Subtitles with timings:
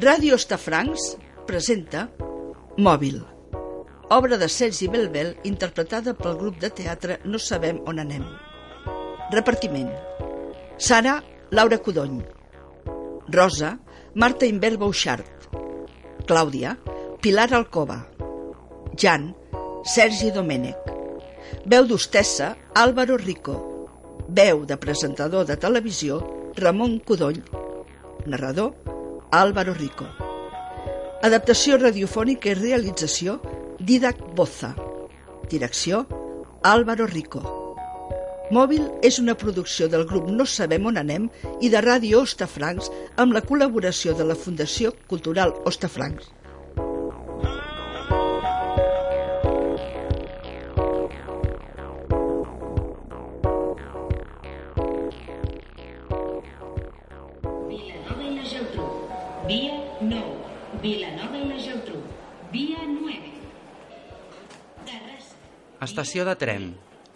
[0.00, 1.02] Ràdio Estafrancs
[1.46, 2.06] presenta
[2.80, 3.18] Mòbil,
[4.16, 8.24] obra de Sergi Belbel interpretada pel grup de teatre No sabem on anem.
[9.30, 9.92] Repartiment.
[10.78, 12.22] Sara, Laura Codony.
[13.28, 13.78] Rosa,
[14.14, 15.50] Marta Imbert Bouchart.
[16.26, 16.78] Clàudia,
[17.20, 18.00] Pilar Alcova.
[18.96, 19.34] Jan,
[19.84, 20.90] Sergi Domènech.
[21.66, 23.69] Veu d'hostessa, Álvaro Rico.
[24.32, 26.20] Veu de presentador de televisió,
[26.54, 27.42] Ramon Codony.
[28.26, 28.76] Narrador,
[29.32, 30.06] Álvaro Rico.
[31.26, 33.40] Adaptació radiofònica i realització,
[33.80, 34.70] Didac Boza.
[35.50, 36.04] Direcció,
[36.62, 37.42] Álvaro Rico.
[38.54, 41.26] Mòbil és una producció del grup No Sabem On Anem
[41.60, 46.30] i de Ràdio Ostafrancs amb la col·laboració de la Fundació Cultural Ostafrancs.
[65.80, 66.64] Estació de tren.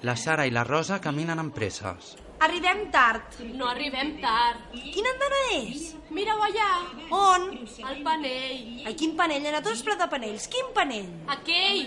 [0.08, 2.14] La Sara i la Rosa caminen amb presses.
[2.44, 3.36] Arribem tard.
[3.58, 4.72] No arribem tard.
[4.94, 5.90] Quina andana és?
[6.16, 6.70] Mira-ho allà,
[7.12, 7.44] On?
[7.90, 8.86] el panell.
[8.88, 9.46] Ai, quin panell?
[9.62, 10.48] Tu has plat de panells.
[10.48, 11.08] Quin panell?
[11.36, 11.86] Aquell.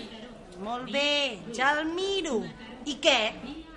[0.62, 2.40] Molt bé, ja el miro.
[2.86, 3.20] I què?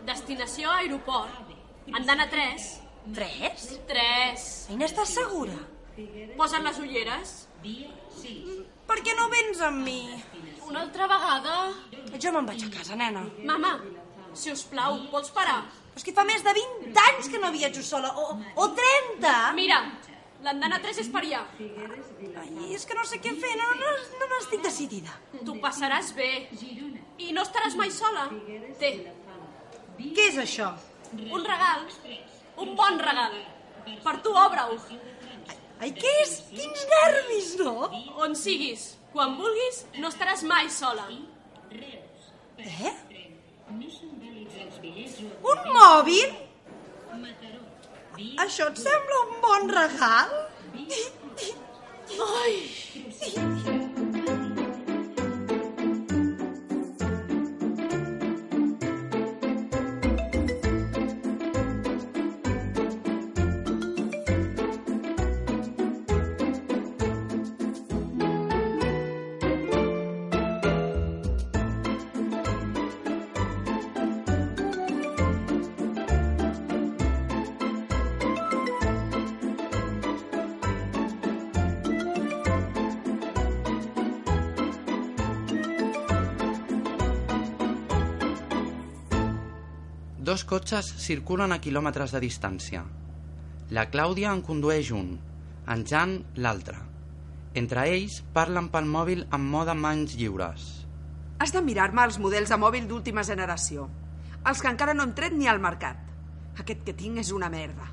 [0.06, 1.52] Destinació aeroport.
[1.98, 2.70] Andana 3.
[3.18, 3.68] Tres?
[3.90, 4.48] 3.
[4.70, 5.58] Ai, n'estàs segura?
[6.38, 7.34] Posa't les ulleres.
[8.88, 10.02] Per què no vens amb mi?
[10.72, 11.54] Una altra vegada.
[12.24, 13.26] Jo me'n vaig a casa, nena.
[13.44, 13.74] Mama,
[14.34, 15.66] si us plau, pots parar?
[16.00, 18.14] És que fa més de 20 anys que no viatjo sola.
[18.16, 19.34] O, o 30.
[19.58, 19.82] Mira,
[20.46, 21.42] l'andana 3 és per allà.
[21.60, 23.92] Ai, és que no sé què fer, no, no,
[24.22, 25.18] no n'estic decidida.
[25.44, 26.30] Tu passaràs bé.
[27.20, 28.30] I no estaràs mai sola.
[28.80, 28.94] Té,
[30.00, 30.72] Què és això?
[31.20, 31.84] un regal.
[32.64, 33.36] Un bon regal.
[34.08, 34.80] Per tu, obre-ho.
[35.84, 36.38] Ai, què és?
[36.56, 37.76] Quins nervis, no?
[38.24, 41.08] On siguis, quan vulguis, no estaràs mai sola.
[42.58, 42.94] Eh?
[45.52, 46.34] Un mòbil?
[48.46, 50.34] Això et sembla un bon regal?
[52.22, 52.58] Ai,
[90.52, 92.82] cotxes circulen a quilòmetres de distància.
[93.72, 95.14] La Clàudia en condueix un,
[95.72, 96.76] en Jan l'altre.
[97.56, 100.66] Entre ells parlen pel mòbil amb mode mans lliures.
[101.40, 103.88] Has de mirar-me els models de mòbil d'última generació.
[104.44, 106.04] Els que encara no hem tret ni al mercat.
[106.60, 107.88] Aquest que tinc és una merda.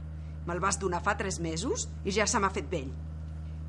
[0.49, 2.91] Me'l vas donar fa tres mesos i ja se m'ha fet vell.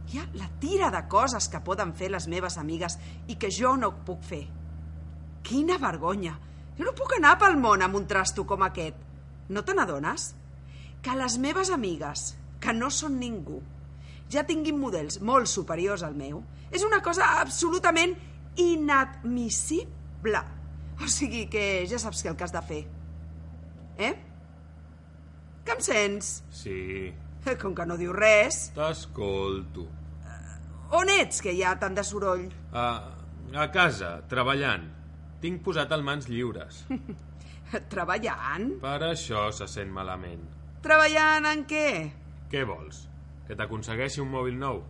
[0.10, 2.98] Hi ha la tira de coses que poden fer les meves amigues
[3.30, 4.46] i que jo no puc fer.
[5.46, 6.40] Quina vergonya!
[6.80, 8.96] Jo no puc anar pel món amb un trasto com aquest.
[9.50, 10.30] No te n'adones?
[11.04, 13.60] Que les meves amigues, que no són ningú,
[14.32, 16.42] ja tinguin models molt superiors al meu,
[16.72, 18.16] és una cosa absolutament
[18.60, 20.42] inadmissible.
[21.00, 22.82] O sigui que ja saps què el que has de fer.
[24.00, 24.14] Eh?
[25.66, 26.34] Que em sents?
[26.52, 27.14] Sí,
[27.48, 28.70] Eh, Com que no diu res.
[28.76, 29.86] t'escolto.
[30.92, 32.48] On ets, que hi ha tant de soroll?
[32.74, 32.86] A,
[33.56, 34.84] a casa, treballant.
[35.40, 36.84] Tinc posat el mans lliures.
[37.94, 38.72] Treballant?
[38.82, 40.42] Per això se sent malament.
[40.84, 41.90] Treballant en què?
[42.52, 43.04] Què vols?
[43.48, 44.82] Que t'aconsegueixi un mòbil nou?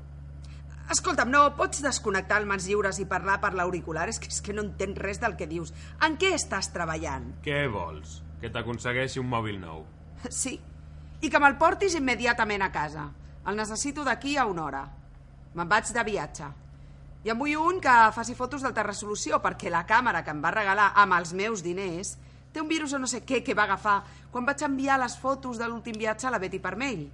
[0.90, 4.08] Escolta'm, no pots desconnectar el mans lliures i parlar per l'auricular?
[4.10, 5.74] És que, és que no entenc res del que dius.
[6.06, 7.28] En què estàs treballant?
[7.46, 8.20] Què vols?
[8.42, 9.86] Que t'aconsegueixi un mòbil nou?
[10.42, 10.56] Sí,
[11.22, 13.06] i que me'l portis immediatament a casa.
[13.48, 14.82] El necessito d'aquí a una hora.
[15.56, 16.50] Me'n vaig de viatge.
[17.24, 20.54] I en vull un que faci fotos d'alta resolució, perquè la càmera que em va
[20.56, 22.14] regalar amb els meus diners
[22.54, 23.98] té un virus o no sé què que va agafar
[24.32, 27.10] quan vaig enviar les fotos de l'últim viatge a la Betty per mail.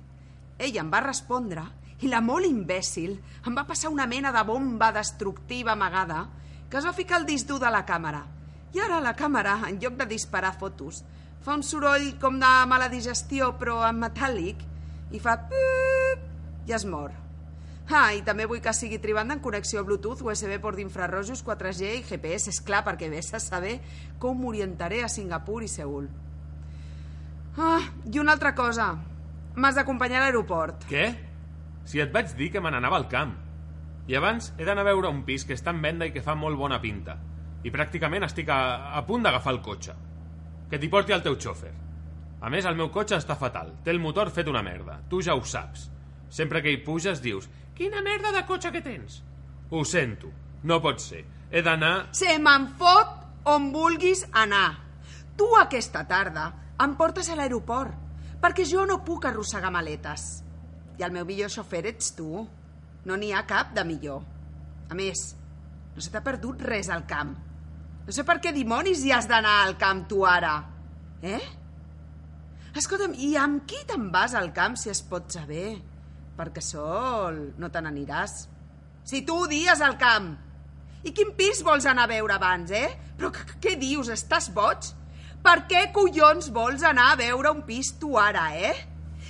[0.60, 1.66] Ella em va respondre
[2.06, 3.18] i la molt imbècil
[3.48, 6.28] em va passar una mena de bomba destructiva amagada
[6.69, 8.22] que es va ficar al disc dur de la càmera.
[8.75, 11.01] I ara la càmera, en lloc de disparar fotos,
[11.42, 14.66] fa un soroll com de mala digestió, però en metàl·lic,
[15.16, 15.38] i fa...
[16.66, 17.25] i es mor.
[17.86, 22.06] Ah, i també vull que sigui tribanda en connexió Bluetooth, USB port d'infrarrojos, 4G i
[22.08, 23.78] GPS, és clar, perquè vés a saber
[24.20, 26.08] com m'orientaré a Singapur i Seul.
[27.62, 28.90] Ah, i una altra cosa.
[29.56, 30.88] M'has d'acompanyar a l'aeroport.
[30.90, 31.06] Què?
[31.86, 33.36] Si et vaig dir que me n'anava al camp.
[34.10, 36.36] I abans he d'anar a veure un pis que està en venda i que fa
[36.36, 37.16] molt bona pinta.
[37.66, 39.94] I pràcticament estic a, a punt d'agafar el cotxe.
[40.70, 41.72] Que t'hi porti el teu xòfer.
[42.42, 43.72] A més, el meu cotxe està fatal.
[43.86, 45.00] Té el motor fet una merda.
[45.10, 45.88] Tu ja ho saps.
[46.30, 49.19] Sempre que hi puges dius Quina merda de cotxe que tens?
[49.69, 50.31] Ho sento.
[50.63, 51.25] No pot ser.
[51.51, 52.07] He d'anar...
[52.16, 54.69] Se me'n fot on vulguis anar.
[55.36, 56.48] Tu aquesta tarda
[56.81, 57.92] em portes a l'aeroport,
[58.42, 60.24] perquè jo no puc arrossegar maletes.
[60.95, 62.45] I el meu millor xofer ets tu.
[63.06, 64.24] No n'hi ha cap de millor.
[64.89, 65.25] A més,
[65.95, 67.36] no se t'ha perdut res al camp.
[68.06, 70.56] No sé per què dimonis hi has d'anar al camp tu ara.
[71.25, 71.42] Eh?
[72.75, 75.75] Escolta'm, i amb qui te'n vas al camp si es pot saber?
[76.36, 78.36] Perquè sol no te n'aniràs.
[79.06, 80.34] Si tu odies el camp.
[81.06, 82.90] I quin pis vols anar a veure abans, eh?
[83.16, 83.30] Però
[83.62, 84.10] què dius?
[84.10, 84.90] Estàs boig?
[85.46, 88.74] Per què collons vols anar a veure un pis tu ara, eh?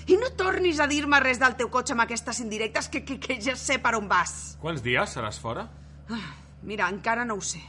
[0.07, 3.40] I no tornis a dir-me res del teu cotxe amb aquestes indirectes que, que, que
[3.42, 4.56] ja sé per on vas.
[4.62, 5.66] Quants dies seràs fora?
[6.13, 6.30] Ah,
[6.63, 7.62] mira, encara no ho sé.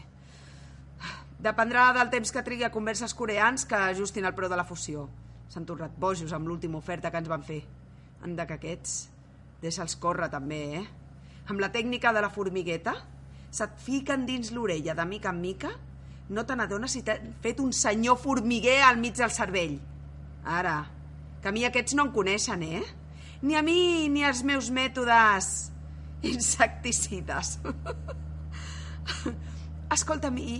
[1.43, 5.09] Dependrà del temps que trigui a converses coreans que ajustin el preu de la fusió.
[5.53, 7.63] S'han tornat bojos amb l'última oferta que ens van fer.
[8.25, 8.97] Anda que aquests...
[9.63, 10.85] Deixa'ls córrer també, eh?
[11.47, 12.97] Amb la tècnica de la formigueta,
[13.51, 15.71] se't fiquen dins l'orella de mica en mica,
[16.29, 19.79] no te n'adones si t'ha fet un senyor formiguer al mig del cervell.
[20.45, 20.79] Ara,
[21.43, 22.83] que a mi aquests no em coneixen, eh?
[23.43, 25.71] Ni a mi ni als meus mètodes
[26.27, 27.59] insecticides.
[29.97, 30.59] Escolta'm, i,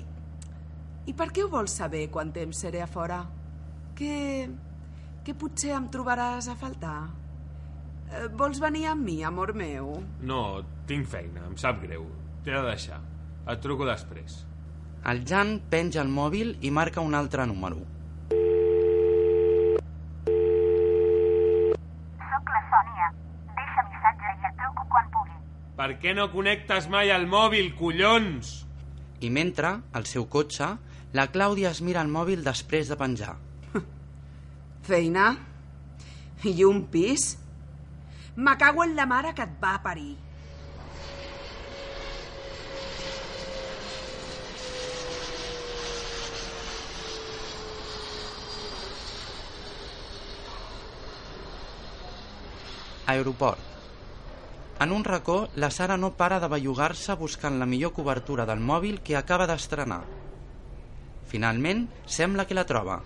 [1.11, 3.25] i per què ho vols saber quan temps seré a fora?
[3.99, 4.47] Que,
[5.27, 7.26] que potser em trobaràs a faltar?
[8.13, 9.97] Eh, Vols venir amb mi, amor meu?
[10.23, 10.41] No,
[10.87, 12.07] tinc feina, em sap greu.
[12.45, 13.01] T'he de deixar.
[13.51, 14.41] Et truco després.
[15.07, 17.79] El Jan penja el mòbil i marca un altre número.
[22.31, 23.09] Soc la Sònia.
[23.59, 25.37] Deixa missatge i et truco quan pugui.
[25.79, 28.53] Per què no connectes mai al mòbil, collons?
[29.23, 30.73] I mentre, al seu cotxe,
[31.17, 33.35] la Clàudia es mira el mòbil després de penjar.
[34.87, 35.31] Feina?
[36.47, 37.33] I un pis?
[38.37, 40.17] Me cago en la mare que et va parir.
[53.07, 53.59] Aeroport.
[54.81, 59.01] En un racó, la Sara no para de bellugar-se buscant la millor cobertura del mòbil
[59.01, 60.03] que acaba d'estrenar.
[61.31, 63.01] Finalment, sembla que la troba.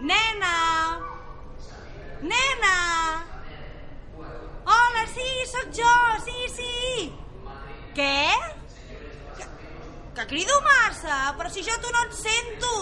[0.00, 0.54] Nena!
[2.22, 3.31] Nena!
[5.10, 5.94] Sí, sóc jo,
[6.24, 7.12] sí, sí!
[7.96, 8.28] Què?
[9.36, 9.46] Que,
[10.14, 12.76] que crido massa, però si jo tu no et sento!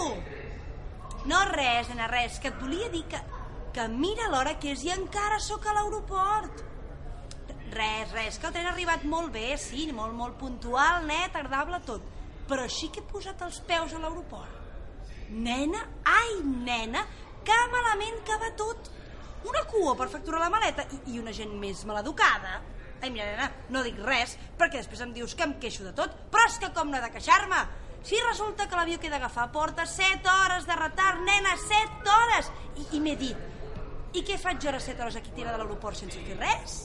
[1.31, 3.19] No res, nena, res, que et volia dir que,
[3.73, 6.63] que mira l'hora que és i encara sóc a l'aeroport.
[7.73, 11.81] Res, res, que el tren ha arribat molt bé, sí, molt, molt puntual, net, agradable,
[11.87, 12.07] tot.
[12.49, 14.57] Però sí que he posat els peus a l'aeroport.
[15.31, 17.05] Nena, ai, nena,
[17.47, 18.91] que malament que va tot.
[19.49, 22.59] Una cua per facturar la maleta i, i una gent més maleducada.
[23.01, 26.13] Ai, mira, nena, no dic res, perquè després em dius que em queixo de tot,
[26.33, 27.61] però és que com no he de queixar-me?
[28.05, 32.51] Si resulta que l'avió que he d'agafar porta 7 hores de retard, nena, 7 hores!
[32.75, 33.49] I, i m'he dit,
[34.17, 36.79] i què faig jo ara 7 hores aquí tirada a l'aeroport sense fer res?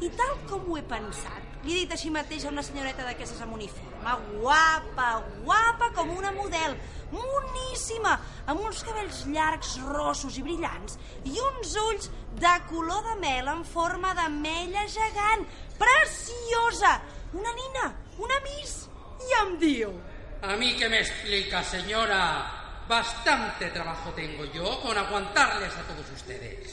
[0.00, 3.40] I tal com ho he pensat, li he dit així mateix a una senyoreta d'aquestes
[3.44, 5.08] amb uniforme, guapa,
[5.44, 6.76] guapa com una model,
[7.12, 8.14] moníssima,
[8.48, 10.96] amb uns cabells llargs, rossos i brillants,
[11.28, 12.08] i uns ulls
[12.40, 15.44] de color de mel en forma d'ametlla gegant,
[15.80, 16.96] preciosa,
[17.36, 17.90] una nina,
[18.24, 18.86] una miss,
[19.26, 19.92] i em diu...
[20.40, 22.56] ¿A mí qué me explica, señora?
[22.88, 26.72] Bastante trabajo tengo yo con aguantarles a todos ustedes.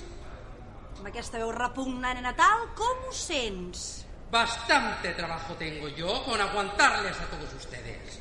[0.97, 4.06] Amb aquesta veu repugnant en Natal, com ho sents?
[4.31, 8.19] Bastante trabajo tengo yo con aguantarles a todos ustedes.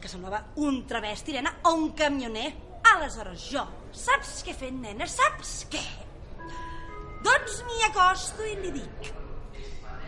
[0.00, 2.52] Que semblava un travesti, nena, o un camioner.
[2.90, 5.06] Aleshores jo, saps què he nena?
[5.08, 5.82] Saps què?
[7.24, 9.10] Doncs m'hi acosto i li dic...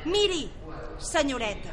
[0.03, 0.49] Miri,
[0.99, 1.71] senyoreta,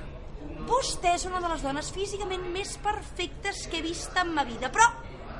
[0.67, 4.69] vostè és una de les dones físicament més perfectes que he vist en ma vida,
[4.69, 4.85] però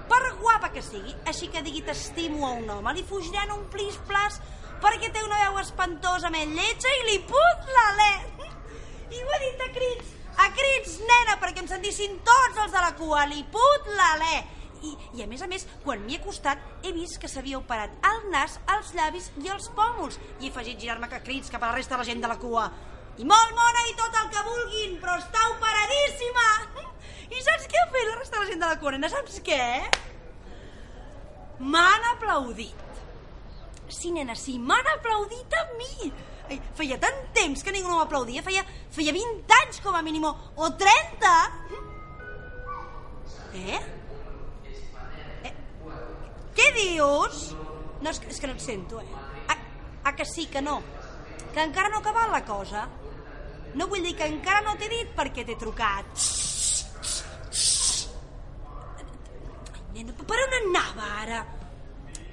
[0.09, 4.39] per guapa que sigui, així que digui t'estimo a un home, li fugiran un plis-plas
[4.83, 5.50] perquè té una veu
[6.33, 8.13] més lletja i li put l'alè.
[9.09, 12.81] I ho he dit a crits, a crits, nena, perquè em sentissin tots els de
[12.83, 14.38] la cua, li put l'alè.
[14.79, 17.91] I, I a més a més, quan m'hi he acostat, he vist que s'havia operat
[18.12, 20.19] el nas, els llavis i els pòmuls.
[20.39, 22.39] I he afegit girar-me que crits cap a la resta de la gent de la
[22.39, 22.69] cua.
[23.19, 26.48] I molt mona i tot el que vulguin, però està operadíssima!
[27.29, 29.12] I saps què ha fet la resta de la gent de la cua, nena?
[29.12, 29.63] Saps què?
[31.59, 32.88] M'han aplaudit.
[33.93, 36.12] Sí, nena, sí, m'han aplaudit a mi.
[36.77, 40.69] Feia tant temps que ningú no m'aplaudia, feia, feia 20 anys com a mínim, o
[40.81, 41.34] 30.
[43.60, 43.79] Eh?
[45.46, 45.53] eh?
[46.58, 47.43] Què dius?
[48.01, 49.27] No, és que, és que no et sento, eh?
[49.48, 49.58] Ah,
[50.03, 50.79] ah, que sí, que no.
[51.53, 52.88] Que encara no ha acabat la cosa.
[53.75, 56.25] No vull dir que encara no t'he dit per què t'he trucat.
[58.98, 59.05] Ai,
[59.93, 61.46] nena, per on anava ara?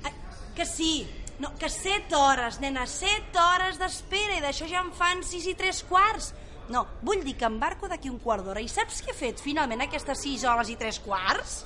[0.06, 0.14] Ai,
[0.56, 0.92] que sí,
[1.38, 5.56] no, que set hores, nena, set hores d'espera i d'això ja en fan sis i
[5.58, 6.32] tres quarts.
[6.72, 9.84] No, vull dir que embarco d'aquí un quart d'hora i saps què he fet finalment
[9.84, 11.60] aquestes sis hores i tres quarts?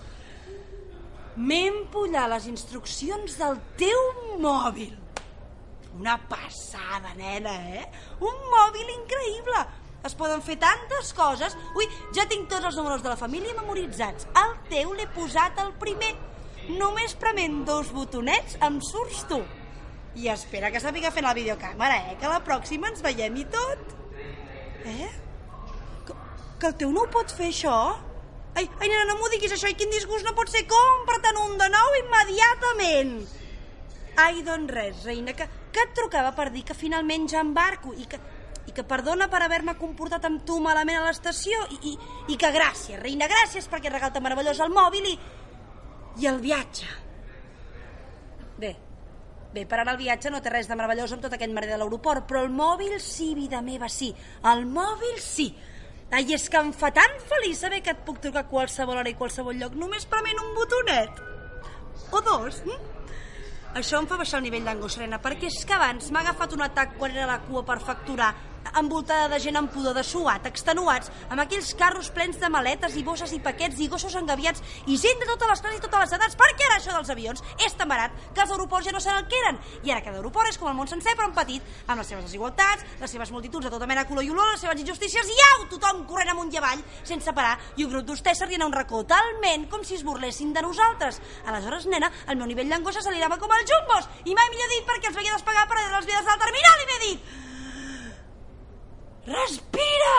[1.40, 4.00] M'he empullat les instruccions del teu
[4.42, 4.96] mòbil.
[6.00, 7.86] Una passada, nena, eh?
[8.20, 9.62] Un mòbil increïble.
[10.04, 11.56] Es poden fer tantes coses.
[11.76, 11.86] Ui,
[12.16, 14.26] ja tinc tots els números de la família memoritzats.
[14.42, 16.12] El teu l'he posat al primer.
[16.76, 19.40] Només prement dos botonets em surts tu.
[20.18, 22.16] I espera que sàpiga fer la videocàmera, eh?
[22.20, 23.92] Que la pròxima ens veiem i tot.
[24.90, 25.10] Eh?
[26.06, 26.16] Que,
[26.58, 27.76] que el teu no ho pot fer, això?
[28.58, 30.64] Ai, ai, nena, no m'ho diguis, això, i quin disgust no pot ser.
[30.70, 33.14] Compra-te'n un de nou immediatament.
[34.18, 38.08] Ai, doncs res, reina, que, que et trucava per dir que finalment ja embarco i
[38.10, 38.18] que,
[38.66, 41.94] i que perdona per haver-me comportat amb tu malament a l'estació i, i,
[42.34, 45.16] i que gràcies, reina, gràcies perquè regal tan meravellós el mòbil i,
[46.20, 46.90] i el viatge.
[48.60, 48.74] Bé,
[49.54, 51.80] bé, per ara el viatge no té res de meravellós amb tot aquest merder de
[51.82, 54.12] l'aeroport, però el mòbil sí, vida meva, sí.
[54.52, 55.50] El mòbil sí.
[56.10, 59.10] Ai, és que em fa tan feliç saber que et puc trucar a qualsevol hora
[59.10, 61.20] i qualsevol lloc només prement un botonet.
[62.10, 62.62] O dos.
[62.66, 62.96] Hm?
[63.78, 66.64] Això em fa baixar el nivell d'angoixa, nena, perquè és que abans m'ha agafat un
[66.66, 68.32] atac quan era la cua per facturar
[68.80, 73.02] envoltada de gent amb pudor de suat, extenuats, amb aquells carros plens de maletes i
[73.06, 76.14] bosses i paquets i gossos engaviats i gent de totes les classes i totes les
[76.18, 76.36] edats.
[76.38, 79.24] Per què ara això dels avions és tan barat que els aeroports ja no saben
[79.24, 79.60] el que eren?
[79.82, 82.26] I ara cada aeroport és com el món sencer, però en petit, amb les seves
[82.28, 85.66] desigualtats, les seves multituds de tota mena color i olor, les seves injustícies i au,
[85.74, 89.02] tothom corrent amunt i avall, sense parar, i un grup d'hostès s'arrien a un racó
[89.04, 91.20] talment com si es burlessin de nosaltres.
[91.46, 95.10] Aleshores, nena, el meu nivell d'angoixa s'alirava com els jumbos, i mai millor dit perquè
[95.10, 97.48] els veia despegar per a les vides del terminal i m'he dit
[99.30, 100.16] Respira!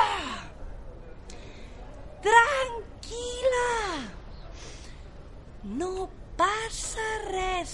[2.23, 3.71] Tranquil·la!
[5.81, 6.07] No
[6.39, 7.73] passa res.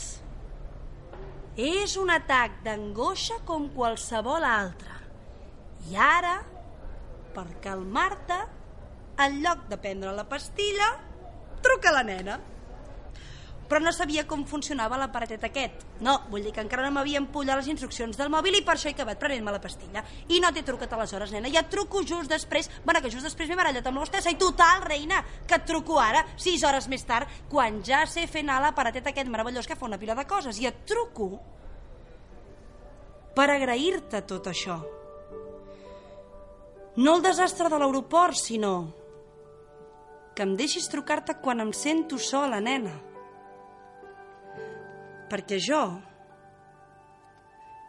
[1.57, 4.97] És un atac d'angoixa com qualsevol altre.
[5.91, 6.35] I ara,
[7.37, 8.41] per calmar-te,
[9.27, 10.89] en lloc de prendre la pastilla,
[11.61, 12.41] truca la nena
[13.67, 15.83] però no sabia com funcionava l'aparatet aquest.
[16.03, 18.89] No, vull dir que encara no m'havia empullat les instruccions del mòbil i per això
[18.89, 20.03] he acabat prenent-me la pastilla.
[20.31, 22.69] I no t'he trucat aleshores, nena, ja et truco just després.
[22.85, 26.23] Bueno, que just després m'he barallat amb l'hostessa i total, reina, que et truco ara,
[26.39, 29.99] sis hores més tard, quan ja sé fer anar l'aparatet aquest meravellós que fa una
[29.99, 30.61] pila de coses.
[30.61, 31.31] I et truco
[33.35, 34.79] per agrair-te tot això.
[36.97, 38.71] No el desastre de l'aeroport, sinó
[40.33, 42.95] que em deixis trucar-te quan em sento sola, nena
[45.31, 45.81] perquè jo,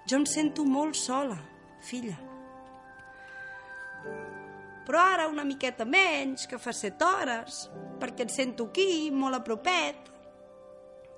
[0.08, 1.36] jo em sento molt sola,
[1.84, 2.16] filla.
[4.88, 7.66] Però ara una miqueta menys, que fa set hores,
[8.00, 10.08] perquè et sento aquí, molt a propet.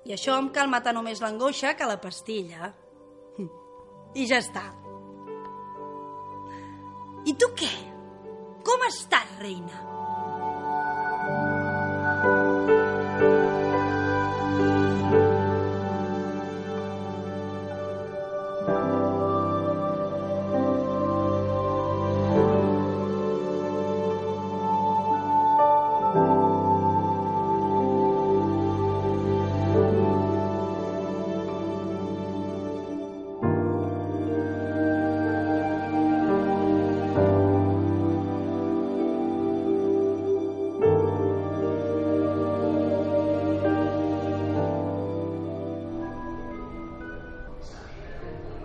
[0.05, 2.73] I això em calma tant només l'angoixa que la pastilla.
[4.13, 4.65] I ja està.
[7.23, 7.71] I tu què?
[8.65, 9.90] Com estàs, reina?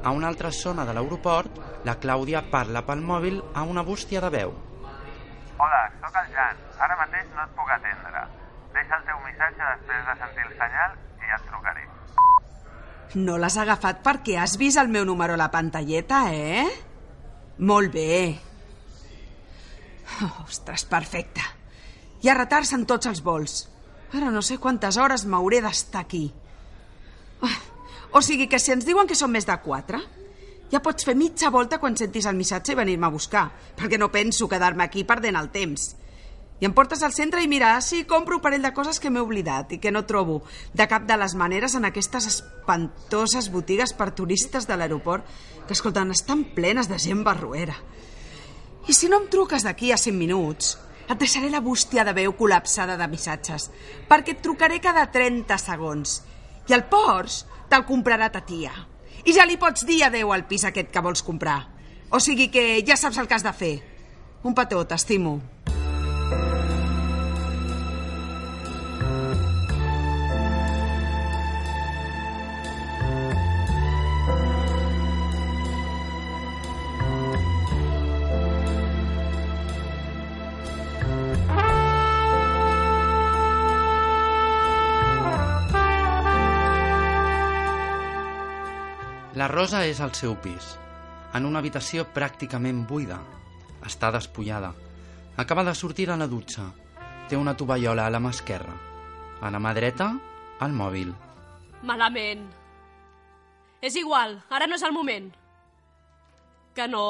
[0.06, 4.28] A una altra zona de l'aeroport, la Clàudia parla pel mòbil a una bústia de
[4.30, 4.52] veu.
[5.58, 6.60] Hola, sóc el Jan.
[6.86, 8.22] Ara mateix no et puc atendre.
[8.76, 11.82] Deixa el teu missatge després de sentir el senyal i ja et trucaré.
[13.26, 16.62] No l'has agafat perquè has vist el meu número a la pantalleta, eh?
[17.58, 18.16] Molt bé.
[20.22, 21.42] Oh, ostres, perfecte.
[22.22, 23.64] Hi ha retards en tots els vols.
[24.14, 26.28] Ara no sé quantes hores m'hauré d'estar aquí.
[28.16, 29.98] O sigui que si ens diuen que són més de quatre,
[30.72, 34.08] ja pots fer mitja volta quan sentis el missatge i venir-me a buscar, perquè no
[34.08, 35.90] penso quedar-me aquí perdent el temps.
[36.56, 39.20] I em portes al centre i mira, sí, compro un parell de coses que m'he
[39.20, 40.38] oblidat i que no trobo
[40.72, 45.26] de cap de les maneres en aquestes espantoses botigues per turistes de l'aeroport
[45.66, 47.76] que, escolten, estan plenes de gent barruera.
[48.88, 52.32] I si no em truques d'aquí a 5 minuts, et deixaré la bústia de veu
[52.38, 53.68] col·lapsada de missatges,
[54.08, 56.22] perquè et trucaré cada 30 segons.
[56.66, 58.72] I el Porsche te'l comprarà ta tia.
[59.26, 61.60] I ja li pots dir adeu al pis aquest que vols comprar.
[62.10, 63.74] O sigui que ja saps el que has de fer.
[64.46, 65.40] Un petó, t'estimo.
[89.46, 90.72] La Rosa és al seu pis,
[91.38, 93.20] en una habitació pràcticament buida.
[93.86, 94.72] Està despullada.
[95.38, 96.64] Acaba de sortir a la dutxa.
[97.30, 98.74] Té una tovallola a la mà esquerra.
[99.38, 100.08] A la mà dreta,
[100.66, 101.12] el mòbil.
[101.86, 102.42] Malament.
[103.86, 105.30] És igual, ara no és el moment.
[106.74, 107.06] Que no.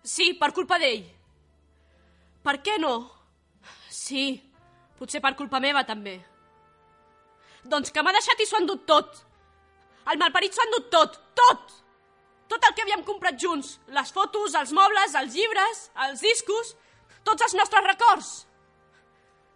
[0.00, 1.04] Sí, per culpa d'ell.
[2.48, 2.94] Per què no?
[3.92, 4.40] Sí,
[4.96, 6.16] potser per culpa meva també.
[7.68, 9.20] Doncs que m'ha deixat i s'ho ha endut tot.
[10.10, 11.76] El malparit s'ho ha endut tot, tot!
[12.50, 16.74] Tot el que havíem comprat junts, les fotos, els mobles, els llibres, els discos,
[17.24, 18.32] tots els nostres records.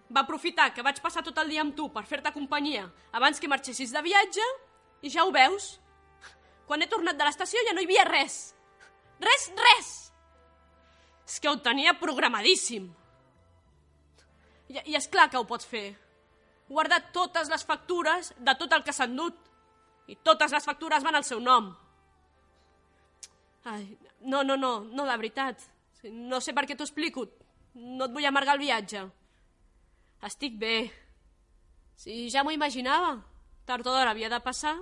[0.09, 3.51] Va aprofitar que vaig passar tot el dia amb tu per fer-te companyia abans que
[3.51, 4.45] marxessis de viatge
[5.05, 5.75] i ja ho veus.
[6.69, 8.39] Quan he tornat de l'estació ja no hi havia res.
[9.21, 9.91] Res, res!
[11.29, 12.89] És que ho tenia programadíssim.
[14.69, 15.91] I, i és clar que ho pots fer.
[16.69, 19.48] Guarda totes les factures de tot el que s'ha endut.
[20.09, 21.69] I totes les factures van al seu nom.
[23.69, 23.85] Ai,
[24.21, 25.65] no, no, no, no, de veritat.
[26.09, 27.27] No sé per què t'ho explico.
[27.75, 29.03] No et vull amargar el viatge.
[30.25, 30.77] Estic bé.
[31.99, 33.19] Si ja m'ho imaginava.
[33.69, 34.79] Tard o d'hora havia de passar.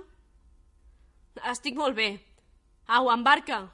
[1.51, 2.13] Estic molt bé.
[2.87, 3.65] Au, embarca.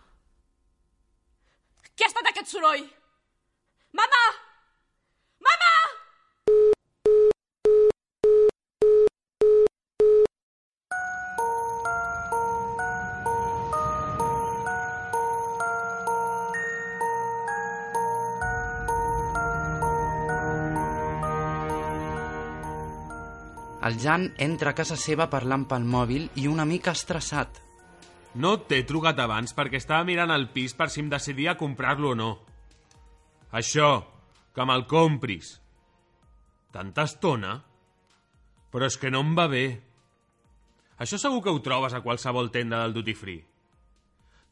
[1.94, 2.88] Què ha estat aquest soroll?
[3.94, 4.24] Mama!
[4.24, 4.43] Mama!
[23.84, 27.58] El Jan entra a casa seva parlant pel mòbil i una mica estressat.
[28.40, 32.16] No t'he trucat abans perquè estava mirant el pis per si em decidia comprar-lo o
[32.16, 32.30] no.
[33.52, 33.90] Això,
[34.56, 35.58] que me'l compris.
[36.72, 37.58] Tanta estona?
[38.72, 39.66] Però és que no em va bé.
[41.04, 43.44] Això segur que ho trobes a qualsevol tenda del duty free.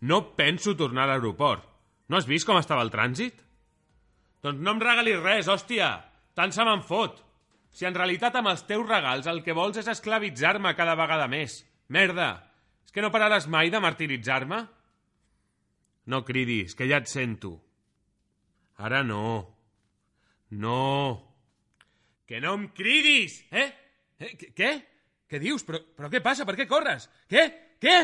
[0.02, 1.64] No penso tornar a l'aeroport.
[2.10, 3.40] No has vist com estava el trànsit?
[4.44, 5.94] Doncs no em regalis res, hòstia!
[6.36, 7.22] Tant se me'n fot!
[7.72, 11.62] Si en realitat amb els teus regals el que vols és esclavitzar-me cada vegada més.
[11.92, 12.30] Merda!
[12.86, 14.62] És que no pararàs mai de martiritzar-me?
[16.12, 17.56] No cridis, que ja et sento.
[18.82, 19.24] Ara no.
[20.52, 20.82] No.
[22.28, 23.40] Que no em cridis!
[23.52, 23.68] Eh?
[24.20, 24.72] eh qu- què?
[25.32, 25.64] Què dius?
[25.64, 26.48] Però, però què passa?
[26.48, 27.08] Per què corres?
[27.32, 27.46] Què?
[27.80, 27.98] Què?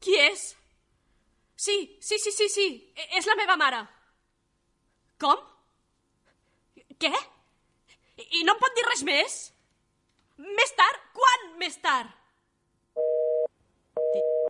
[0.00, 0.44] Qui és?
[1.56, 2.66] Sí, sí, sí, sí, sí.
[2.96, 3.82] E- És la meva mare.
[5.20, 5.40] Com?
[7.00, 7.12] Què?
[8.16, 9.36] I, no em pot dir res més?
[10.60, 11.00] Més tard?
[11.16, 12.12] Quan més tard?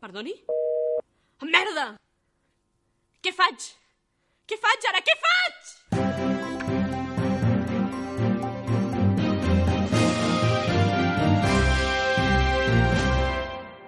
[0.02, 0.34] Perdoni?
[1.42, 1.88] Merda!
[3.22, 3.68] Què faig?
[4.46, 5.02] Què faig ara?
[5.06, 6.35] Què faig?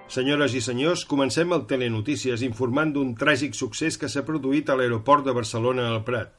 [0.09, 5.27] Senyores i senyors, comencem el Telenotícies informant d'un tràgic succés que s'ha produït a l'aeroport
[5.27, 6.31] de Barcelona al Prat.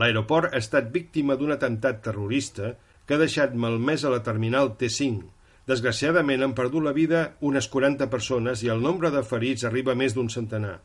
[0.00, 2.70] L'aeroport ha estat víctima d'un atemptat terrorista
[3.04, 5.20] que ha deixat malmès a la terminal T5.
[5.68, 9.98] Desgraciadament han perdut la vida unes 40 persones i el nombre de ferits arriba a
[9.98, 10.78] més d'un centenar.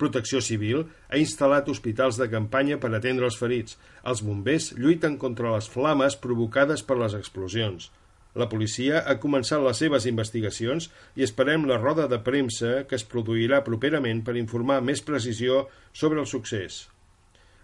[0.00, 3.76] Protecció Civil ha instal·lat hospitals de campanya per atendre els ferits.
[4.00, 7.92] Els bombers lluiten contra les flames provocades per les explosions.
[8.36, 13.06] La policia ha començat les seves investigacions i esperem la roda de premsa que es
[13.08, 16.86] produirà properament per informar més precisió sobre el succés.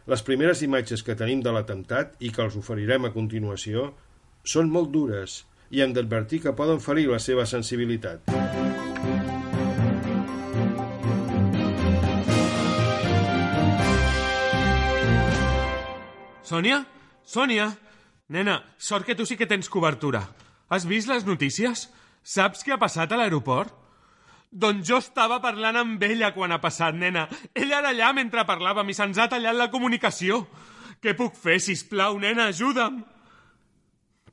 [0.07, 3.91] Les primeres imatges que tenim de l'atemptat i que els oferirem a continuació
[4.45, 8.29] són molt dures i hem d'advertir que poden ferir la seva sensibilitat.
[16.45, 16.85] Sònia?
[17.25, 17.71] Sònia?
[18.29, 20.27] Nena, sort que tu sí que tens cobertura.
[20.69, 21.89] Has vist les notícies?
[22.25, 23.73] Saps què ha passat a l'aeroport?
[24.55, 27.27] Doncs jo estava parlant amb ella quan ha passat, nena.
[27.53, 30.45] Ella era allà mentre parlàvem i se'ns ha tallat la comunicació.
[31.03, 32.47] Què puc fer, si plau, nena?
[32.53, 33.03] Ajuda'm.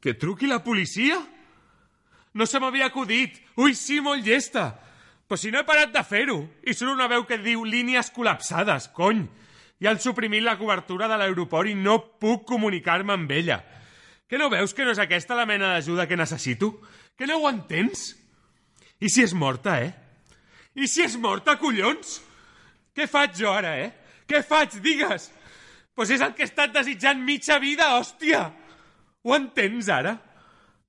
[0.01, 1.17] Que truqui la policia?
[2.33, 3.41] No se m'havia acudit.
[3.57, 4.69] Ui, sí, molt llesta.
[5.27, 6.37] Però si no he parat de fer-ho.
[6.63, 9.25] I surt una veu que diu línies col·lapsades, cony.
[9.81, 13.61] I han suprimit la cobertura de l'aeroport i no puc comunicar-me amb ella.
[14.31, 16.69] Que no veus que no és aquesta la mena d'ajuda que necessito?
[17.19, 18.13] Que no ho entens?
[19.03, 19.91] I si és morta, eh?
[20.79, 22.21] I si és morta, collons?
[22.95, 23.89] Què faig jo ara, eh?
[24.23, 25.27] Què faig, digues?
[25.91, 28.45] Pues és el que he estat desitjant mitja vida, hòstia!
[29.27, 30.15] Ho entens, ara?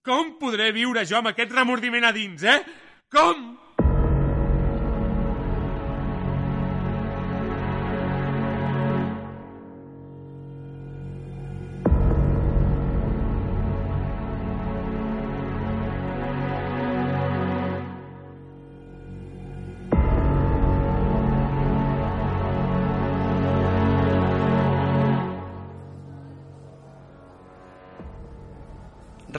[0.07, 2.61] Com podré viure jo amb aquest remordiment a dins, eh?
[3.11, 3.43] Com?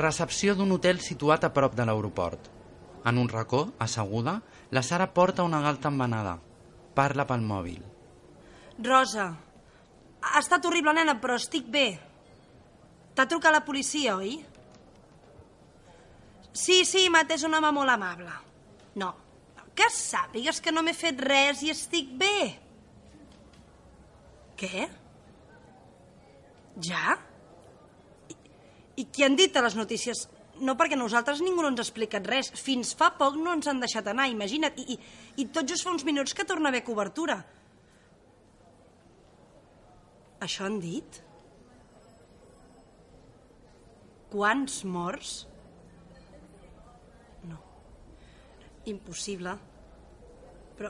[0.03, 2.49] Recepció d'un hotel situat a prop de l'aeroport.
[3.07, 4.37] En un racó, asseguda,
[4.71, 6.37] la Sara porta una galta embenada.
[6.95, 7.81] Parla pel mòbil.
[8.83, 9.27] Rosa,
[10.23, 11.87] ha estat horrible, nena, però estic bé.
[13.13, 14.37] T'ha trucat la policia, oi?
[16.53, 18.33] Sí, sí, Mat és un home molt amable.
[19.01, 19.13] No,
[19.73, 22.37] que sàpigues que no m'he fet res i estic bé.
[24.57, 24.87] Què?
[26.87, 27.17] Ja?
[28.95, 30.27] I, I què han dit a les notícies?
[30.61, 32.51] No, perquè nosaltres ningú no ens ha explicat res.
[32.53, 34.77] Fins fa poc no ens han deixat anar, imagina't.
[34.77, 37.39] I, i, i tot just fa uns minuts que torna a haver cobertura.
[40.43, 41.21] Això han dit?
[44.33, 45.35] Quants morts?
[47.49, 47.59] No.
[48.91, 49.53] Impossible.
[50.77, 50.89] Però,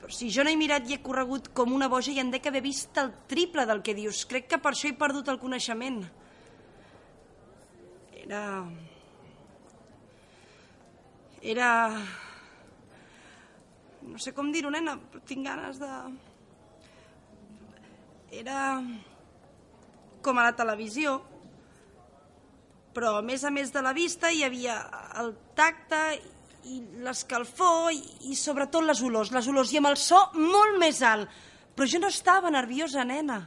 [0.00, 2.48] però si jo no he mirat i he corregut com una boja i en dec
[2.48, 4.24] haver vist el triple del que dius.
[4.30, 6.04] Crec que per això he perdut el coneixement.
[8.26, 8.66] Era...
[11.42, 11.70] Era...
[14.06, 15.90] No sé com dir-ho, nena, però tinc ganes de...
[18.42, 18.60] Era...
[20.26, 21.20] Com a la televisió,
[22.96, 24.80] però a més a més de la vista hi havia
[25.22, 26.00] el tacte
[26.66, 28.00] i l'escalfor i,
[28.32, 31.30] i sobretot les olors, les olors i amb el so molt més alt.
[31.76, 33.44] Però jo no estava nerviosa, nena.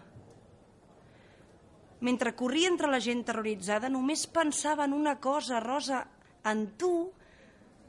[2.06, 6.06] Mentre corria entre la gent terroritzada, només pensava en una cosa, Rosa,
[6.48, 6.94] en tu,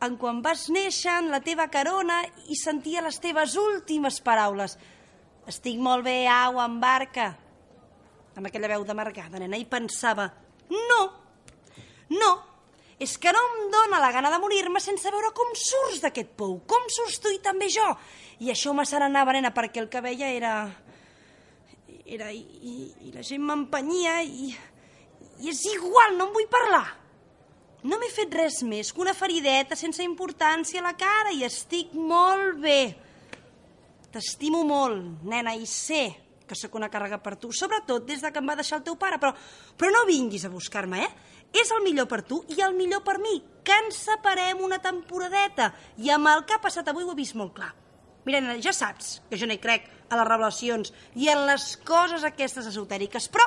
[0.03, 4.77] en quan vas néixer, en la teva carona, i sentia les teves últimes paraules.
[5.51, 7.31] Estic molt bé, au, embarca.
[8.35, 10.27] Amb aquella veu d'amargada, nena, i pensava,
[10.71, 11.01] no,
[12.17, 12.31] no,
[13.01, 16.59] és que no em dóna la gana de morir-me sense veure com surts d'aquest pou,
[16.69, 17.87] com surts tu i també jo.
[18.45, 20.55] I això me serenava, nena, perquè el que veia era...
[22.11, 22.75] era i, i,
[23.07, 24.51] i la gent m'empenyia i,
[25.41, 26.87] i és igual, no en vull parlar.
[27.87, 31.95] No m'he fet res més que una ferideta sense importància a la cara i estic
[31.95, 32.81] molt bé.
[34.11, 36.09] T'estimo molt, nena, i sé
[36.51, 38.97] que sóc una càrrega per tu, sobretot des de que em va deixar el teu
[38.99, 39.31] pare, però,
[39.79, 41.37] però no vinguis a buscar-me, eh?
[41.63, 45.71] És el millor per tu i el millor per mi, que ens separem una temporadeta.
[46.03, 47.71] I amb el que ha passat avui ho he vist molt clar.
[48.31, 51.65] Mira, nena, ja saps que jo no hi crec a les revelacions i en les
[51.83, 53.43] coses aquestes esotèriques, però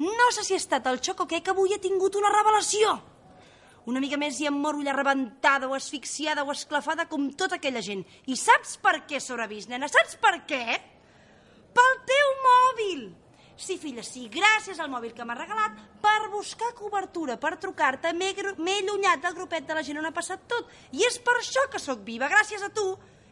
[0.00, 2.94] no sé si ha estat el xoc o què que avui he tingut una revelació.
[3.92, 7.82] Una mica més i em moro ja rebentada o asfixiada o esclafada com tota aquella
[7.84, 8.06] gent.
[8.24, 9.92] I saps per què s'haurà vist, nena?
[9.92, 10.78] Saps per què?
[11.76, 13.04] Pel teu mòbil!
[13.60, 18.32] Sí, filla, sí, gràcies al mòbil que m'ha regalat per buscar cobertura, per trucar-te, m'he
[18.78, 20.72] allunyat del grupet de la gent on ha passat tot.
[20.96, 22.88] I és per això que sóc viva, gràcies a tu.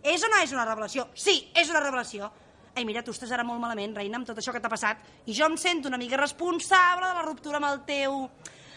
[0.06, 1.08] És o no és una revelació?
[1.18, 2.28] Sí, és una revelació.
[2.76, 5.34] Ei, mira, tu estàs ara molt malament, reina, amb tot això que t'ha passat, i
[5.34, 8.20] jo em sento una mica responsable de la ruptura amb el teu...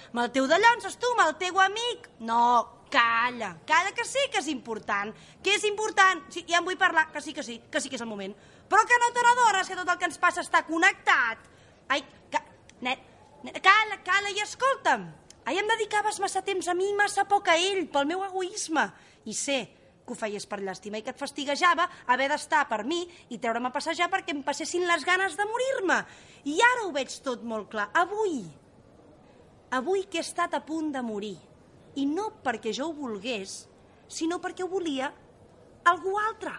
[0.10, 2.08] amb el teu dallonses, tu, amb el teu amic.
[2.26, 2.42] No,
[2.90, 5.14] calla, calla, que sí que és important,
[5.46, 6.26] que és important.
[6.34, 8.34] Sí, ja en vull parlar, que sí, que sí, que sí que és el moment.
[8.72, 11.46] Però que no te n'adones que tot el que ens passa està connectat.
[11.94, 12.02] Ai,
[12.34, 12.42] ca...
[12.82, 13.06] net,
[13.46, 15.06] net, calla, calla i escolta'm.
[15.46, 18.90] Ai, em dedicaves massa temps a mi i massa poc a ell, pel meu egoisme.
[19.30, 19.60] I sé
[20.10, 23.70] que ho feies per llàstima i que et fastiguejava haver d'estar per mi i treure'm
[23.70, 26.00] a passejar perquè em passessin les ganes de morir-me.
[26.50, 27.90] I ara ho veig tot molt clar.
[27.94, 28.42] Avui,
[29.78, 31.38] avui que he estat a punt de morir,
[31.96, 33.68] i no perquè jo ho volgués,
[34.10, 35.12] sinó perquè ho volia
[35.90, 36.56] algú altre.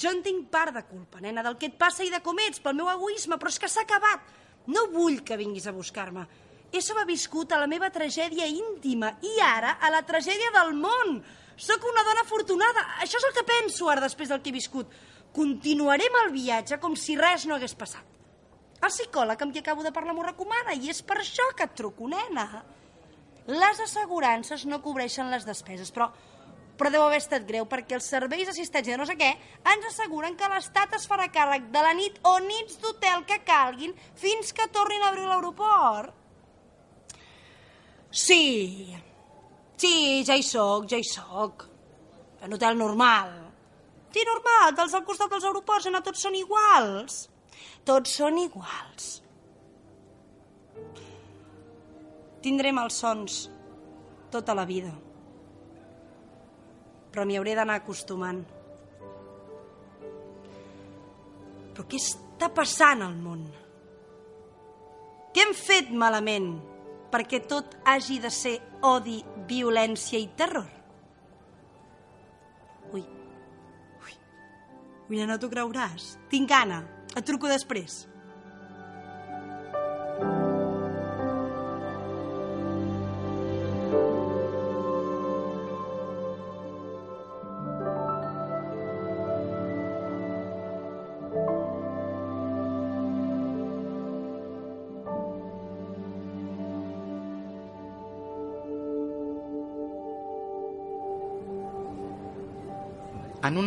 [0.00, 2.60] Jo en tinc part de culpa, nena, del que et passa i de com ets,
[2.62, 4.22] pel meu egoisme, però és que s'ha acabat.
[4.70, 6.26] No vull que vinguis a buscar-me.
[6.70, 11.18] He sobreviscut a la meva tragèdia íntima i ara a la tragèdia del món.
[11.60, 12.86] Sóc una dona afortunada.
[13.04, 14.88] Això és el que penso ara després del que he viscut.
[15.36, 18.06] Continuarem el viatge com si res no hagués passat.
[18.80, 21.76] El psicòleg amb qui acabo de parlar m'ho recomana i és per això que et
[21.76, 22.64] truco, nena.
[23.50, 26.08] Les assegurances no cobreixen les despeses, però
[26.80, 29.28] però deu haver estat greu perquè els serveis d'assistència de no sé què
[29.68, 33.92] ens asseguren que l'Estat es farà càrrec de la nit o nits d'hotel que calguin
[34.16, 36.16] fins que tornin a obrir l'aeroport.
[38.08, 38.96] Sí,
[39.80, 41.64] Sí, ja hi sóc, ja hi sóc.
[42.44, 43.32] En hotel normal.
[44.12, 47.22] Sí, normal, dels al costat dels aeroports, on tots són iguals.
[47.88, 49.10] Tots són iguals.
[52.44, 53.46] Tindré malsons
[54.32, 54.92] tota la vida.
[57.10, 58.42] Però m'hi hauré d'anar acostumant.
[61.72, 63.46] Però què està passant al món?
[65.32, 66.52] Què hem fet malament?
[67.10, 70.68] Perquè tot hagi de ser odi, violència i terror?
[72.92, 73.02] Ui,
[74.04, 74.14] ui,
[75.10, 76.14] ui, no t'ho creuràs.
[76.30, 76.82] Tinc gana,
[77.14, 78.04] et truco després.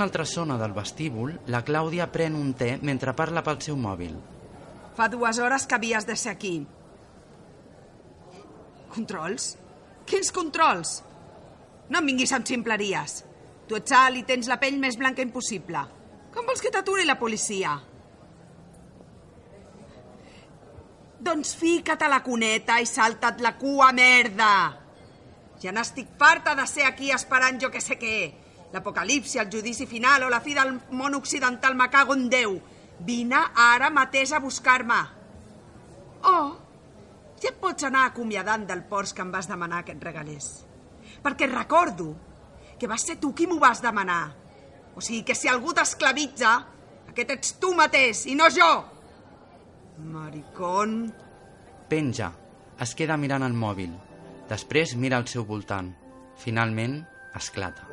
[0.03, 4.13] Altra zona del vestíbul, la Clàudia pren un té mentre parla pel seu mòbil.
[4.97, 6.55] Fa dues hores que havies de ser aquí.
[8.93, 9.53] Controls?
[10.05, 10.99] Quins controls?
[11.89, 13.23] No em vinguis amb ximpleries.
[13.67, 15.81] Tu ets alt i tens la pell més blanca impossible.
[16.35, 17.73] Com vols que t'aturi la policia?
[21.23, 24.53] Doncs fica't a la cuneta i salta't la cua, merda!
[25.63, 28.42] Ja n'estic farta de ser aquí esperant jo que sé què.
[28.73, 32.57] L'apocalipsi, el judici final o la fi del món occidental me cago en Déu.
[33.05, 34.99] Vine ara mateix a buscar-me.
[36.25, 36.55] Oh,
[37.43, 40.63] ja et pots anar acomiadant del Porsche que em vas demanar que et regalés.
[41.21, 42.13] Perquè recordo
[42.79, 44.33] que vas ser tu qui m'ho vas demanar.
[44.95, 46.53] O sigui que si algú t'esclavitza,
[47.13, 48.71] aquest ets tu mateix i no jo.
[50.01, 51.13] Maricón.
[51.89, 52.33] Penja.
[52.81, 53.93] Es queda mirant el mòbil.
[54.49, 55.93] Després mira al seu voltant.
[56.41, 57.03] Finalment,
[57.37, 57.92] esclata.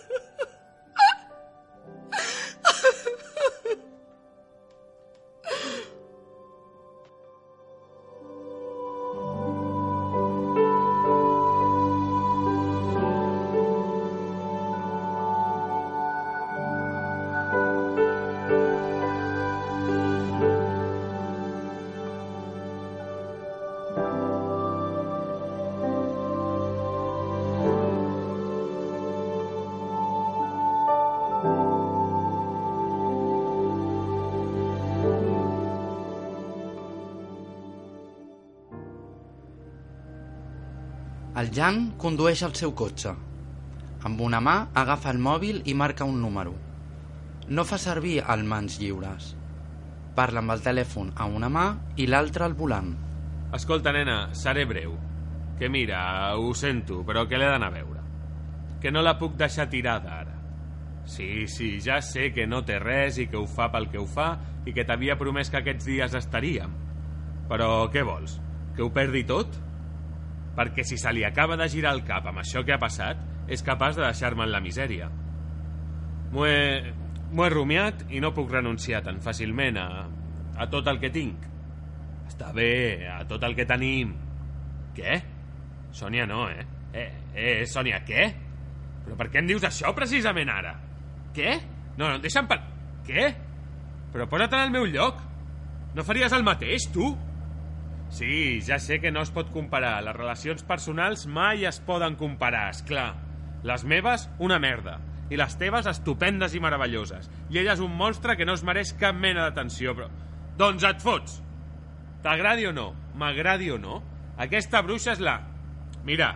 [41.51, 43.11] Jan condueix el seu cotxe.
[44.07, 46.53] Amb una mà agafa el mòbil i marca un número.
[47.51, 49.33] No fa servir el mans lliures.
[50.15, 51.65] Parla amb el telèfon a una mà
[51.99, 52.93] i l'altra al volant.
[53.51, 54.93] Escolta, nena, seré breu.
[55.59, 55.99] Que mira,
[56.39, 58.03] ho sento, però que l'he d'anar a veure.
[58.79, 60.37] Que no la puc deixar tirada ara.
[61.03, 64.05] Sí, sí, ja sé que no té res i que ho fa pel que ho
[64.07, 66.71] fa i que t'havia promès que aquests dies estaríem.
[67.51, 68.37] Però què vols?
[68.77, 69.59] Que ho perdi tot?
[70.57, 73.19] Perquè si se li acaba de girar el cap amb això que ha passat,
[73.51, 75.07] és capaç de deixar-me en la misèria.
[76.31, 76.91] M'ho he,
[77.31, 79.87] he rumiat i no puc renunciar tan fàcilment a,
[80.57, 81.47] a tot el que tinc.
[82.27, 84.13] Està bé, a tot el que tenim.
[84.95, 85.17] Què?
[85.95, 86.63] Sònia no, eh?
[86.93, 88.27] Eh, eh, Sònia, què?
[89.05, 90.75] Però per què em dius això precisament ara?
[91.35, 91.55] Què?
[91.97, 92.59] No, no, deixa'm per...
[93.07, 93.27] Què?
[94.11, 95.19] Però posa't en el meu lloc.
[95.95, 97.09] No faries el mateix, tu?
[98.11, 100.01] Sí, ja sé que no es pot comparar.
[100.03, 103.13] Les relacions personals mai es poden comparar, és clar.
[103.63, 104.97] Les meves, una merda.
[105.31, 107.29] I les teves, estupendes i meravelloses.
[107.49, 110.09] I ella és un monstre que no es mereix cap mena d'atenció, però...
[110.59, 111.39] Doncs et fots!
[112.21, 114.01] T'agradi o no, m'agradi o no,
[114.37, 115.39] aquesta bruixa és la...
[116.05, 116.33] Mira,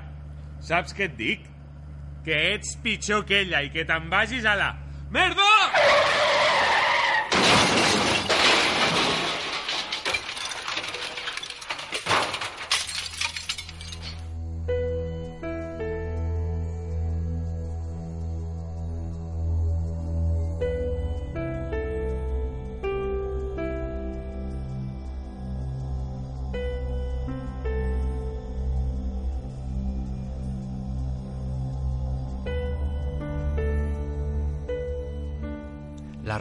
[0.63, 1.45] saps què et dic?
[2.25, 4.71] Que ets pitjor que ella i que te'n vagis a la...
[5.13, 5.51] Merda!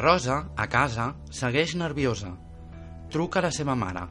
[0.04, 2.28] Rosa, a casa, segueix nerviosa.
[3.08, 4.02] Truca a la seva mare.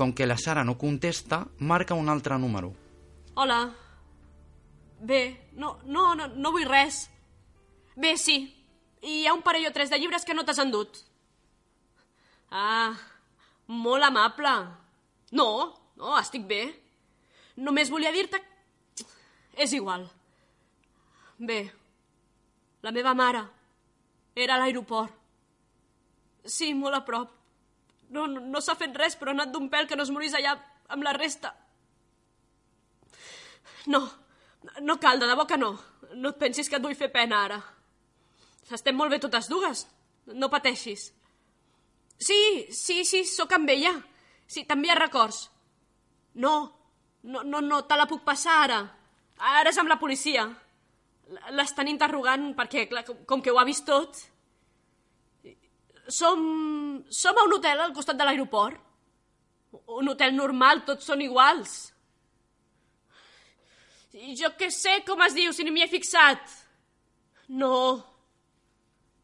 [0.00, 2.72] Com que la Sara no contesta, marca un altre número.
[3.34, 3.58] Hola.
[5.02, 5.20] Bé,
[5.52, 7.02] no, no, no, no vull res.
[8.00, 8.38] Bé, sí.
[9.00, 11.02] I hi ha un parell o tres de llibres que no t'has endut.
[12.50, 12.92] Ah,
[13.66, 14.52] molt amable.
[15.32, 15.48] No,
[15.96, 16.62] no, estic bé.
[17.56, 18.42] Només volia dir-te...
[19.60, 20.06] És igual.
[21.38, 21.62] Bé,
[22.84, 23.42] la meva mare
[24.34, 25.16] era a l'aeroport.
[26.44, 27.32] Sí, molt a prop.
[28.10, 30.34] No, no, no s'ha fet res, però ha anat d'un pèl que no es morís
[30.34, 30.56] allà
[30.90, 31.52] amb la resta.
[33.92, 34.00] No,
[34.82, 35.74] no cal, de debò que no.
[36.14, 37.60] No et pensis que et vull fer pena ara.
[38.70, 39.86] Estem molt bé totes dues.
[40.34, 41.10] No pateixis.
[42.20, 43.94] Sí, sí, sí, sóc amb ella.
[44.46, 45.46] Sí, també hi ha records.
[46.34, 46.54] No,
[47.22, 48.80] no, no, no, te la puc passar ara.
[49.38, 50.44] Ara és amb la policia.
[51.56, 54.20] L'estan interrogant perquè, clar, com, que ho ha vist tot...
[56.10, 56.44] Som...
[57.10, 58.78] Som a un hotel al costat de l'aeroport.
[59.96, 61.78] Un hotel normal, tots són iguals.
[64.36, 66.42] Jo què sé com es diu, si ni m'hi he fixat.
[67.48, 67.74] No.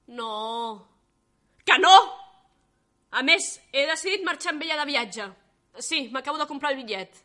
[0.08, 0.86] No.
[1.66, 1.94] Que no!
[3.16, 5.28] A més, he decidit marxar amb ella de viatge.
[5.82, 7.22] Sí, m'acabo de comprar el bitllet.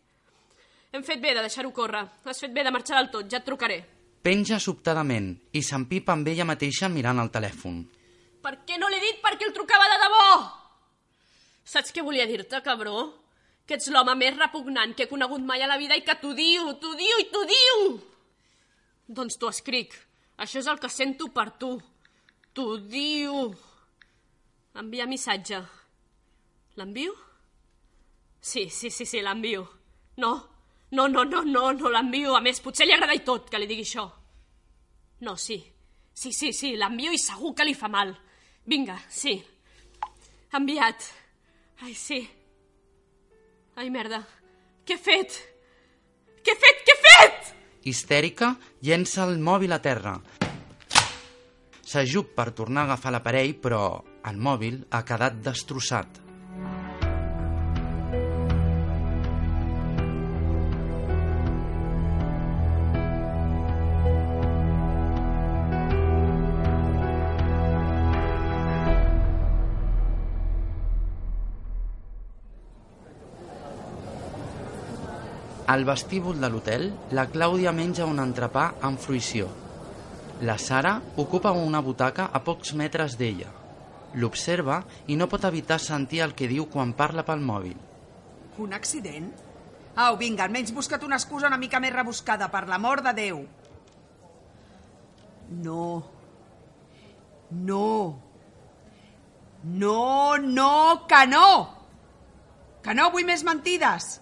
[0.92, 2.04] Hem fet bé de deixar-ho córrer.
[2.26, 3.80] Has fet bé de marxar del tot, ja et trucaré.
[4.22, 7.80] Penja sobtadament i s'empipa amb ella mateixa mirant el telèfon.
[8.42, 10.28] Per què no l'he dit perquè el trucava de debò?
[11.72, 13.08] Saps què volia dir-te, cabró?
[13.66, 16.74] Que ets l'home més repugnant que he conegut mai a la vida i que t'odio,
[16.82, 17.78] t'odio i t'odio!
[19.08, 19.96] Doncs t'ho escric.
[20.42, 21.76] Això és el que sento per tu.
[22.54, 23.52] T'odio.
[24.76, 25.60] Envia missatge.
[26.76, 27.14] L'envio?
[28.42, 29.68] Sí, sí, sí, sí, l'envio.
[30.18, 30.32] No,
[30.92, 32.36] no, no, no, no, no l'envio.
[32.36, 34.08] A més, potser li agrada i tot que li digui això.
[35.22, 35.62] No, sí.
[36.14, 38.14] Sí, sí, sí, l'envio i segur que li fa mal.
[38.68, 39.38] Vinga, sí.
[40.58, 41.08] Enviat.
[41.82, 42.20] Ai, sí.
[43.76, 44.22] Ai, merda.
[44.86, 45.40] Què he fet?
[46.44, 46.86] Què he fet?
[46.86, 47.56] Què he fet?
[47.88, 50.20] Histèrica, llença el mòbil a terra.
[51.92, 53.84] S'ajup per tornar a agafar l'aparell, però
[54.30, 56.22] el mòbil ha quedat destrossat.
[75.72, 79.52] Al vestíbul de l'hotel, la Clàudia menja un entrepà amb fruïció.
[80.42, 83.52] La Sara ocupa una butaca a pocs metres d'ella.
[84.18, 87.78] L'observa i no pot evitar sentir el que diu quan parla pel mòbil.
[88.58, 89.30] Un accident?
[90.02, 93.46] Au, vinga, almenys busca't una excusa una mica més rebuscada, per l'amor de Déu.
[95.62, 95.86] No.
[97.52, 97.88] No.
[99.64, 101.48] No, no, que no!
[102.82, 104.16] Que no vull més mentides!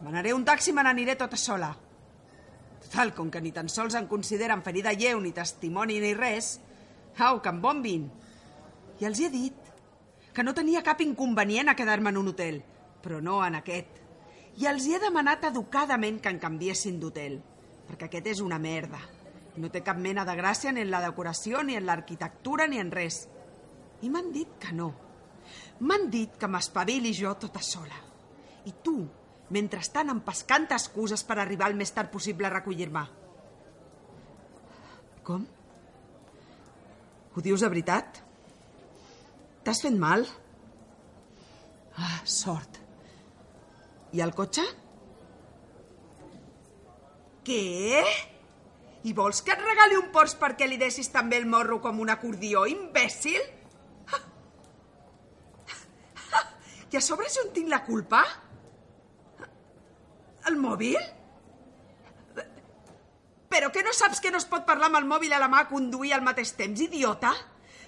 [0.00, 1.76] Demanaré un taxi i me n'aniré tota sola.
[2.88, 6.54] Total, com que ni tan sols em consideren ferida lleu, ni testimoni, ni res,
[7.20, 8.06] au, que em bombin.
[8.98, 9.68] I els he dit
[10.32, 12.62] que no tenia cap inconvenient a quedar-me en un hotel,
[13.04, 14.00] però no en aquest.
[14.56, 17.36] I els hi he demanat educadament que en canviessin d'hotel,
[17.90, 19.02] perquè aquest és una merda.
[19.60, 22.94] No té cap mena de gràcia ni en la decoració, ni en l'arquitectura, ni en
[22.94, 23.26] res.
[24.00, 24.94] I m'han dit que no.
[25.84, 28.00] M'han dit que m'espavili jo tota sola.
[28.64, 28.96] I tu,
[29.54, 33.04] mentrestant, empescant excuses per arribar el més tard possible a recollir-me.
[35.24, 35.44] Com?
[37.34, 38.22] Ho dius de veritat?
[39.64, 40.24] T'has fet mal?
[41.98, 42.80] Ah, sort.
[44.16, 44.64] I el cotxe?
[47.44, 48.02] Què?
[49.08, 52.10] I vols que et regali un Porsche perquè li deixis també el morro com un
[52.12, 53.40] acordió, imbècil?
[56.88, 58.22] I a sobre jo en tinc la culpa?
[60.48, 60.98] El mòbil?
[63.48, 65.64] Però que no saps que no es pot parlar amb el mòbil a la mà
[65.70, 67.32] conduir al mateix temps, idiota?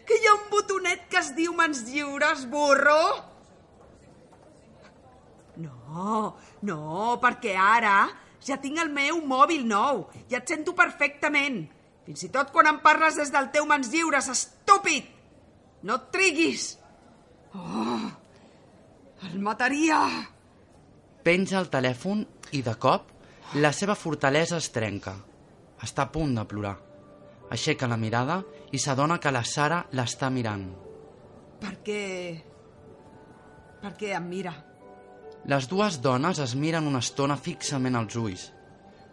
[0.08, 3.02] Que hi ha un botonet que es diu mans lliures, burro?
[5.60, 6.22] No,
[6.64, 6.80] no,
[7.20, 8.08] perquè ara
[8.46, 10.06] ja tinc el meu mòbil nou.
[10.32, 11.62] Ja et sento perfectament.
[12.08, 15.12] Fins i tot quan em parles des del teu mans lliures, estúpid!
[15.84, 16.70] No et triguis!
[17.54, 18.10] Oh,
[19.28, 20.00] el mataria!
[21.24, 22.22] Penja el telèfon
[22.56, 23.10] i, de cop,
[23.60, 25.16] la seva fortalesa es trenca.
[25.84, 26.76] Està a punt de plorar.
[27.50, 28.40] Aixeca la mirada
[28.72, 30.64] i s'adona que la Sara l'està mirant.
[31.60, 32.02] Per què...
[33.80, 34.52] Per què em mira?
[35.50, 38.46] Les dues dones es miren una estona fixament als ulls.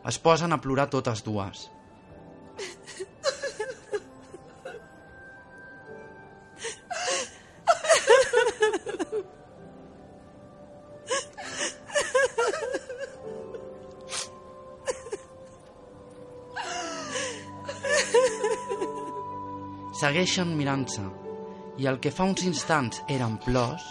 [0.08, 1.68] Es posen a plorar totes dues.
[20.08, 21.02] Segueixen mirant-se
[21.84, 23.84] i el que fa uns instants eren plors,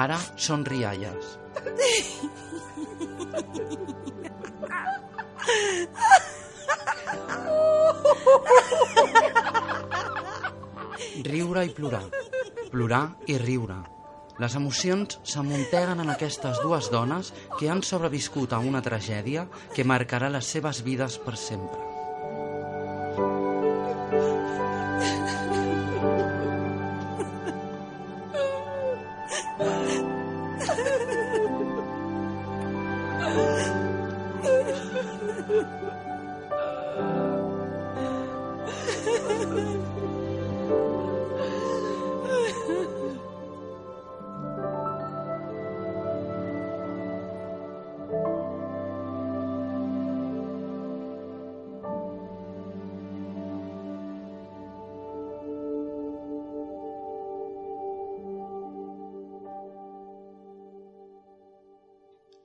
[0.00, 1.34] ara són rialles.
[11.28, 12.06] Riure i plorar.
[12.72, 13.76] Plorar i riure.
[14.40, 20.32] Les emocions s'amunteguen en aquestes dues dones que han sobreviscut a una tragèdia que marcarà
[20.32, 21.91] les seves vides per sempre.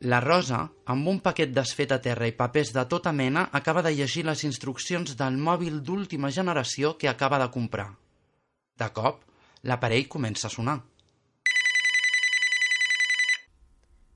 [0.08, 0.62] La Rosa,
[0.94, 4.44] amb un paquet desfet a terra i papers de tota mena, acaba de llegir les
[4.48, 7.90] instruccions del mòbil d'última generació que acaba de comprar.
[8.80, 9.26] De cop,
[9.68, 10.78] l'aparell comença a sonar.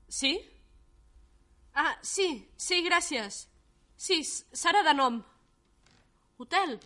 [0.08, 0.32] Sí?
[1.74, 3.42] Ah, sí, sí, gràcies.
[3.96, 5.20] Sí, Sara de nom.
[6.38, 6.78] Hotel?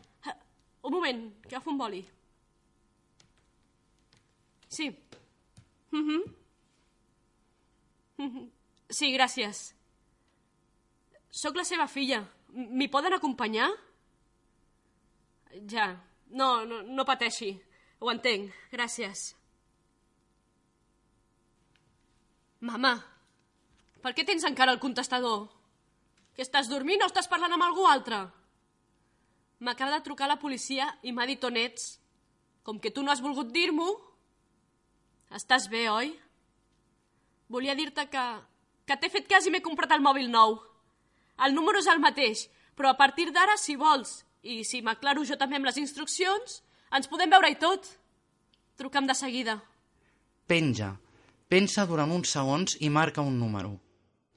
[0.83, 2.03] Un moment, que agafo un boli.
[4.69, 4.91] Sí.
[5.93, 6.23] Mhm.
[8.19, 8.56] Mhm.
[8.91, 9.73] Sí, gràcies.
[11.31, 12.23] Sóc la seva filla.
[12.55, 13.69] M'hi poden acompanyar?
[15.71, 15.91] Ja.
[16.31, 17.51] No, no, no pateixi.
[18.01, 18.55] Ho entenc.
[18.73, 19.33] Gràcies.
[22.67, 22.97] Mama,
[24.03, 25.47] per què tens encara el contestador?
[26.37, 28.25] Que estàs dormint o estàs parlant amb algú altre?
[29.61, 31.97] M'acaba de trucar la policia i m'ha dit on ets.
[32.63, 33.91] Com que tu no has volgut dir-m'ho...
[35.37, 36.13] Estàs bé, oi?
[37.51, 38.25] Volia dir-te que,
[38.87, 40.61] que t'he fet cas i m'he comprat el mòbil nou.
[41.45, 42.47] El número és el mateix,
[42.79, 46.61] però a partir d'ara, si vols, i si m'aclaro jo també amb les instruccions,
[46.95, 47.89] ens podem veure i tot.
[48.79, 49.59] Truca'm de seguida.
[50.47, 50.95] Penja.
[51.51, 53.77] Pensa durant uns segons i marca un número.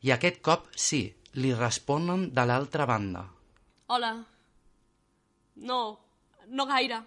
[0.06, 1.02] I aquest cop sí,
[1.42, 3.24] li responen de l'altra banda.
[3.90, 4.14] Hola.
[5.70, 5.80] No,
[6.48, 7.02] no gaire.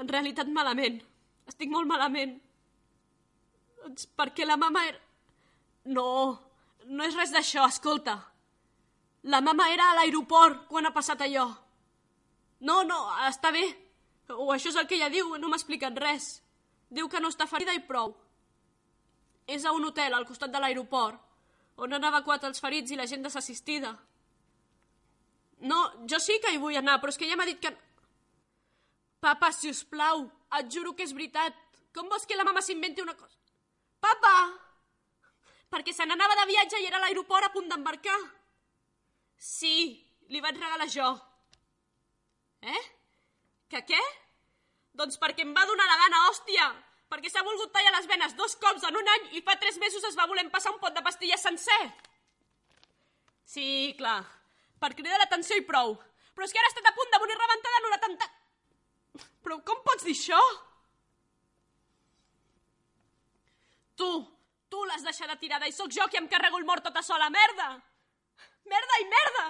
[0.00, 1.00] En realitat malament.
[1.50, 2.38] Estic molt malament.
[3.82, 5.09] Doncs perquè la mama era...
[5.84, 6.38] No,
[6.86, 8.18] no és res d'això, escolta.
[9.22, 11.46] La mama era a l'aeroport quan ha passat allò.
[12.60, 13.64] No, no, està bé.
[14.30, 16.42] O això és el que ella diu, no m'ha explicat res.
[16.90, 18.14] Diu que no està ferida i prou.
[19.46, 21.18] És a un hotel al costat de l'aeroport,
[21.80, 23.94] on han evacuat els ferits i la gent desassistida.
[25.60, 27.72] No, jo sí que hi vull anar, però és que ella m'ha dit que...
[29.20, 30.24] Papa, si us plau,
[30.56, 31.56] et juro que és veritat.
[31.92, 33.36] Com vols que la mama s'inventi una cosa?
[34.00, 34.69] Papa!
[35.70, 38.18] Perquè se n'anava de viatge i era a l'aeroport a punt d'embarcar.
[39.38, 39.94] Sí,
[40.28, 41.10] li vaig regalar jo.
[42.60, 42.82] Eh?
[43.70, 44.00] Que què?
[44.98, 46.66] Doncs perquè em va donar la gana, hòstia!
[47.10, 50.04] Perquè s'ha volgut tallar les venes dos cops en un any i fa tres mesos
[50.06, 51.80] es va voler passar un pot de pastilles sencer.
[53.50, 54.20] Sí, clar,
[54.78, 55.96] per cridar l'atenció i prou.
[56.34, 58.36] Però és que ara ha estat a punt de morir rebentada en un atemptat.
[59.42, 60.38] Però com pots dir això?
[63.98, 64.10] Tu,
[64.70, 67.72] tu l'has deixada tirada i sóc jo qui em carrego el mort tota sola, merda!
[68.70, 69.48] Merda i merda!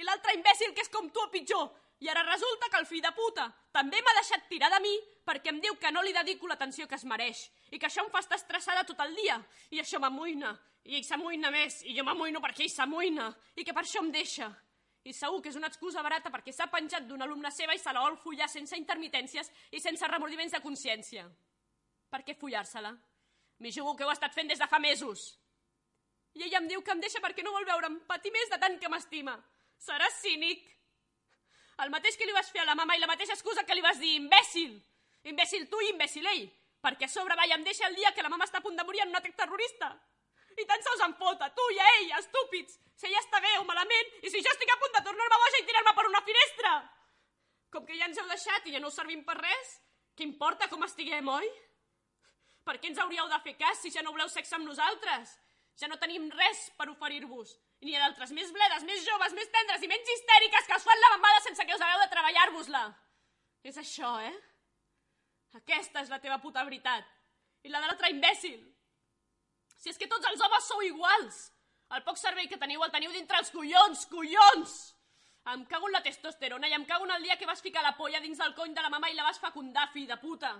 [0.00, 1.68] I l'altre imbècil que és com tu o pitjor.
[2.00, 4.92] I ara resulta que el fill de puta també m'ha deixat tirada a mi
[5.26, 7.40] perquè em diu que no li dedico l'atenció que es mereix
[7.74, 9.40] i que això em fa estar estressada tot el dia
[9.74, 10.52] i això m'amoïna
[10.86, 13.26] i ell s'amoïna més i jo m'amoïno perquè ell s'amoïna
[13.56, 14.48] i que per això em deixa.
[15.04, 17.92] I segur que és una excusa barata perquè s'ha penjat d'una alumna seva i se
[17.92, 21.26] la vol follar sense intermitències i sense remordiments de consciència.
[22.08, 22.94] Per què follar-se-la?
[23.58, 25.28] M'hi jugo que ho ha estat fent des de fa mesos.
[26.38, 28.76] I ella em diu que em deixa perquè no vol veure'm patir més de tant
[28.78, 29.34] que m'estima.
[29.82, 30.62] Seràs cínic.
[31.82, 33.82] El mateix que li vas fer a la mama i la mateixa excusa que li
[33.82, 34.76] vas dir, imbècil.
[35.30, 36.46] Imbècil tu i imbècil ell.
[36.82, 38.86] Perquè a sobre, vai, em deixa el dia que la mama està a punt de
[38.86, 39.90] morir en un atac terrorista.
[40.58, 42.78] I tant se us en fota, tu i a ell, estúpids.
[42.98, 45.62] Si ella està bé o malament, i si jo estic a punt de tornar-me boja
[45.62, 46.72] i tirar-me per una finestra.
[47.74, 49.74] Com que ja ens heu deixat i ja no us servim per res,
[50.18, 51.50] què importa com estiguem, oi?
[52.68, 55.30] Per què ens hauríeu de fer cas si ja no voleu sexe amb nosaltres?
[55.80, 57.54] Ja no tenim res per oferir-vos.
[57.80, 60.84] I n'hi ha d'altres més bledes, més joves, més tendres i menys histèriques que us
[60.84, 62.82] fan la mamada sense que us hagueu de treballar-vos-la.
[63.70, 64.34] És això, eh?
[65.62, 67.06] Aquesta és la teva puta veritat.
[67.64, 68.60] I la de l'altre imbècil.
[69.78, 71.40] Si és que tots els homes sou iguals.
[71.96, 74.78] El poc cervell que teniu el teniu dintre els collons, collons!
[75.48, 77.96] Em cago en la testosterona i em cago en el dia que vas ficar la
[77.96, 80.50] polla dins del cony de la mama i la vas fecundar, fill de puta.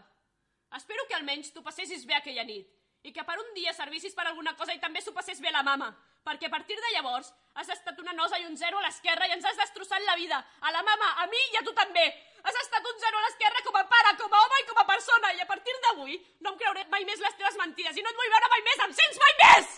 [0.77, 2.69] Espero que almenys tu passessis bé aquella nit
[3.07, 5.63] i que per un dia servissis per alguna cosa i també s'ho passés bé la
[5.63, 5.89] mama,
[6.27, 9.35] perquè a partir de llavors has estat una nosa i un zero a l'esquerra i
[9.37, 12.05] ens has destrossat la vida, a la mama, a mi i a tu també.
[12.43, 14.87] Has estat un zero a l'esquerra com a pare, com a home i com a
[14.91, 18.13] persona, i a partir d'avui no em creuré mai més les teves mentides i no
[18.13, 19.75] et vull veure mai més, em sents mai més!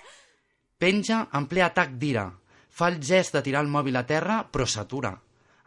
[0.80, 2.26] Penja en ple atac d'ira.
[2.70, 5.12] Fa el gest de tirar el mòbil a terra, però s'atura.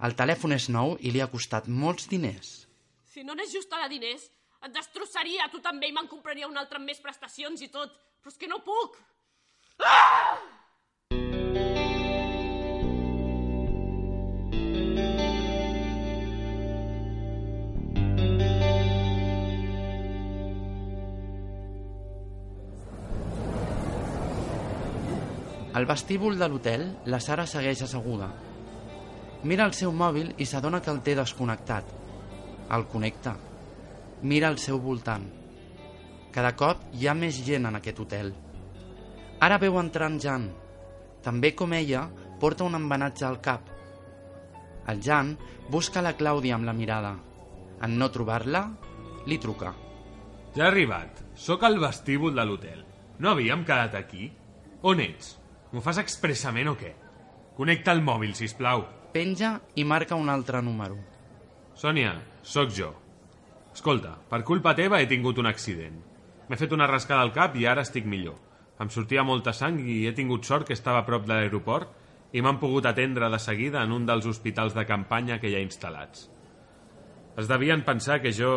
[0.03, 2.53] El telèfon és nou i li ha costat molts diners.
[3.13, 4.26] Si no n'és just a la diners,
[4.64, 7.93] et destrossaria tu també i me'n compraria un altre amb més prestacions i tot.
[8.24, 8.99] Però és que no puc.
[9.84, 10.39] Ah!
[25.74, 28.28] Al vestíbul de l'hotel, la Sara segueix asseguda.
[29.43, 31.89] Mira el seu mòbil i s'adona que el té desconnectat.
[32.78, 33.34] El connecta.
[34.24, 35.26] Mira al seu voltant.
[36.32, 38.32] Cada cop hi ha més gent en aquest hotel.
[39.43, 40.45] Ara veu entrar en Jan.
[41.24, 42.05] També com ella,
[42.39, 43.67] porta un embenatge al cap.
[44.88, 45.36] El Jan
[45.69, 47.13] busca la Clàudia amb la mirada.
[47.84, 48.63] En no trobar-la,
[49.28, 49.74] li truca.
[50.55, 51.19] Ja he arribat.
[51.36, 52.84] Sóc al vestíbul de l'hotel.
[53.19, 54.32] No havíem quedat aquí?
[54.88, 55.36] On ets?
[55.74, 56.95] M'ho fas expressament o què?
[57.57, 58.88] Connecta el mòbil, si plau.
[59.13, 60.97] Penja i marca un altre número.
[61.76, 62.93] Sònia, sóc jo.
[63.74, 65.95] Escolta, per culpa teva he tingut un accident.
[66.49, 68.38] M'he fet una rascada al cap i ara estic millor.
[68.84, 72.41] Em sortia molta sang i he tingut sort que estava a prop de l'aeroport i
[72.41, 76.28] m'han pogut atendre de seguida en un dels hospitals de campanya que hi ha instal·lats.
[77.38, 78.53] Es devien pensar que jo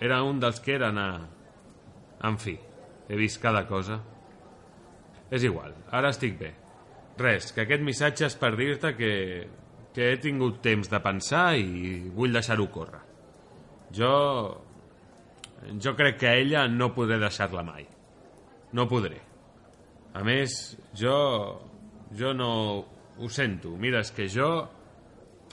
[0.00, 1.08] era un dels que eren a...
[2.24, 2.56] En fi,
[3.08, 3.98] he vist cada cosa.
[5.28, 6.54] És igual, ara estic bé.
[7.20, 9.12] Res, que aquest missatge és per dir-te que,
[9.96, 13.05] que he tingut temps de pensar i vull deixar-ho córrer.
[13.94, 14.62] Jo...
[15.82, 17.86] Jo crec que ella no podré deixar-la mai.
[18.76, 19.20] No podré.
[20.14, 21.16] A més, jo...
[22.16, 22.50] Jo no...
[23.16, 23.72] Ho sento.
[23.80, 24.50] Mira, és que jo...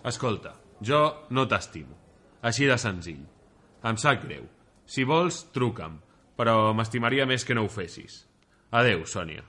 [0.03, 0.51] Escolta,
[0.84, 0.99] jo
[1.31, 1.95] no t'estimo.
[2.43, 3.23] Així de senzill.
[3.88, 4.43] Em sap greu.
[4.86, 5.95] Si vols, truca'm.
[6.36, 8.23] Però m'estimaria més que no ho fessis.
[8.73, 9.45] Adeu, Sònia.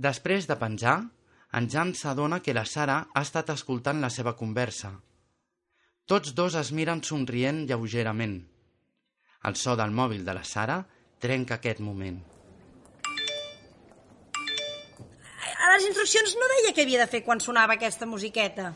[0.00, 1.00] Després de penjar,
[1.52, 4.92] en Jan s'adona que la Sara ha estat escoltant la seva conversa.
[6.06, 8.40] Tots dos es miren somrient lleugerament.
[9.46, 10.80] El so del mòbil de la Sara
[11.22, 12.18] trenca aquest moment.
[15.60, 18.72] A les instruccions no deia què havia de fer quan sonava aquesta musiqueta.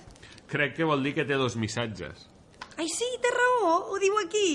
[0.50, 2.28] Crec que vol dir que té dos missatges.
[2.76, 4.48] Ai, sí, té raó, ho diu aquí.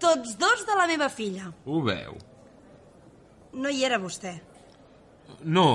[0.00, 1.52] Tots dos de la meva filla.
[1.64, 2.18] Ho veu?
[3.54, 4.34] No hi era vostè.
[5.44, 5.68] No,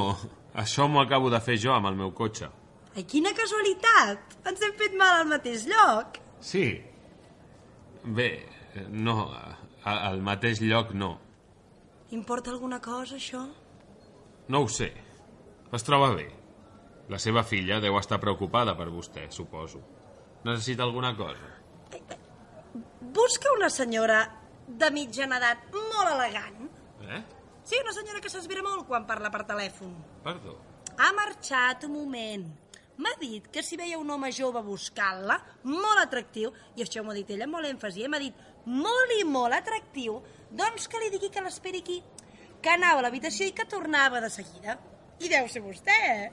[0.63, 2.49] això m'ho acabo de fer jo amb el meu cotxe.
[2.95, 4.37] Ai, quina casualitat!
[4.49, 6.17] Ens hem fet mal al mateix lloc.
[6.43, 6.65] Sí.
[8.03, 8.29] Bé,
[8.89, 9.29] no,
[9.85, 11.13] al mateix lloc no.
[12.15, 13.43] Importa alguna cosa, això?
[14.49, 14.89] No ho sé.
[15.71, 16.27] Es troba bé.
[17.09, 19.81] La seva filla deu estar preocupada per vostè, suposo.
[20.45, 21.55] Necessita alguna cosa?
[23.01, 24.23] Busca una senyora
[24.67, 26.69] de mitjana edat molt elegant.
[27.05, 27.21] Eh?
[27.63, 29.93] Sí, una senyora que s'esvera molt quan parla per telèfon.
[30.23, 30.57] Perdó.
[30.99, 32.47] Ha marxat un moment.
[32.99, 37.19] M'ha dit que si veia un home jove buscant-la, molt atractiu, i això m'ho ha
[37.19, 38.09] dit ella amb molt èmfasi, eh?
[38.11, 40.17] m'ha dit molt i molt atractiu,
[40.51, 42.01] doncs que li digui que l'esperi aquí,
[42.59, 44.75] que anava a l'habitació i que tornava de seguida.
[45.23, 46.29] I deu ser vostè, eh?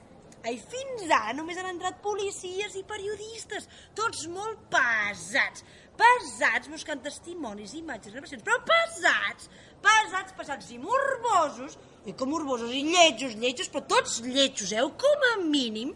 [0.47, 3.65] Ai, fins ara només han entrat policies i periodistes,
[3.97, 5.63] tots molt pesats.
[5.97, 9.49] Pesats buscant testimonis, imatges, gravacions, però pesats,
[9.83, 14.83] pesats, pesats i morbosos, i com morbosos i lletjos, lletjos, però tots lletjos, eh?
[15.03, 15.93] Com a mínim,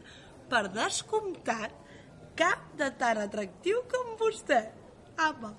[0.51, 1.71] per descomptat,
[2.35, 4.61] cap de tan atractiu com vostè.
[5.21, 5.53] Apa,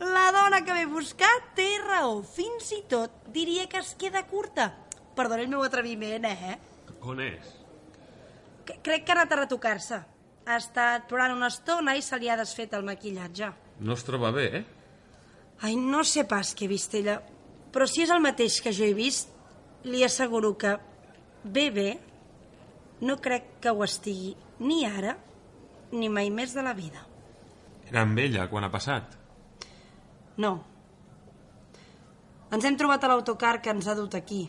[0.00, 4.70] la dona que m'he buscat té raó, fins i tot diria que es queda curta.
[5.16, 6.56] Perdoni el meu atreviment, eh?
[7.02, 7.50] On és?
[8.68, 9.98] C- Crec que ha anat a retocar-se.
[10.46, 13.50] Ha estat plorant una estona i se li ha desfet el maquillatge.
[13.82, 14.64] No es troba bé, eh?
[15.62, 17.18] Ai, no sé pas què ha vist ella,
[17.72, 19.28] però si és el mateix que jo he vist,
[19.84, 20.76] li asseguro que
[21.44, 21.88] bé, bé,
[23.02, 25.16] no crec que ho estigui ni ara
[25.92, 27.02] ni mai més de la vida.
[27.90, 29.16] Era amb ella quan ha passat.
[30.40, 30.52] No.
[32.52, 34.44] Ens hem trobat a l'autocar que ens ha dut aquí.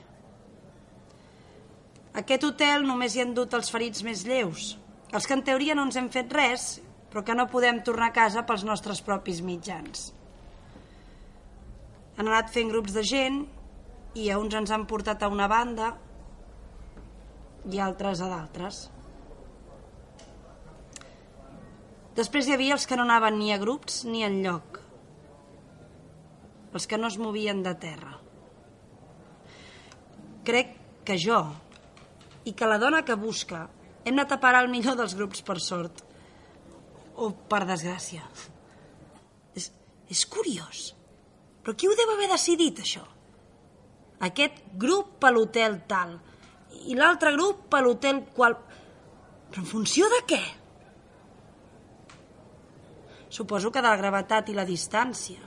[2.14, 4.74] A aquest hotel només hi han dut els ferits més lleus,
[5.12, 6.68] els que en teoria no ens hem fet res,
[7.10, 10.12] però que no podem tornar a casa pels nostres propis mitjans.
[12.18, 13.42] Han anat fent grups de gent
[14.14, 15.94] i a uns ens han portat a una banda
[17.72, 18.84] i altres a d'altres.
[22.14, 24.80] Després hi havia els que no anaven ni a grups ni en lloc.
[26.74, 28.14] Els que no es movien de terra.
[30.46, 30.76] Crec
[31.08, 31.40] que jo
[32.46, 33.66] i que la dona que busca
[34.04, 36.04] hem anat a parar el millor dels grups per sort.
[37.16, 38.26] O per desgràcia.
[39.56, 39.70] És,
[40.10, 40.92] és curiós.
[41.64, 43.06] Però qui ho deu haver decidit, això?
[44.24, 46.18] Aquest grup a l'hotel tal
[46.88, 48.58] i l'altre grup a l'hotel qual...
[49.54, 50.42] Però en funció de què?
[53.34, 55.42] Suposo que de la gravetat i la distància.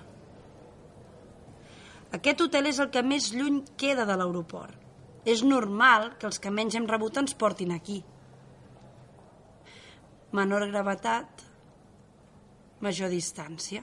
[2.16, 4.79] Aquest hotel és el que més lluny queda de l'aeroport.
[5.27, 7.99] És normal que els que menys hem rebut ens portin aquí.
[10.39, 11.43] Menor gravetat,
[12.83, 13.83] major distància.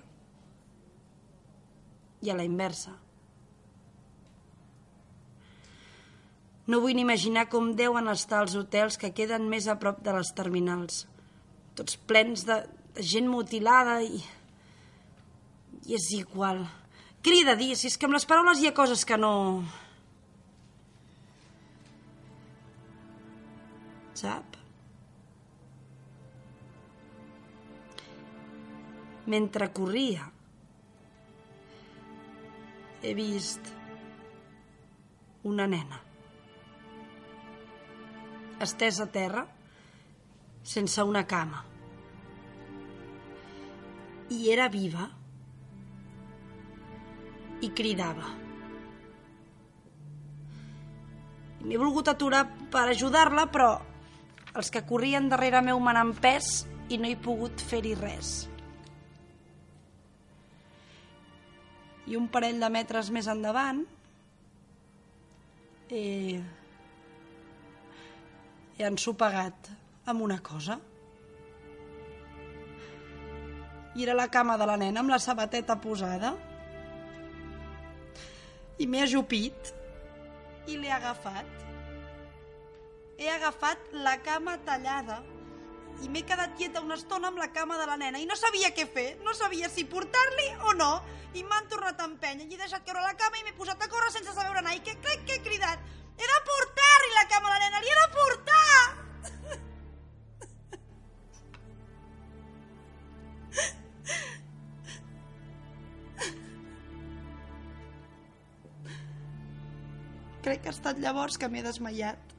[2.23, 2.95] I a la inversa.
[6.65, 10.13] No vull ni imaginar com deuen estar els hotels que queden més a prop de
[10.15, 11.03] les terminals.
[11.75, 12.61] Tots plens de,
[12.95, 14.21] de gent mutilada i...
[15.83, 16.61] I és igual.
[17.23, 17.73] De dir?
[17.75, 19.33] Si és que amb les paraules hi ha coses que no...
[24.15, 24.55] Sap?
[29.27, 30.29] Mentre corria,
[33.03, 33.71] he vist
[35.47, 36.02] una nena
[38.63, 39.43] estesa a terra
[40.63, 41.63] sense una cama.
[44.31, 45.09] I era viva
[47.63, 48.29] i cridava.
[51.63, 53.69] M'he volgut aturar per ajudar-la però
[54.53, 58.33] els que corrien darrere meu m'han empès i no he pogut fer-hi res.
[62.11, 63.85] I un parell de metres més endavant
[65.87, 66.41] he,
[68.77, 69.69] he ensopegat
[70.09, 70.79] amb una cosa.
[73.93, 76.33] I era la cama de la nena amb la sabateta posada.
[78.81, 79.73] I m'he ajupit
[80.67, 81.61] i l'he agafat.
[83.19, 85.21] He agafat la cama tallada
[86.01, 88.73] i m'he quedat quieta una estona amb la cama de la nena i no sabia
[88.75, 90.93] què fer, no sabia si portar-li o no.
[91.33, 92.45] I m'han tornat a empènyer.
[92.45, 94.75] I he deixat caure la cama i m'he posat a córrer sense saber on anar.
[94.77, 95.79] I què crec que he cridat?
[96.17, 98.81] He de portar-li la cama a la nena, li he de portar!
[110.43, 112.32] Crec que ha estat llavors que m'he desmaiat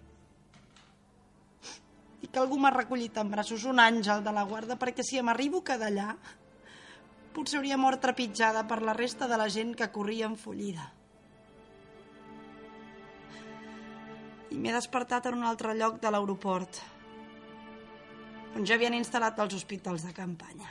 [2.35, 5.68] que algú m'ha recollit en braços un àngel de la guarda perquè si m'arribo a
[5.70, 6.09] quedar allà
[7.35, 10.85] potser hauria mort trepitjada per la resta de la gent que corria enfollida.
[14.55, 16.78] I m'he despertat en un altre lloc de l'aeroport,
[18.55, 20.70] on ja havien instal·lat els hospitals de campanya.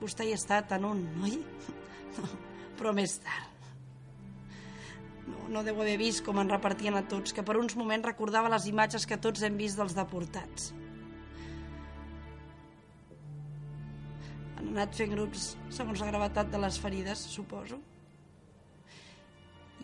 [0.00, 1.38] Vostè hi ha estat en un, oi?
[2.10, 2.26] No,
[2.74, 3.49] però més tard.
[5.48, 8.68] No, deu haver vist com en repartien a tots, que per uns moments recordava les
[8.70, 10.70] imatges que tots hem vist dels deportats.
[14.60, 17.80] Han anat fent grups segons la gravetat de les ferides, suposo.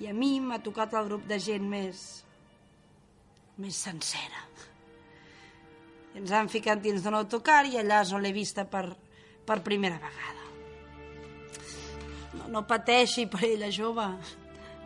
[0.00, 2.04] I a mi m'ha tocat el grup de gent més...
[3.56, 4.44] més sencera.
[6.16, 8.86] Ens han ficat dins d'un autocar i allà és on l'he vista per,
[9.48, 10.44] per primera vegada.
[12.36, 14.06] No, no pateixi per ella, jove.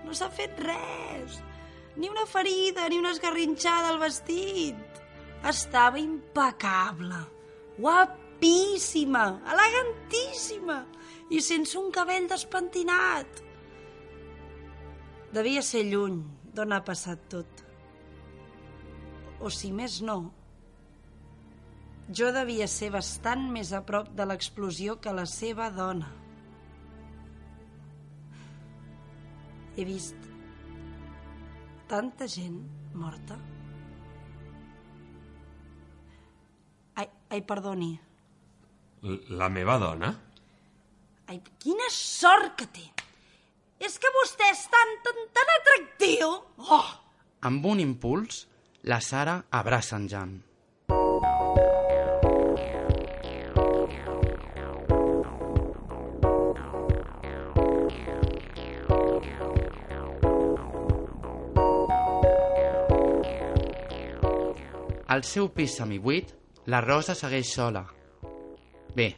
[0.04, 1.40] No s'ha fet res.
[1.96, 5.00] Ni una ferida, ni una esgarrinxada al vestit.
[5.46, 7.20] Estava impecable.
[7.80, 10.82] Guapíssima, elegantíssima
[11.30, 13.42] i sense un cabell despentinat.
[15.32, 16.20] Devia ser lluny
[16.54, 17.64] d'on ha passat tot.
[19.40, 20.18] O si més no,
[22.10, 26.10] jo devia ser bastant més a prop de l'explosió que la seva dona.
[29.80, 30.16] He vist
[31.88, 33.38] tanta gent morta.
[37.00, 37.94] Ai, ai perdoni.
[39.08, 40.10] L- La meva dona?
[41.32, 42.84] Ai, quina sort que té.
[43.80, 46.28] És que vostè és tan, tan, tan atractiu.
[46.76, 46.90] Oh!
[47.48, 48.42] Amb un impuls,
[48.84, 50.34] la Sara abraça en Jan.
[65.10, 66.28] Al seu pis semibuit,
[66.70, 67.80] la Rosa segueix sola.
[68.94, 69.08] Bé,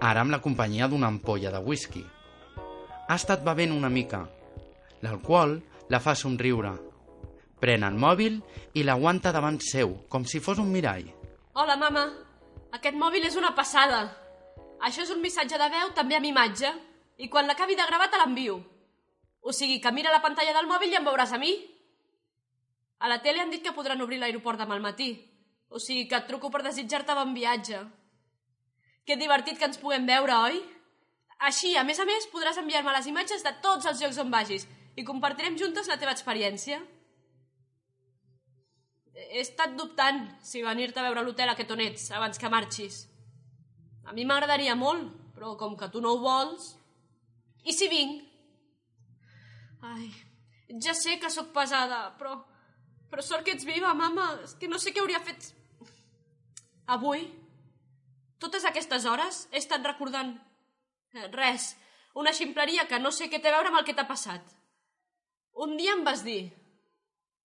[0.00, 2.00] ara amb la companyia d'una ampolla de whisky.
[2.00, 4.22] Ha estat bevent una mica.
[5.04, 5.58] L'alcohol
[5.92, 6.70] la fa somriure.
[7.60, 8.38] Pren el mòbil
[8.72, 11.10] i l'aguanta davant seu, com si fos un mirall.
[11.52, 12.06] Hola, mama.
[12.72, 14.00] Aquest mòbil és una passada.
[14.80, 16.72] Això és un missatge de veu també amb imatge
[17.20, 18.56] i quan l'acabi de gravar te l'envio.
[19.44, 21.52] O sigui que mira la pantalla del mòbil i em veuràs a mi.
[23.04, 25.12] A la tele han dit que podran obrir l'aeroport demà al matí.
[25.74, 27.80] O sigui que et truco per desitjar-te bon viatge.
[29.04, 30.60] Que divertit que ens puguem veure, oi?
[31.48, 34.68] Així, a més a més, podràs enviar-me les imatges de tots els llocs on vagis
[34.94, 36.78] i compartirem juntes la teva experiència.
[39.14, 43.02] He estat dubtant si venir-te a veure l'hotel aquest on ets abans que marxis.
[44.06, 46.70] A mi m'agradaria molt, però com que tu no ho vols...
[47.64, 48.20] I si vinc?
[49.88, 50.10] Ai,
[50.84, 52.38] ja sé que sóc pesada, però...
[53.10, 54.24] Però sort que ets viva, mama.
[54.42, 55.52] És que no sé què hauria fet...
[56.86, 57.24] Avui,
[58.38, 60.34] totes aquestes hores, he estat recordant...
[61.14, 61.70] eh, Res,
[62.14, 64.44] una ximpleria que no sé què té a veure amb el que t'ha passat.
[65.64, 66.52] Un dia em vas dir...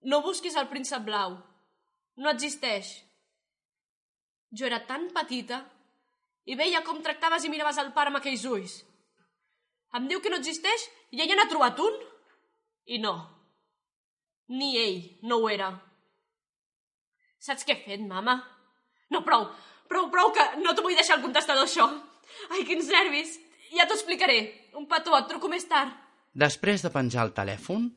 [0.01, 1.33] No busquis el príncep blau.
[2.23, 2.91] No existeix.
[4.55, 5.59] Jo era tan petita
[6.47, 8.77] i veia com tractaves i miraves el pare amb aquells ulls.
[9.99, 11.99] Em diu que no existeix i ella n'ha trobat un?
[12.95, 13.13] I no.
[14.55, 15.69] Ni ell no ho era.
[17.43, 18.39] Saps què he fet, mama?
[19.13, 19.47] No, prou,
[19.89, 21.87] prou, prou, que no t'ho vull deixar al contestador, això.
[22.53, 23.37] Ai, quins nervis.
[23.73, 24.39] Ja t'ho explicaré.
[24.77, 25.93] Un petó, et truco més tard.
[26.33, 27.89] Després de penjar el telèfon,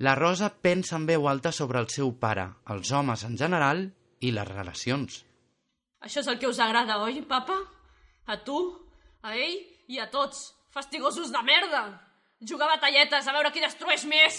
[0.00, 3.82] la Rosa pensa en veu alta sobre el seu pare, els homes en general
[4.20, 5.24] i les relacions.
[6.00, 7.58] Això és el que us agrada, oi, papa?
[8.26, 8.56] A tu,
[9.22, 9.58] a ell
[9.90, 10.54] i a tots.
[10.70, 11.82] Fastigosos de merda.
[12.46, 14.38] Jugar batalletes a veure qui destrueix més.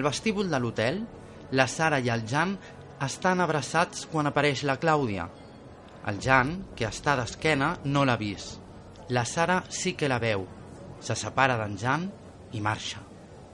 [0.00, 1.02] Al vestíbul de l'hotel,
[1.52, 2.54] la Sara i el Jan
[3.04, 5.26] estan abraçats quan apareix la Clàudia.
[6.08, 8.54] El Jan, que està d'esquena, no l'ha vist.
[9.12, 10.46] La Sara sí que la veu.
[11.04, 12.06] Se separa d'en Jan
[12.56, 13.02] i marxa.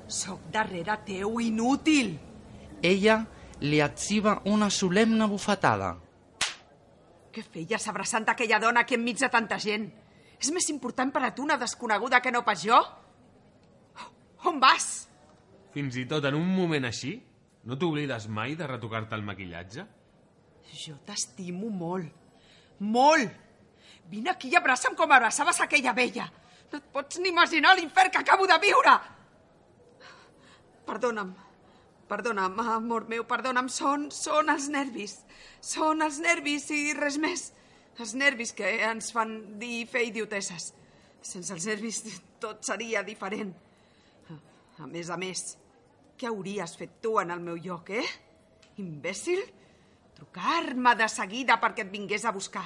[0.07, 2.13] Soc darrere teu, inútil!
[2.79, 3.17] Ella
[3.67, 5.97] li etziva una solemne bufetada.
[7.35, 9.91] Què feies abraçant aquella dona aquí enmig de tanta gent?
[10.39, 12.79] És més important per a tu una desconeguda que no pas jo?
[14.47, 15.09] On vas?
[15.77, 17.11] Fins i tot en un moment així,
[17.69, 19.83] no t'oblides mai de retocar-te el maquillatge?
[20.73, 22.09] Jo t'estimo molt.
[22.81, 23.35] Molt!
[24.09, 26.31] Vine aquí i abraça'm com abraçaves aquella vella.
[26.73, 28.95] No et pots ni imaginar l'infern que acabo de viure!
[30.89, 31.35] Perdona'm.
[32.09, 33.69] Perdona'm, amor meu, perdona'm.
[33.69, 35.19] Són, són els nervis.
[35.61, 37.51] Són els nervis i res més.
[38.01, 40.73] Els nervis que ens fan dir i fer idiotesses.
[41.21, 42.01] Sense els nervis
[42.41, 43.53] tot seria diferent.
[44.79, 45.57] A més a més,
[46.19, 48.07] què hauries fet tu en el meu lloc, eh?
[48.83, 49.43] Imbècil?
[50.17, 52.65] Trucar-me de seguida perquè et vingués a buscar.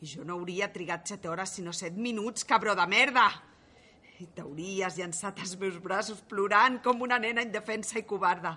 [0.00, 3.26] I jo no hauria trigat set hores, sinó set minuts, cabró de merda.
[4.18, 8.56] I t'hauries llançat als meus braços plorant com una nena indefensa i covarda.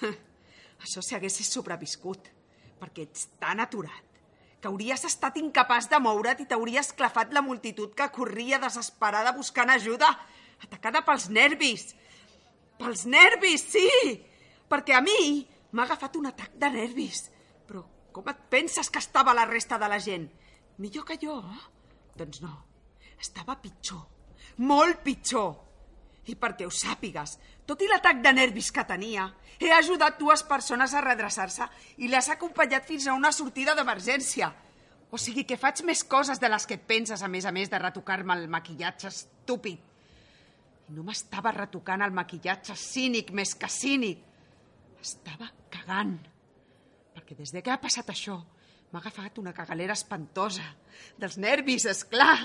[0.84, 2.28] Això si haguessis sobreviscut,
[2.80, 4.14] perquè ets tan aturat
[4.64, 9.68] que hauries estat incapaç de moure't i t'hauries clafat la multitud que corria desesperada buscant
[9.74, 10.08] ajuda,
[10.64, 11.90] atacada pels nervis.
[12.84, 13.88] Pels nervis, sí!
[14.68, 15.18] Perquè a mi
[15.74, 17.26] M'ha agafat un atac de nervis.
[17.66, 17.82] Però
[18.14, 20.28] com et penses que estava la resta de la gent?
[20.78, 21.40] Millor que jo?
[22.14, 22.54] Doncs no.
[23.18, 24.04] Estava pitjor.
[24.70, 25.50] Molt pitjor.
[26.30, 27.34] I perquè ho sàpigues,
[27.66, 29.26] tot i l'atac de nervis que tenia,
[29.60, 31.66] he ajudat dues persones a redreçar-se
[32.00, 34.48] i les he acompanyat fins a una sortida d'emergència.
[35.10, 37.68] O sigui que faig més coses de les que et penses, a més a més
[37.68, 39.82] de retocar-me el maquillatge estúpid.
[40.88, 44.20] I no m'estava retocant el maquillatge cínic més que cínic.
[45.00, 46.18] Estava cagant.
[47.14, 48.36] Perquè des de que ha passat això,
[48.92, 50.66] m'ha agafat una cagalera espantosa.
[51.18, 52.38] Dels nervis, és clar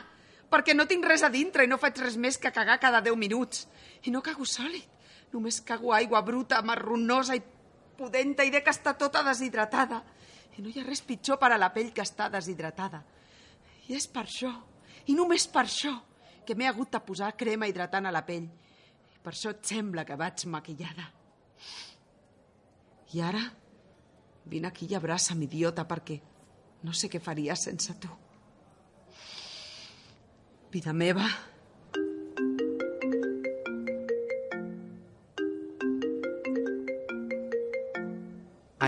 [0.49, 3.17] perquè no tinc res a dintre i no faig res més que cagar cada 10
[3.21, 3.67] minuts.
[4.03, 4.85] I no cago sòlid,
[5.33, 7.43] només cago aigua bruta, marronosa i
[7.99, 10.01] pudenta i de que està tota deshidratada.
[10.57, 13.03] I no hi ha res pitjor per a la pell que està deshidratada.
[13.87, 14.51] I és per això,
[15.07, 15.93] i només per això,
[16.45, 18.47] que m'he hagut de posar crema hidratant a la pell.
[19.23, 21.09] Per això et sembla que vaig maquillada.
[23.13, 23.41] I ara,
[24.45, 26.19] vine aquí i abraça'm, idiota, perquè
[26.85, 28.09] no sé què faria sense tu.
[30.71, 31.25] Vida meva.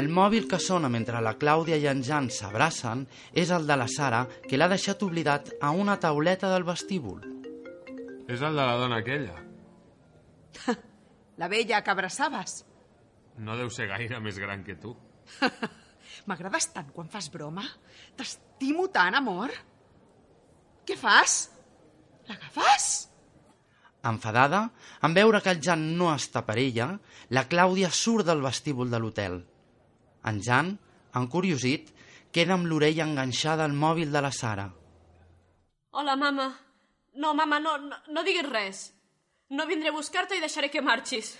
[0.01, 3.03] El mòbil que sona mentre la Clàudia i en Jan s'abracen
[3.37, 7.30] és el de la Sara, que l'ha deixat oblidat a una tauleta del vestíbul.
[8.31, 9.35] És el de la dona aquella.
[11.41, 12.61] La vella que abraçaves.
[13.43, 14.93] No deu ser gaire més gran que tu.
[16.29, 17.65] M'agrades tant quan fas broma?
[18.15, 19.51] T'estimo tant, amor.
[20.87, 21.49] Què fas?
[22.29, 22.89] L'agafes?
[24.07, 24.61] Enfadada,
[25.05, 26.87] en veure que el Jan no està per ella,
[27.35, 29.37] la Clàudia surt del vestíbul de l'hotel.
[30.29, 30.73] En Jan,
[31.17, 31.91] encuriosit,
[32.33, 34.71] queda amb l'orella enganxada al mòbil de la Sara.
[35.91, 36.51] Hola, mama.
[37.13, 38.89] No, mama, no, no, no diguis res.
[39.51, 41.33] No vindré a buscar-te i deixaré que marxis.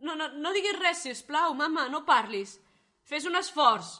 [0.00, 2.56] No, no, no diguis res, si us plau, mama, no parlis.
[3.04, 3.98] Fes un esforç.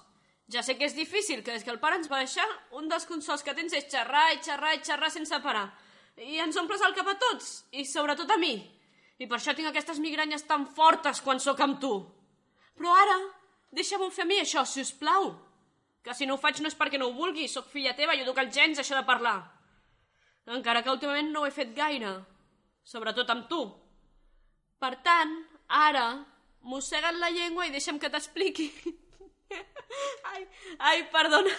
[0.49, 2.47] Ja sé que és difícil, que des que el pare ens va deixar,
[2.81, 5.67] un dels consols que tens és xerrar i xerrar i xerrar sense parar.
[6.17, 8.55] I ens omples el cap a tots, i sobretot a mi.
[9.19, 11.93] I per això tinc aquestes migranyes tan fortes quan sóc amb tu.
[12.79, 13.19] Però ara,
[13.77, 15.35] deixa'm fer a mi això, si us plau.
[16.03, 18.23] Que si no ho faig no és perquè no ho vulgui, sóc filla teva i
[18.23, 19.37] ho duc als gens, això de parlar.
[20.49, 22.15] Encara que últimament no ho he fet gaire,
[22.85, 23.61] sobretot amb tu.
[24.81, 25.35] Per tant,
[25.69, 26.07] ara,
[26.65, 28.69] mossega't la llengua i deixa'm que t'expliqui.
[30.33, 30.47] ai,
[30.79, 31.53] ai, perdona.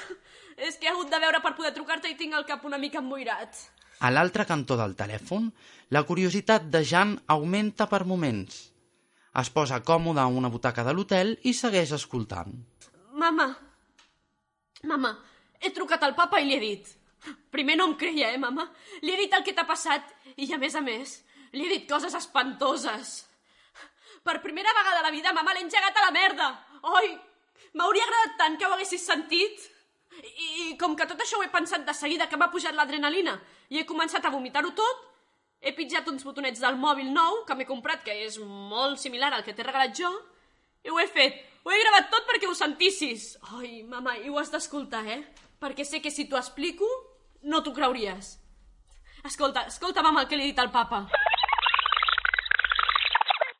[0.57, 3.01] És que he hagut de veure per poder trucar-te i tinc el cap una mica
[3.03, 3.61] emboirat.
[3.99, 5.49] A l'altre cantó del telèfon,
[5.91, 8.69] la curiositat de Jan augmenta per moments.
[9.39, 12.55] Es posa còmode a una butaca de l'hotel i segueix escoltant.
[13.19, 13.49] Mama,
[14.87, 15.11] mama,
[15.59, 16.95] he trucat al papa i li he dit.
[17.51, 18.69] Primer no em creia, eh, mama?
[19.01, 21.17] Li he dit el que t'ha passat i, a més a més,
[21.53, 23.17] li he dit coses espantoses.
[24.23, 26.47] Per primera vegada a la vida, mama, l'he engegat a la merda.
[26.99, 27.11] Oi,
[27.73, 29.67] m'hauria agradat tant que ho haguessis sentit.
[30.19, 33.37] I, I com que tot això ho he pensat de seguida que m'ha pujat l'adrenalina
[33.69, 35.05] i he començat a vomitar-ho tot,
[35.61, 39.45] he pitjat uns botonets del mòbil nou que m'he comprat, que és molt similar al
[39.45, 40.09] que t'he regalat jo,
[40.83, 41.37] i ho he fet.
[41.63, 43.33] Ho he gravat tot perquè ho sentissis.
[43.57, 45.21] Ai, mama, i ho has d'escoltar, eh?
[45.59, 46.87] Perquè sé que si t'ho explico,
[47.41, 48.35] no t'ho creuries.
[49.23, 50.99] Escolta, escolta, mama, el que li he dit al papa.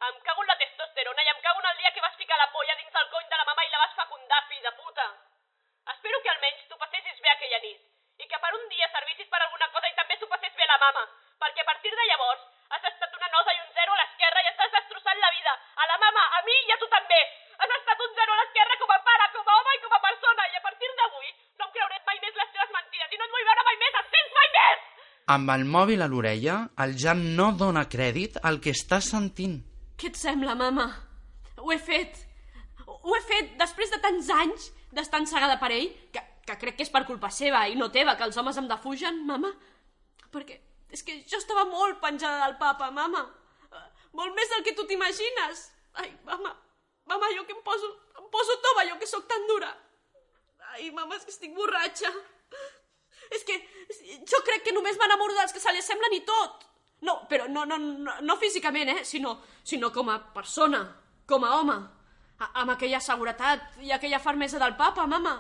[0.08, 2.52] Em cago en la testosterona i em cago en el dia que vas ficar la
[2.52, 5.08] polla dins el cony de la mama i la vas fecundar, fill de puta.
[5.96, 7.80] Espero que almenys t'ho passessis bé aquella nit
[8.20, 10.72] i que per un dia servissis per alguna cosa i també s'ho passés bé a
[10.74, 11.04] la mama,
[11.40, 12.42] perquè a partir de llavors
[12.76, 15.54] has estat una nosa i un zero a l'esquerra i estàs destrossant la vida.
[15.76, 17.22] A la mama, a mi i a tu també.
[17.60, 20.04] Has estat un zero a l'esquerra com a pare, com a home i com a
[20.08, 23.26] persona i a partir d'avui no em creuré mai més les teves mentides i no
[23.28, 24.86] et vull veure mai més, entens mai més!
[25.30, 29.60] Amb el mòbil a l'orella, el Jan no dona crèdit al que està sentint.
[30.00, 30.88] Què et sembla, mama?
[31.62, 32.16] Ho he fet.
[32.88, 36.88] Ho he fet després de tants anys d'estar encegada per ell, que, que crec que
[36.88, 39.52] és per culpa seva i no teva, que els homes em defugen, mama.
[40.34, 40.58] Perquè
[40.98, 43.22] és que jo estava molt penjada del papa, mama.
[44.18, 45.62] Molt més del que tu t'imagines.
[46.02, 46.56] Ai, mama,
[47.06, 49.70] mama, jo que em poso, em poso tova, jo que sóc tan dura.
[50.74, 52.10] Ai, mama, és que estic borratxa.
[53.36, 53.58] És que
[54.30, 56.66] jo crec que només m'enamoro dels que se li assemblen i tot.
[57.06, 59.06] No, però no, no, no, no físicament, eh?
[59.06, 60.82] Sinó, sinó com a persona,
[61.30, 61.78] com a home.
[62.40, 65.38] A, amb aquella seguretat i aquella fermesa del papa, mama.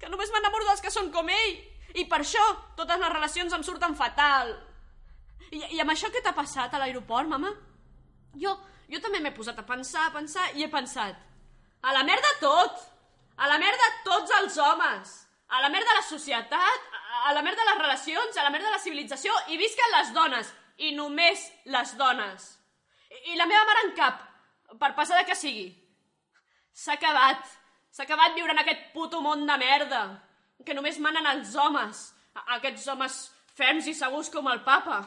[0.00, 1.58] Que només m'enamoro dels que són com ell.
[1.96, 2.42] I per això
[2.76, 4.54] totes les relacions em surten fatal.
[5.50, 7.52] I, i amb això que t'ha passat a l'aeroport, mama?
[8.36, 8.56] Jo,
[8.92, 11.22] jo també m'he posat a pensar, a pensar, i he pensat...
[11.86, 12.80] A la merda tot!
[13.36, 15.25] A la merda tots els homes!
[15.48, 16.86] A la merda la societat,
[17.26, 20.92] a la merda les relacions, a la merda la civilització, i visquen les dones, i
[20.96, 22.48] només les dones.
[23.10, 24.24] I, i la meva mare en cap,
[24.80, 25.68] per pesada que sigui.
[26.76, 27.44] S'ha acabat.
[27.94, 30.02] S'ha acabat viure en aquest puto món de merda.
[30.66, 32.02] Que només manen els homes.
[32.58, 33.20] Aquests homes
[33.56, 34.98] ferms i segurs com el papa.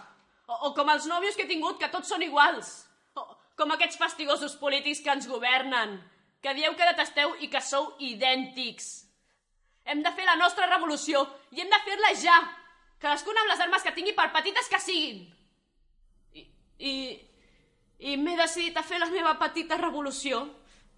[0.47, 2.71] O, o com els nòvios que he tingut, que tots són iguals.
[3.19, 3.27] O
[3.59, 5.99] com aquests fastigosos polítics que ens governen.
[6.41, 9.08] Que dieu que detesteu i que sou idèntics.
[9.89, 11.23] Hem de fer la nostra revolució
[11.55, 12.37] i hem de fer-la ja.
[13.01, 15.23] Cadascun amb les armes que tingui per petites que siguin.
[16.35, 16.43] I,
[16.77, 16.93] i,
[18.11, 20.43] i m'he decidit a fer la meva petita revolució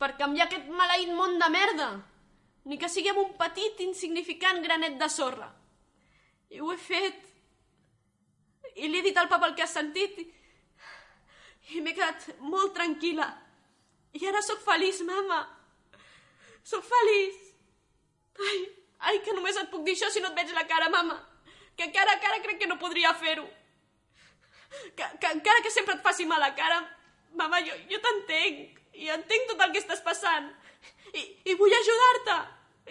[0.01, 1.91] per canviar aquest maleït món de merda.
[2.65, 5.47] Ni que sigui amb un petit, insignificant granet de sorra.
[6.51, 7.21] I ho he fet.
[8.75, 10.27] I li he dit al papa el que has sentit i,
[11.77, 13.29] i m'he quedat molt tranquil·la.
[14.19, 15.39] I ara sóc feliç, mama.
[16.67, 17.39] Sóc feliç.
[18.41, 18.59] Ai,
[19.07, 21.17] ai, que només et puc dir això si no et veig la cara, mama.
[21.77, 23.47] Que cara a cara crec que no podria fer-ho.
[24.95, 26.81] Que, que encara que sempre et faci mal la cara,
[27.35, 28.79] mama, jo, jo t'entenc.
[29.01, 30.51] I entenc tot el que estàs passant.
[31.13, 32.37] I, i vull ajudar-te.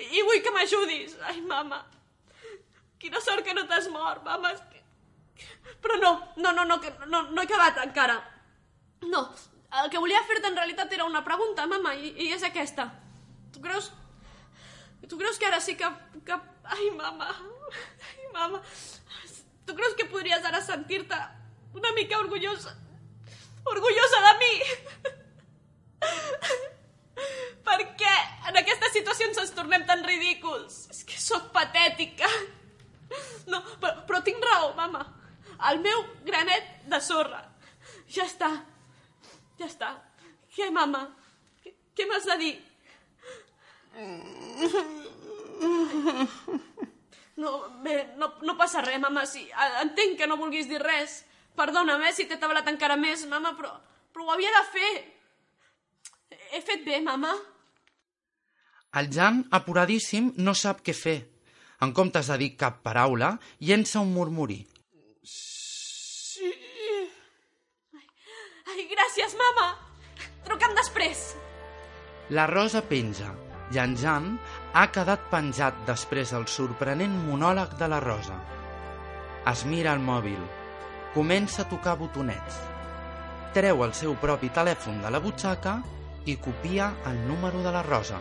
[0.06, 1.16] I vull que m'ajudis.
[1.28, 1.82] Ai, mama.
[3.00, 4.52] Quina sort que no t'has mort, mama.
[5.80, 8.18] Però no, no, no, no, no, no he acabat encara.
[9.08, 9.22] No,
[9.80, 12.90] el que volia fer-te en realitat era una pregunta, mama, i, i és aquesta.
[13.54, 13.92] Tu creus...
[15.09, 15.88] Tu creus que ara sí que...
[16.26, 16.38] que...
[16.64, 17.28] Ai, mama.
[18.11, 18.62] Ai, mama.
[19.66, 21.18] Tu creus que podries ara sentir-te
[21.74, 22.76] una mica orgullosa...
[23.70, 24.53] Orgullosa de mi?
[27.68, 28.14] Per què
[28.48, 30.78] en aquestes situacions ens tornem tan ridículs?
[30.94, 32.30] És que sóc patètica.
[33.51, 35.03] No, però, però tinc raó, mama.
[35.68, 37.42] El meu granet de sorra.
[38.09, 38.51] Ja està.
[39.61, 39.90] Ja està.
[40.57, 41.05] Què, mama?
[41.62, 42.55] Què, què m'has de dir?
[47.40, 47.51] No,
[47.82, 49.22] bé, no, no passa res, mama.
[49.24, 51.22] A- entenc que no vulguis dir res.
[51.57, 53.70] Perdona'm, eh, si t'he tablat encara més, mama, però,
[54.12, 54.90] però ho havia de fer.
[56.53, 57.32] He fet bé, mama?
[59.01, 61.18] El Jan, apuradíssim, no sap què fer.
[61.80, 63.32] En comptes de dir cap paraula,
[63.64, 64.59] llença un murmuri.
[65.24, 66.51] Sí.
[67.96, 68.07] Ai,
[68.74, 69.68] ai, gràcies, mama.
[70.44, 71.30] Truca'm després.
[72.36, 73.32] La Rosa penja
[73.71, 74.33] Jan
[74.75, 78.35] ha quedat penjat després del sorprenent monòleg de la Rosa.
[79.47, 80.41] Es mira al mòbil.
[81.14, 82.59] Comença a tocar botonets.
[83.55, 85.79] Treu el seu propi telèfon de la butxaca
[86.27, 88.18] i copia el número de la Rosa.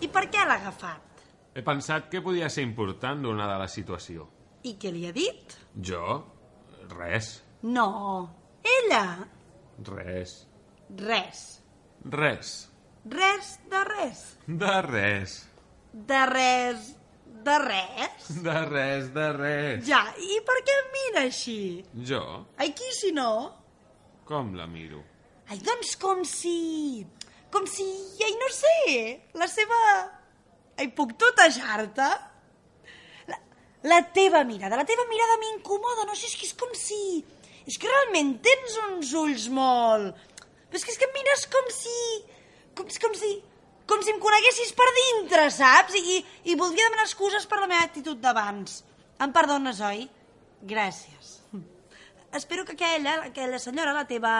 [0.00, 1.09] I per què l'ha agafat?
[1.54, 4.28] He pensat que podia ser important donada la situació.
[4.62, 5.56] I què li ha dit?
[5.88, 6.20] Jo?
[6.92, 7.40] Res.
[7.62, 7.88] No,
[8.62, 9.04] ella.
[9.88, 10.34] Res.
[11.00, 11.42] Res.
[12.04, 12.54] Res.
[13.10, 14.24] Res de res.
[14.46, 15.36] De res.
[15.92, 16.90] De res.
[17.44, 18.28] De res.
[18.44, 19.84] De res, de res.
[19.88, 21.58] Ja, i per què em mira així?
[22.10, 22.22] Jo?
[22.60, 23.30] Ai, qui si no?
[24.28, 25.00] Com la miro?
[25.48, 27.06] Ai, doncs com si...
[27.50, 27.86] Com si,
[28.22, 28.74] ai, no sé,
[29.40, 29.80] la seva...
[30.80, 32.08] Ai, puc tutejar-te?
[33.28, 33.38] La,
[33.92, 37.20] la teva mirada, la teva mirada m'incomoda, no sé, és que és com si...
[37.68, 40.16] És que realment tens uns ulls molt...
[40.70, 41.96] Però és que, és que em mires com si...
[42.78, 43.34] Com, com si...
[43.90, 45.96] Com si em coneguessis per dintre, saps?
[45.98, 48.80] I, I voldria demanar excuses per la meva actitud d'abans.
[49.20, 50.04] Em perdones, oi?
[50.70, 51.40] Gràcies.
[52.32, 54.34] Espero que aquella, aquella senyora, la teva...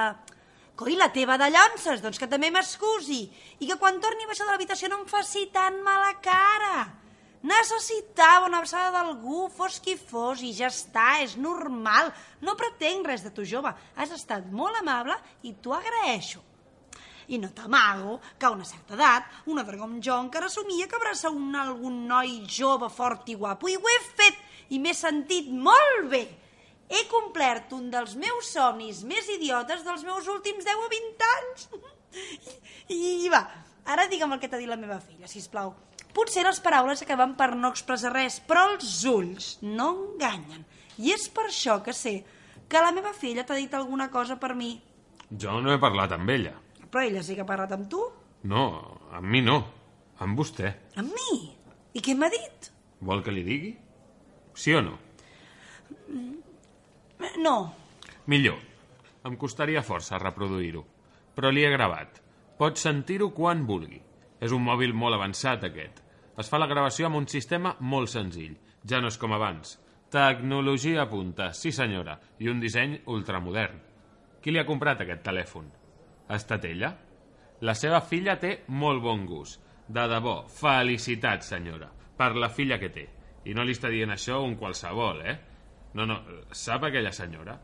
[0.81, 3.27] Coi, la teva de llonces, doncs que també m'excusi.
[3.61, 6.87] I que quan torni a baixar de l'habitació no em faci tan mala cara.
[7.45, 12.09] Necessitava una abraçada d'algú, fos qui fos, i ja està, és normal.
[12.41, 13.75] No pretenc res de tu, jove.
[13.97, 16.41] Has estat molt amable i t'ho agraeixo.
[17.29, 19.65] I no t'amago que a una certa edat, una
[20.01, 23.69] jo encara somia que abraça un, algun noi jove, fort i guapo.
[23.69, 26.25] I ho he fet i m'he sentit molt bé.
[26.91, 31.69] He complert un dels meus somnis més idiotes dels meus últims 10 o 20 anys.
[32.95, 33.45] I, i va,
[33.87, 35.73] ara digue'm el que t'ha dit la meva filla, si plau.
[36.11, 40.67] Potser les paraules acaben per no expressar res, però els ulls no enganyen.
[40.99, 42.17] I és per això que sé
[42.71, 44.73] que la meva filla t'ha dit alguna cosa per mi.
[45.31, 46.57] Jo no he parlat amb ella.
[46.91, 48.03] Però ella sí que ha parlat amb tu.
[48.51, 48.65] No,
[49.15, 49.61] amb mi no.
[50.21, 50.75] Amb vostè.
[51.01, 51.39] Amb mi?
[51.95, 52.71] I què m'ha dit?
[53.07, 53.73] Vol que li digui?
[54.59, 54.99] Sí o no?
[57.41, 57.57] No.
[58.27, 58.59] Millor.
[59.25, 60.85] Em costaria força reproduir-ho.
[61.37, 62.21] Però li he gravat.
[62.59, 64.01] Pots sentir-ho quan vulgui.
[64.41, 66.01] És un mòbil molt avançat, aquest.
[66.41, 68.57] Es fa la gravació amb un sistema molt senzill.
[68.89, 69.77] Ja no és com abans.
[70.11, 73.77] Tecnologia punta, sí senyora, i un disseny ultramodern.
[74.41, 75.69] Qui li ha comprat aquest telèfon?
[76.29, 76.95] Ha estat ella?
[77.61, 79.61] La seva filla té molt bon gust.
[79.91, 83.07] De debò, felicitats, senyora, per la filla que té.
[83.45, 85.37] I no li està dient això un qualsevol, eh?
[85.95, 86.21] No, no,
[86.55, 87.57] sap aquella senyora?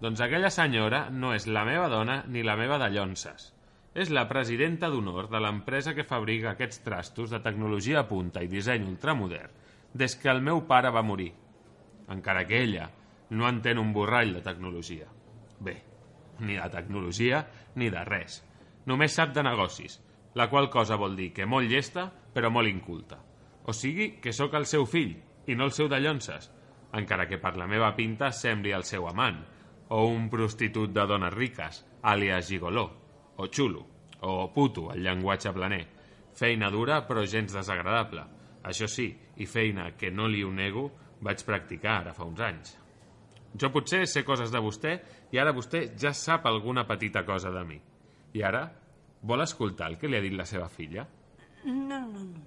[0.00, 3.52] Doncs aquella senyora no és la meva dona ni la meva de llonces.
[3.98, 8.86] És la presidenta d'honor de l'empresa que fabrica aquests trastos de tecnologia punta i disseny
[8.86, 9.56] ultramodern
[9.92, 11.32] des que el meu pare va morir.
[12.08, 12.88] Encara que ella
[13.30, 15.08] no entén un borrall de tecnologia.
[15.60, 15.76] Bé,
[16.40, 17.42] ni de tecnologia
[17.74, 18.42] ni de res.
[18.86, 19.98] Només sap de negocis,
[20.34, 23.18] la qual cosa vol dir que molt llesta però molt inculta.
[23.68, 25.16] O sigui que sóc el seu fill
[25.48, 26.52] i no el seu de llonces,
[26.96, 29.38] encara que per la meva pinta sembli el seu amant,
[29.88, 32.88] o un prostitut de dones riques, àlies gigoló,
[33.36, 33.84] o xulo,
[34.20, 35.84] o puto, el llenguatge planer.
[36.38, 38.24] Feina dura però gens desagradable.
[38.68, 40.88] Això sí, i feina que no li ho nego,
[41.24, 42.74] vaig practicar ara fa uns anys.
[43.58, 44.98] Jo potser sé coses de vostè
[45.32, 47.78] i ara vostè ja sap alguna petita cosa de mi.
[48.36, 48.66] I ara,
[49.22, 51.06] vol escoltar el que li ha dit la seva filla?
[51.64, 52.44] No, no, no.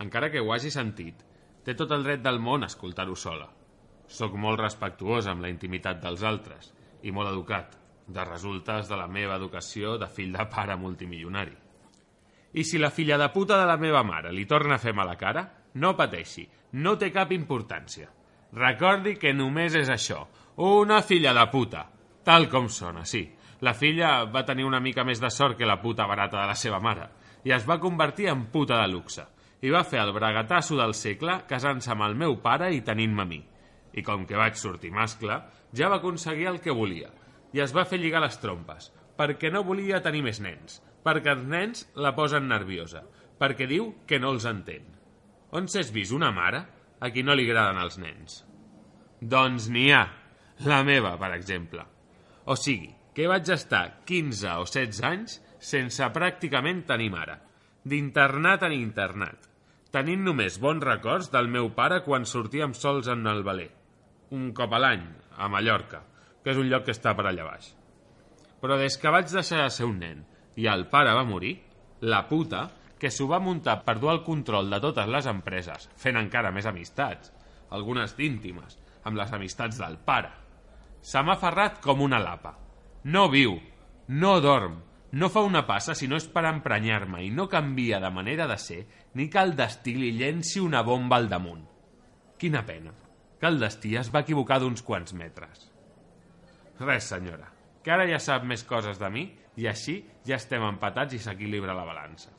[0.00, 1.24] Encara que ho hagi sentit,
[1.66, 3.48] té tot el dret del món a escoltar-ho sola.
[4.06, 6.70] Soc molt respectuosa amb la intimitat dels altres
[7.02, 7.74] i molt educat,
[8.06, 11.56] de resultes de la meva educació de fill de pare multimilionari.
[12.54, 15.16] I si la filla de puta de la meva mare li torna a fer mala
[15.18, 15.42] cara,
[15.82, 16.46] no pateixi,
[16.78, 18.06] no té cap importància.
[18.54, 20.22] Recordi que només és això,
[20.62, 21.82] una filla de puta,
[22.22, 23.26] tal com sona, sí.
[23.66, 26.54] La filla va tenir una mica més de sort que la puta barata de la
[26.54, 27.10] seva mare
[27.42, 29.24] i es va convertir en puta de luxe
[29.64, 33.28] i va fer el bragatasso del segle casant-se amb el meu pare i tenint-me a
[33.28, 33.40] mi.
[33.96, 35.38] I com que vaig sortir mascle,
[35.72, 37.12] ja va aconseguir el que volia
[37.56, 41.46] i es va fer lligar les trompes, perquè no volia tenir més nens, perquè els
[41.48, 43.04] nens la posen nerviosa,
[43.40, 44.84] perquè diu que no els entén.
[45.56, 46.60] On s'has vist una mare
[47.00, 48.42] a qui no li agraden els nens?
[49.20, 50.04] Doncs n'hi ha,
[50.68, 51.84] la meva, per exemple.
[52.44, 57.38] O sigui, que vaig estar 15 o 16 anys sense pràcticament tenir mare,
[57.86, 59.44] d'internat en internat,
[59.94, 63.68] tenint només bons records del meu pare quan sortíem sols en el Valer,
[64.34, 65.04] un cop a l'any,
[65.38, 66.00] a Mallorca,
[66.42, 67.68] que és un lloc que està per allà baix.
[68.58, 70.24] Però des que vaig deixar de ser un nen
[70.58, 71.54] i el pare va morir,
[72.00, 72.64] la puta,
[72.98, 76.66] que s'ho va muntar per dur el control de totes les empreses, fent encara més
[76.66, 77.30] amistats,
[77.70, 80.32] algunes d'íntimes, amb les amistats del pare.
[81.06, 82.56] Se m'ha aferrat com una lapa.
[83.04, 83.60] No viu,
[84.08, 84.80] no dorm,
[85.16, 88.58] no fa una passa si no és per emprenyar-me i no canvia de manera de
[88.60, 88.82] ser
[89.16, 91.62] ni que el destí li llenci una bomba al damunt.
[92.36, 92.92] Quina pena,
[93.40, 95.70] que el destí es va equivocar d'uns quants metres.
[96.82, 97.48] Res, senyora,
[97.82, 99.24] que ara ja sap més coses de mi
[99.56, 102.34] i així ja estem empatats i s'equilibra la balança.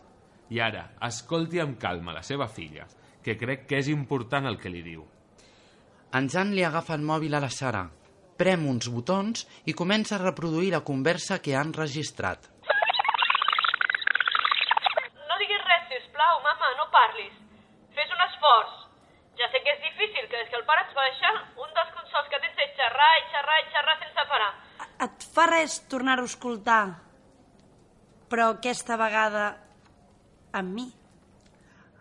[0.54, 2.86] I ara, escolti amb calma la seva filla,
[3.26, 5.02] que crec que és important el que li diu.
[6.14, 7.88] En Jan li agafa el mòbil a la Sara,
[8.38, 12.48] prem uns botons i comença a reproduir la conversa que han registrat.
[15.28, 17.34] No diguis res, sisplau, mama, no parlis.
[17.98, 18.74] Fes un esforç.
[19.38, 21.92] Ja sé que és difícil, que des que el pare ens va deixar, un dels
[21.94, 24.52] consols que tens és xerrar i xerrar i xerrar sense parar.
[25.06, 26.86] Et fa res tornar-ho a escoltar,
[28.32, 29.46] però aquesta vegada
[30.54, 30.88] amb mi.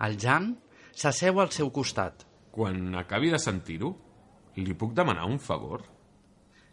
[0.00, 0.54] El Jan
[0.92, 2.24] s'asseu al seu costat.
[2.50, 3.92] Quan acabi de sentir-ho,
[4.56, 5.84] li puc demanar un favor?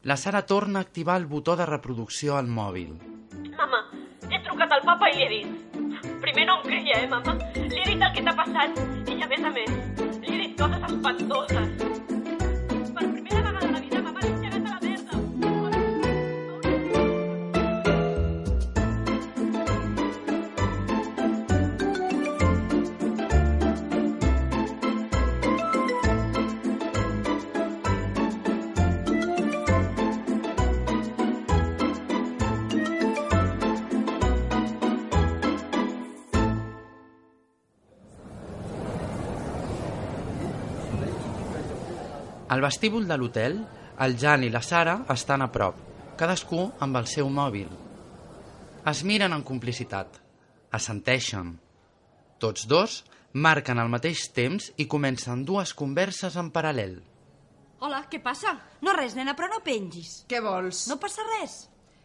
[0.04, 2.96] La Sara torna a activar el botó de reproducció al mòbil.
[3.58, 3.84] Mama,
[4.30, 5.78] he trucat al papa i li he dit.
[6.24, 7.38] Primer no em creia, eh, mama?
[7.56, 9.78] Li he dit el que t'ha passat i, a més a més,
[10.22, 12.13] li he dit coses espantoses.
[42.54, 43.56] Al vestíbul de l'hotel,
[44.06, 45.78] el Jan i la Sara estan a prop,
[46.20, 47.72] cadascú amb el seu mòbil.
[48.92, 50.20] Es miren en complicitat,
[50.78, 51.56] assenteixen.
[52.38, 53.00] Tots dos
[53.48, 57.00] marquen al mateix temps i comencen dues converses en paral·lel.
[57.82, 58.54] Hola, què passa?
[58.86, 60.20] No res, nena, però no pengis.
[60.30, 60.86] Què vols?
[60.92, 61.64] No passa res.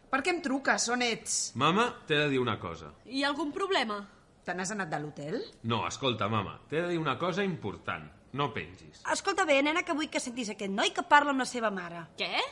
[0.09, 0.89] Per què em truques?
[0.89, 1.39] On ets?
[1.61, 2.89] Mama, t'he de dir una cosa.
[3.05, 4.01] Hi ha algun problema?
[4.41, 5.43] Te n'has anat de l'hotel?
[5.69, 8.09] No, escolta, mama, t'he de dir una cosa important.
[8.33, 9.03] No pengis.
[9.11, 12.05] Escolta bé, nena, que vull que sentis aquest noi que parla amb la seva mare.
[12.19, 12.43] Què?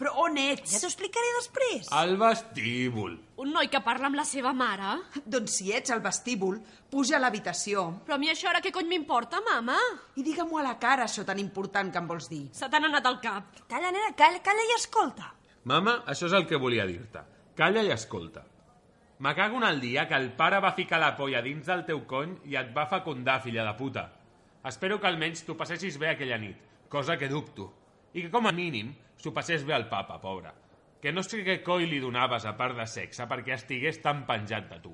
[0.00, 0.72] Però on ets?
[0.72, 1.90] Ja t'ho explicaré després.
[1.92, 3.18] Al vestíbul.
[3.44, 4.94] Un noi que parla amb la seva mare?
[5.28, 6.56] Doncs si ets al vestíbul,
[6.88, 7.82] puja a l'habitació.
[8.06, 9.76] Però a mi això ara què cony m'importa, mama?
[10.16, 12.46] I digue-m'ho a la cara, això tan important que em vols dir.
[12.56, 13.60] Se t'han anat al cap.
[13.68, 15.34] Calla, nena, calla, calla i escolta.
[15.68, 17.20] Mama, això és el que volia dir-te.
[17.60, 18.46] Calla i escolta.
[19.20, 22.06] Me cago en el dia que el pare va ficar la polla dins del teu
[22.08, 24.06] cony i et va fecundar, filla de puta.
[24.68, 26.58] Espero que almenys t'ho passessis bé aquella nit,
[26.92, 27.70] cosa que dubto.
[28.12, 30.52] I que com a mínim s'ho passés bé al papa, pobre.
[31.00, 34.68] Que no sé què coi li donaves a part de sexe perquè estigués tan penjat
[34.68, 34.92] de tu.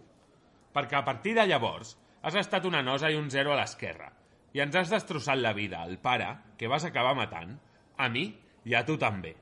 [0.74, 4.12] Perquè a partir de llavors has estat una nosa i un zero a l'esquerra.
[4.54, 7.58] I ens has destrossat la vida, al pare, que vas acabar matant,
[7.98, 8.28] a mi
[8.64, 9.34] i a tu també.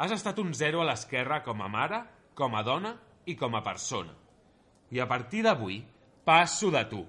[0.00, 2.00] Has estat un zero a l'esquerra com a mare,
[2.34, 2.94] com a dona
[3.28, 4.16] i com a persona.
[4.90, 5.82] I a partir d'avui
[6.24, 7.04] passo de tu.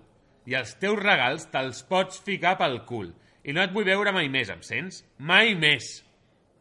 [0.49, 3.11] I els teus regals te'ls pots ficar pel cul.
[3.45, 5.01] I no et vull veure mai més, em sents?
[5.17, 5.99] Mai més!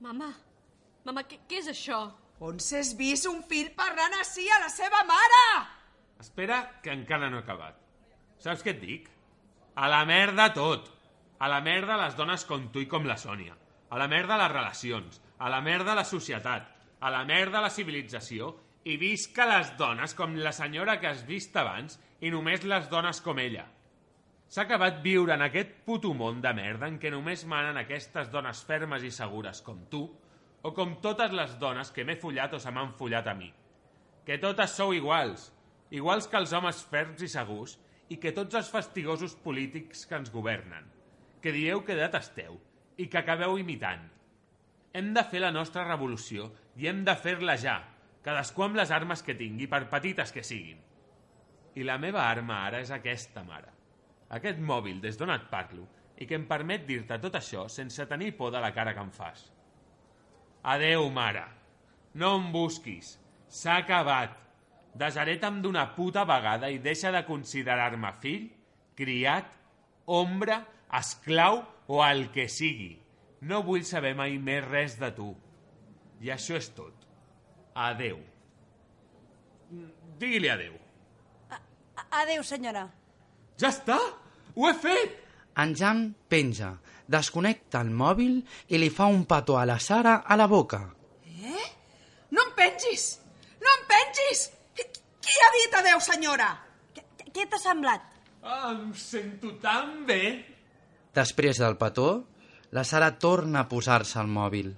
[0.01, 0.31] Mama,
[1.05, 2.01] mama, què, què és això?
[2.41, 5.41] On s'has vist un fill parlant així a la seva mare?
[6.21, 7.77] Espera, que encara no he acabat.
[8.41, 9.11] Saps què et dic?
[9.77, 10.89] A la merda tot.
[11.41, 13.57] A la merda les dones com tu i com la Sònia.
[13.91, 15.21] A la merda les relacions.
[15.41, 16.69] A la merda la societat.
[17.01, 18.55] A la merda la civilització.
[18.89, 23.21] I visca les dones com la senyora que has vist abans i només les dones
[23.25, 23.67] com ella.
[24.51, 28.65] S'ha acabat viure en aquest puto món de merda en què només manen aquestes dones
[28.67, 30.03] fermes i segures com tu
[30.67, 33.49] o com totes les dones que m'he follat o se m'han follat a mi.
[34.27, 35.47] Que totes sou iguals,
[35.95, 37.79] iguals que els homes ferms i segurs
[38.11, 40.91] i que tots els fastigosos polítics que ens governen,
[41.41, 42.59] que dieu que detesteu
[42.99, 44.03] i que acabeu imitant.
[44.93, 47.79] Hem de fer la nostra revolució i hem de fer-la ja,
[48.27, 50.90] cadascú amb les armes que tingui, per petites que siguin.
[51.77, 53.71] I la meva arma ara és aquesta mare.
[54.31, 55.87] Aquest mòbil des d'on et parlo
[56.21, 59.11] i que em permet dir-te tot això sense tenir por de la cara que em
[59.15, 59.47] fas.
[60.63, 61.47] Adeu, mare.
[62.15, 63.15] No em busquis.
[63.49, 64.37] S'ha acabat.
[65.01, 68.49] Desareta'm d'una puta vegada i deixa de considerar-me fill,
[68.99, 69.55] criat,
[70.07, 70.65] ombra,
[70.99, 72.93] esclau o el que sigui.
[73.47, 75.31] No vull saber mai més res de tu.
[76.21, 77.07] I això és tot.
[77.75, 78.19] Adeu.
[80.21, 80.80] Digui-li adeu.
[82.11, 82.89] Adéu, senyora.
[83.61, 83.99] Ja està!
[84.57, 85.19] Ho he fet!
[85.63, 86.73] En Jan penja,
[87.11, 90.81] desconnecta el mòbil i li fa un petó a la Sara a la boca.
[91.27, 91.67] Eh?
[92.35, 93.07] No em pengis!
[93.63, 94.47] No em pengis!
[94.75, 94.87] Qui,
[95.23, 96.51] qui ha dit adeu, senyora?
[96.95, 98.07] Què, t'ha semblat?
[98.43, 100.23] Ah, em sento tan bé!
[101.15, 102.09] Després del petó,
[102.75, 104.73] la Sara torna a posar-se al mòbil.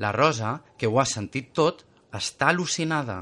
[0.00, 1.84] La Rosa, que ho ha sentit tot,
[2.14, 3.20] està al·lucinada.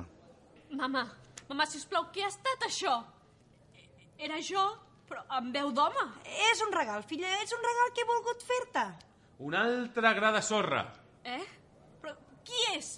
[0.79, 1.05] Mama,
[1.49, 3.01] mama, sisplau, què ha estat això?
[4.23, 4.63] Era jo,
[5.09, 6.05] però amb veu d'home.
[6.49, 8.85] És un regal, filla, és un regal que he volgut fer-te.
[9.43, 10.85] Un altre gra de sorra.
[11.27, 11.43] Eh?
[12.03, 12.15] Però
[12.47, 12.93] qui és?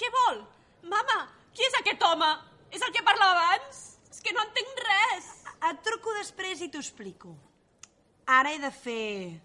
[0.00, 0.40] Què vol?
[0.88, 1.18] Mama,
[1.52, 2.30] qui és aquest home?
[2.72, 3.82] És el que parlava abans?
[4.08, 5.30] És que no entenc res.
[5.68, 7.34] Et truco després i t'ho explico.
[8.40, 9.36] Ara he de fer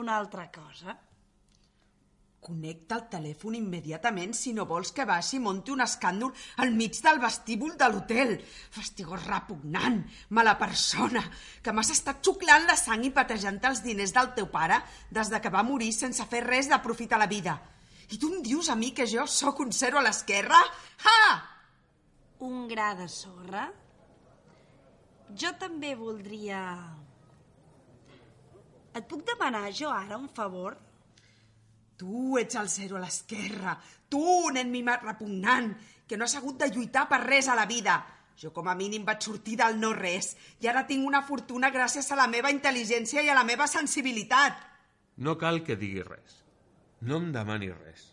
[0.00, 0.96] una altra cosa.
[2.42, 6.32] Connecta el telèfon immediatament si no vols que baixi i munti un escàndol
[6.64, 8.32] al mig del vestíbul de l'hotel.
[8.74, 10.00] Fastigós repugnant,
[10.34, 11.22] mala persona,
[11.62, 14.80] que m'has estat xuclant la sang i patejant els diners del teu pare
[15.14, 17.60] des de que va morir sense fer res d'aprofitar la vida.
[18.10, 20.58] I tu em dius a mi que jo sóc un zero a l'esquerra?
[21.06, 21.22] Ha!
[22.42, 23.68] Un gra de sorra?
[25.30, 26.58] Jo també voldria...
[28.98, 30.74] Et puc demanar jo ara un favor?
[31.96, 33.76] Tu ets el zero a l'esquerra.
[34.08, 34.24] Tu,
[34.54, 35.70] nen mimat repugnant,
[36.08, 38.00] que no has hagut de lluitar per res a la vida.
[38.36, 42.08] Jo com a mínim vaig sortir del no res i ara tinc una fortuna gràcies
[42.10, 44.56] a la meva intel·ligència i a la meva sensibilitat.
[45.22, 46.40] No cal que digui res.
[47.02, 48.08] No em demani res.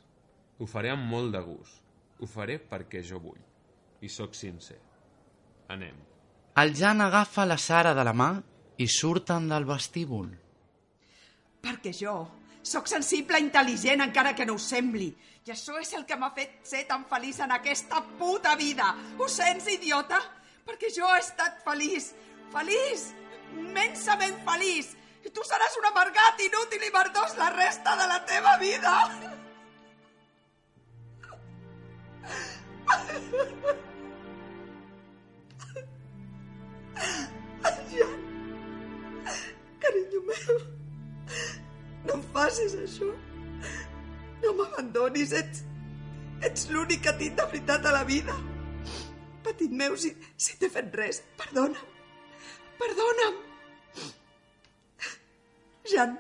[0.60, 1.80] Ho faré amb molt de gust.
[2.20, 3.40] Ho faré perquè jo vull.
[4.04, 4.80] I sóc sincer.
[5.72, 5.96] Anem.
[6.60, 8.34] El Jan agafa la Sara de la mà
[8.80, 10.28] i surten del vestíbul.
[11.64, 12.16] Perquè jo
[12.64, 15.10] sóc sensible i intel·ligent encara que no ho sembli.
[15.48, 18.92] I això és el que m'ha fet ser tan feliç en aquesta puta vida.
[19.18, 20.20] Ho sents, idiota?
[20.68, 22.12] Perquè jo he estat feliç.
[22.54, 23.10] Feliç!
[23.58, 24.94] Immensament feliç!
[25.26, 28.96] I tu seràs un amargat, inútil i merdós la resta de la teva vida.
[37.90, 38.20] Jan,
[39.82, 40.60] carinyo meu,
[42.06, 43.10] no em facis això.
[44.44, 45.64] No m'abandonis, ets,
[46.48, 48.36] ets l'únic que tinc de veritat a la vida.
[49.44, 51.96] Petit meu, si, si t'he fet res, perdona'm.
[52.80, 53.40] Perdona'm.
[55.90, 56.16] Jan,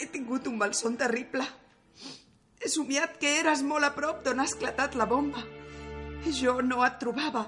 [0.00, 1.46] he tingut un malson terrible.
[2.60, 5.44] He somiat que eres molt a prop d'on ha esclatat la bomba.
[6.36, 7.46] Jo no et trobava.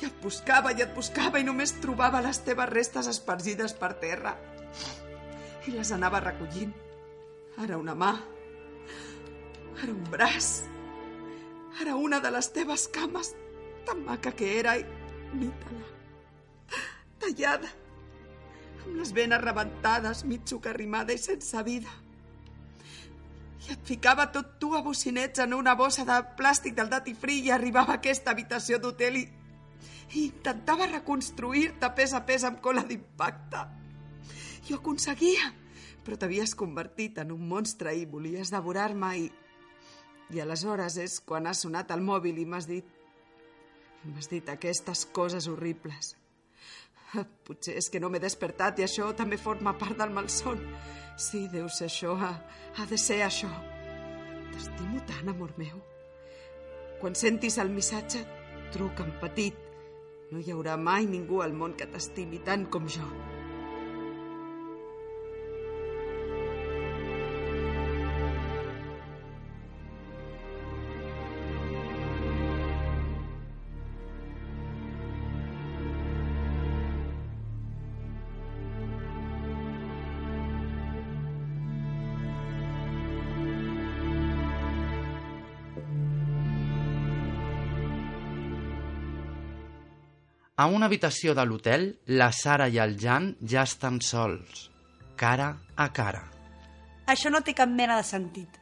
[0.00, 4.34] I et buscava i et buscava i només trobava les teves restes espargides per terra.
[5.66, 6.74] I les anava recollint.
[7.62, 8.12] Ara una mà.
[9.82, 10.50] Ara un braç.
[11.80, 13.32] Ara una de les teves cames,
[13.86, 14.84] tan maca que era, i
[15.34, 15.88] mita-la.
[17.20, 17.70] Tallada.
[18.84, 21.88] amb les venes rebentades, mig sucarrimada i sense vida.
[23.64, 27.50] I et ficava tot tu a bocinets en una bossa de plàstic del datifrí i
[27.50, 29.24] arribava a aquesta habitació d'hotel i,
[30.12, 33.64] i intentava reconstruir-te pes a pes amb cola d'impacte.
[34.64, 35.50] Ho aconseguia,
[36.04, 39.30] però t'havies convertit en un monstre i volies devorar-me i...
[40.32, 42.86] I aleshores és quan ha sonat el mòbil i m'has dit...
[44.04, 46.14] M'has dit aquestes coses horribles.
[47.46, 50.64] Potser és que no m'he despertat i això també forma part del malson.
[51.20, 52.32] Sí, deu ser això, ha,
[52.76, 53.52] ha de ser això.
[54.54, 55.78] T'estimo tant, amor meu.
[57.04, 58.24] Quan sentis el missatge,
[58.72, 59.60] truca'm petit.
[60.32, 63.06] No hi haurà mai ningú al món que t'estimi tant com jo.
[90.54, 94.68] A una habitació de l'hotel, la Sara i el Jan ja estan sols,
[95.18, 96.20] cara a cara.
[97.10, 98.60] Això no té cap mena de sentit.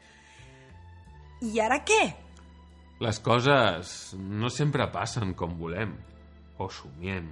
[1.44, 2.00] I ara què?
[3.04, 5.92] Les coses no sempre passen com volem,
[6.56, 7.28] o somiem.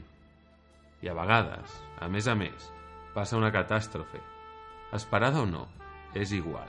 [1.00, 2.68] I a vegades, a més a més,
[3.16, 4.20] passa una catàstrofe.
[4.92, 5.70] Esperada o no,
[6.12, 6.68] és igual.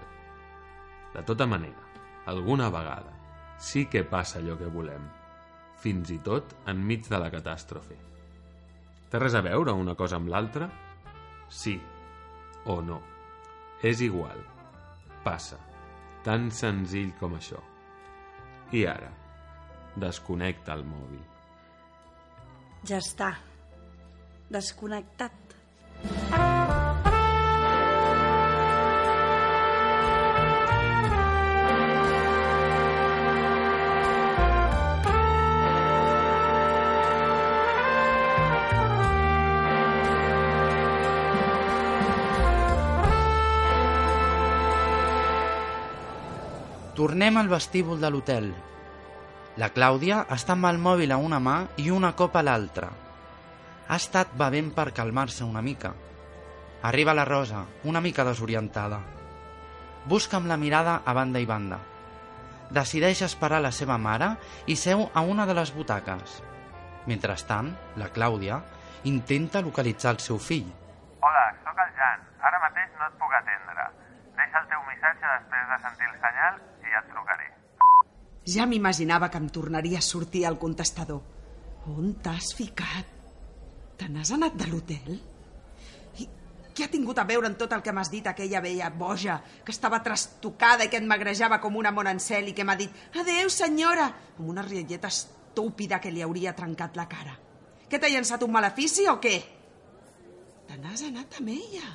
[1.11, 1.89] De tota manera,
[2.23, 3.11] alguna vegada,
[3.59, 5.11] sí que passa allò que volem,
[5.81, 7.97] fins i tot enmig de la catàstrofe.
[9.11, 10.69] Té res a veure una cosa amb l'altra?
[11.49, 11.75] Sí
[12.65, 13.01] o no.
[13.83, 14.41] És igual.
[15.25, 15.57] Passa.
[16.25, 17.59] Tan senzill com això.
[18.77, 19.09] I ara,
[19.97, 21.23] desconnecta el mòbil.
[22.87, 23.33] Ja està.
[24.51, 26.50] Desconnectat.
[47.31, 48.47] Tornem al vestíbul de l'hotel.
[49.61, 52.89] La Clàudia està amb el mòbil a una mà i una copa a l'altra.
[53.87, 55.93] Ha estat bevent per calmar-se una mica.
[56.89, 58.99] Arriba la Rosa, una mica desorientada.
[60.11, 61.77] Busca amb la mirada a banda i banda.
[62.79, 64.33] Decideix esperar la seva mare
[64.67, 66.41] i seu a una de les butaques.
[67.07, 68.59] Mentrestant, la Clàudia
[69.13, 70.67] intenta localitzar el seu fill.
[71.23, 72.27] Hola, sóc el Jan.
[72.51, 73.87] Ara mateix no et puc atendre.
[74.43, 77.47] Deixa el teu missatge després de sentir el senyal i ja et trucaré.
[78.47, 81.21] Ja m'imaginava que em tornaria a sortir al contestador.
[81.91, 83.05] On t'has ficat?
[83.97, 85.19] Te n'has anat de l'hotel?
[86.17, 86.27] I
[86.73, 89.73] què ha tingut a veure en tot el que m'has dit aquella vella boja, que
[89.73, 94.09] estava trastocada i que et magrejava com una monancel i que m'ha dit «Adeu, senyora!»
[94.37, 97.37] amb una rialleta estúpida que li hauria trencat la cara.
[97.89, 99.35] Què t'ha llançat un malefici o què?
[100.69, 101.89] Te n'has anat amb ella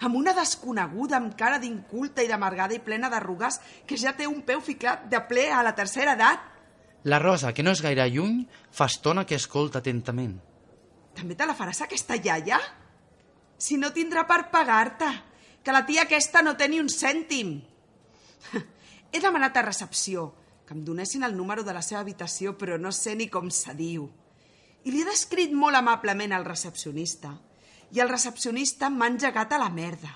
[0.00, 4.42] amb una desconeguda amb cara d'inculta i d'amargada i plena d'arrugues que ja té un
[4.46, 6.44] peu ficat de ple a la tercera edat.
[7.04, 10.36] La Rosa, que no és gaire lluny, fa estona que escolta atentament.
[11.18, 12.58] També te la faràs aquesta iaia?
[13.58, 15.08] Si no tindrà per pagar-te,
[15.64, 17.56] que la tia aquesta no té ni un cèntim.
[19.12, 20.30] He demanat a recepció
[20.68, 23.72] que em donessin el número de la seva habitació, però no sé ni com se
[23.74, 24.04] diu.
[24.84, 27.32] I li he descrit molt amablement al recepcionista.
[27.94, 30.10] I el recepcionista m'ha engegat a la merda.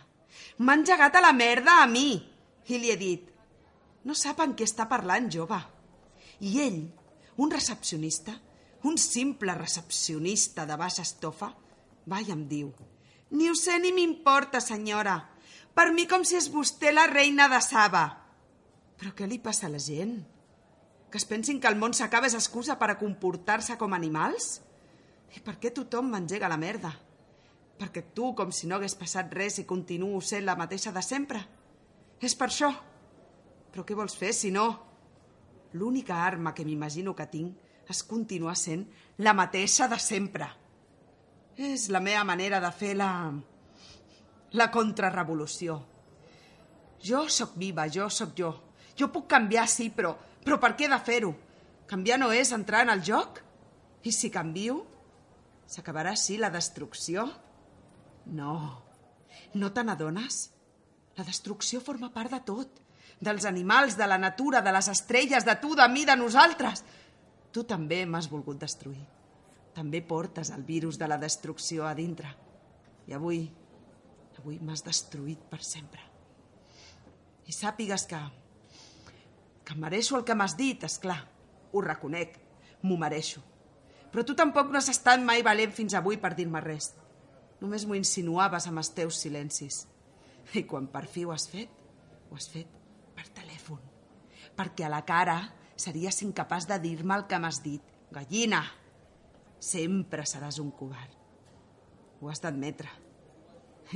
[0.58, 2.20] M'ha engegat a la merda a mi.
[2.68, 3.28] I li he dit,
[4.04, 5.58] no sap en què està parlant, jove.
[6.42, 6.80] I ell,
[7.42, 8.34] un recepcionista,
[8.84, 11.52] un simple recepcionista de baixa estofa,
[12.08, 12.72] va i em diu,
[13.32, 15.16] ni ho sé ni m'importa, senyora.
[15.72, 18.04] Per mi com si és vostè la reina de Saba.
[18.98, 20.18] Però què li passa a la gent?
[21.10, 24.60] Que es pensin que el món s'acaba és excusa per a comportar-se com animals?
[25.32, 26.92] I per què tothom m'engega la merda?
[27.82, 31.40] Perquè tu, com si no hagués passat res i continuo sent la mateixa de sempre?
[32.22, 32.68] És per això.
[33.74, 34.66] Però què vols fer, si no?
[35.74, 38.84] L'única arma que m'imagino que tinc és continuar sent
[39.18, 40.46] la mateixa de sempre.
[41.58, 43.10] És la meva manera de fer la...
[44.54, 45.80] la contrarrevolució.
[47.02, 48.54] Jo sóc viva, jo sóc jo.
[48.94, 50.14] Jo puc canviar, sí, però,
[50.44, 51.34] però per què he de fer-ho?
[51.90, 53.42] Canviar no és entrar en el joc?
[54.06, 54.84] I si canvio,
[55.66, 57.26] s'acabarà així la destrucció?
[58.26, 58.82] No,
[59.54, 60.50] no te n'adones?
[61.16, 62.80] La destrucció forma part de tot.
[63.22, 66.84] Dels animals, de la natura, de les estrelles, de tu, de mi, de nosaltres.
[67.52, 69.04] Tu també m'has volgut destruir.
[69.76, 72.32] També portes el virus de la destrucció a dintre.
[73.08, 73.44] I avui,
[74.38, 76.00] avui m'has destruït per sempre.
[77.46, 78.20] I sàpigues que...
[79.64, 81.20] que mereixo el que m'has dit, és clar.
[81.72, 82.38] Ho reconec,
[82.82, 83.42] m'ho mereixo.
[84.12, 86.92] Però tu tampoc no has estat mai valent fins avui per dir-me res.
[87.62, 89.84] Només m'ho insinuaves amb els teus silencis.
[90.58, 91.70] I quan per fi ho has fet,
[92.28, 92.70] ho has fet
[93.14, 93.78] per telèfon.
[94.58, 95.38] Perquè a la cara
[95.78, 97.82] series incapaç de dir-me el que m'has dit.
[98.12, 98.64] Gallina,
[99.62, 101.14] sempre seràs un covard.
[102.20, 102.90] Ho has d'admetre.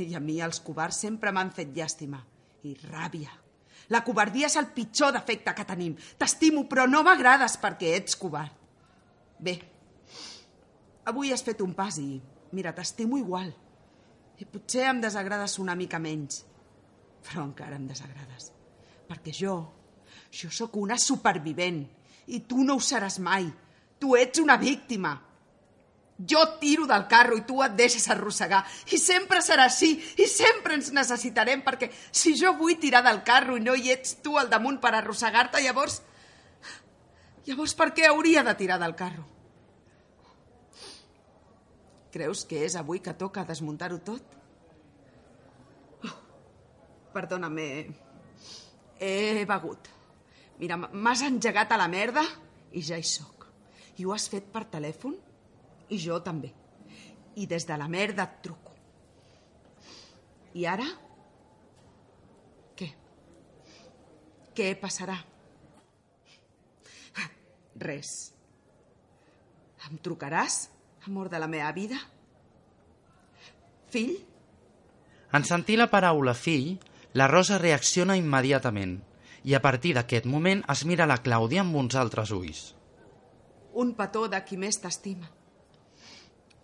[0.02, 2.22] I a mi els covards sempre m'han fet llàstima
[2.66, 3.34] i ràbia.
[3.92, 5.94] La covardia és el pitjor defecte que tenim.
[6.18, 8.54] T'estimo, però no m'agrades perquè ets covard.
[9.38, 9.58] Bé,
[11.06, 12.16] avui has fet un pas i,
[12.52, 13.52] mira, t'estimo igual.
[14.36, 16.42] I potser em desagrades una mica menys,
[17.24, 18.50] però encara em desagrades.
[19.06, 19.56] Perquè jo,
[20.30, 21.84] jo sóc una supervivent
[22.26, 23.48] i tu no ho seràs mai.
[23.98, 25.14] Tu ets una víctima.
[26.16, 28.62] Jo tiro del carro i tu et deixes arrossegar.
[28.92, 33.56] I sempre serà així, i sempre ens necessitarem, perquè si jo vull tirar del carro
[33.56, 36.02] i no hi ets tu al damunt per arrossegar-te, llavors...
[37.46, 39.22] Llavors per què hauria de tirar del carro?
[42.16, 44.36] Creus que és avui que toca desmuntar-ho tot?
[46.08, 46.12] Oh,
[47.12, 49.90] perdona'm, he, begut.
[50.56, 52.22] Mira, m'has engegat a la merda
[52.72, 53.44] i ja hi sóc.
[54.00, 55.18] I ho has fet per telèfon?
[55.92, 56.54] I jo també.
[57.36, 58.72] I des de la merda et truco.
[60.56, 60.86] I ara?
[62.80, 62.88] Què?
[64.56, 65.18] Què passarà?
[67.76, 68.14] Res.
[69.90, 70.62] Em trucaràs,
[71.06, 71.98] amor de la meva vida?
[73.90, 74.16] Fill?
[75.32, 76.76] En sentir la paraula fill,
[77.14, 78.98] la Rosa reacciona immediatament
[79.46, 82.62] i a partir d'aquest moment es mira la Clàudia amb uns altres ulls.
[83.78, 85.28] Un petó de qui més t'estima.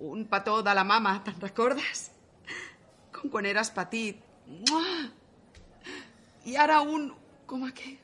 [0.02, 2.08] Un petó de la mama, te'n recordes?
[3.14, 4.18] Com quan eres petit.
[6.44, 7.12] I ara un...
[7.46, 7.98] com aquell...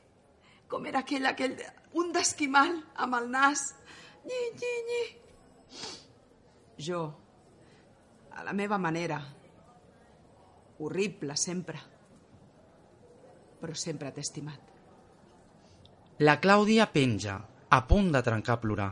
[0.69, 1.57] Com era aquell, aquell...
[1.97, 3.71] Un d'esquimal amb el nas.
[4.23, 5.01] Nyi, nyi, nyi.
[6.79, 7.01] Jo,
[8.31, 9.19] a la meva manera,
[10.79, 11.79] horrible sempre,
[13.59, 14.69] però sempre t'he estimat.
[16.23, 17.35] La Clàudia penja,
[17.69, 18.89] a punt de trencar a plorar.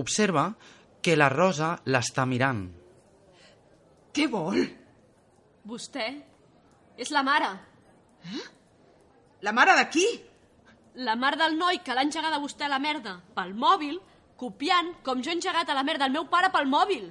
[0.00, 0.48] Observa
[1.04, 2.64] que la Rosa l'està mirant.
[4.16, 4.58] Què vol?
[5.68, 6.06] Vostè
[6.96, 7.52] és la mare.
[9.44, 10.06] La mare de qui?
[11.04, 14.00] La mare del noi que l'ha engegada vostè a la merda pel mòbil,
[14.40, 17.08] copiant com jo he engegat a la merda el meu pare pel mòbil.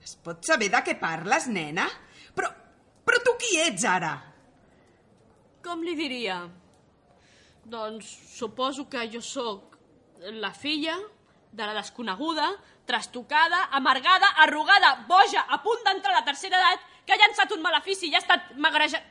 [0.00, 1.86] Es pot saber de què parles, nena?
[2.36, 2.48] Però,
[3.04, 4.14] però tu qui ets, ara?
[5.64, 6.40] Com li diria?
[7.70, 9.76] Doncs suposo que jo sóc
[10.40, 10.96] la filla
[11.52, 12.48] de la desconeguda,
[12.86, 17.62] trastocada, amargada, arrugada, boja, a punt d'entrar a la tercera edat, que ha llançat un
[17.62, 19.06] malefici i ha estat magrejant...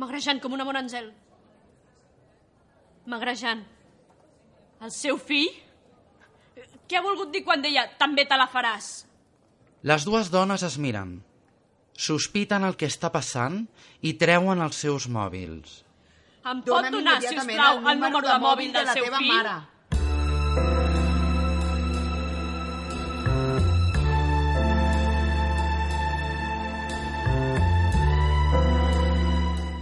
[0.00, 1.10] Magrejant com una monanzel.
[3.10, 3.64] Magrejant.
[4.80, 5.50] El seu fill?
[6.90, 8.86] Què ha volgut dir quan deia també te la faràs?
[9.86, 11.20] Les dues dones es miren.
[11.94, 13.60] Sospiten el que està passant
[14.02, 15.84] i treuen els seus mòbils.
[16.42, 18.98] Em pot Dona'm donar, si us immediatament plau, el el número de mòbil del la
[18.98, 19.36] seu teva fill?
[19.38, 19.56] Mare.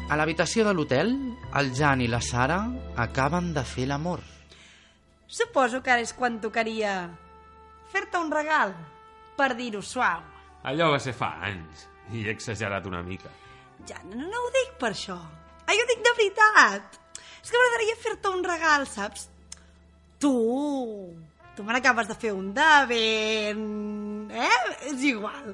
[0.08, 1.16] A l'habitació de l'hotel,
[1.56, 2.66] el Jan i la Sara
[3.00, 4.20] acaben de fer l'amor.
[5.28, 6.92] Suposo que ara és quan tocaria
[7.92, 8.72] fer-te un regal,
[9.36, 10.24] per dir-ho suau.
[10.68, 11.84] Allò va ser fa anys,
[12.16, 13.30] i he exagerat una mica.
[13.88, 15.18] Ja, no, no ho dic per això.
[15.68, 16.96] Ai, ho dic de veritat.
[17.42, 19.28] És que m'agradaria fer-te un regal, saps?
[20.18, 20.32] Tu,
[21.56, 23.62] tu me n'acabes de fer un de ben...
[24.32, 24.60] Eh?
[24.90, 25.52] És igual.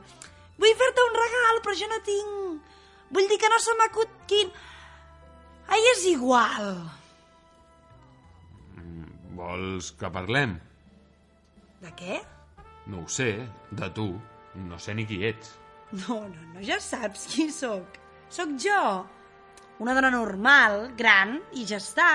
[0.59, 2.75] Vull fer-te un regal, però jo no tinc...
[3.15, 4.55] Vull dir que no se m'acut quin...
[5.67, 6.79] Ai, és igual.
[9.45, 10.57] Vols que parlem?
[11.83, 12.21] De què?
[12.89, 13.29] No ho sé,
[13.77, 14.07] de tu.
[14.69, 15.51] No sé ni qui ets.
[15.93, 17.99] No, no, no, ja saps qui sóc.
[18.33, 18.81] Sóc jo.
[19.83, 22.09] Una dona normal, gran, i ja està.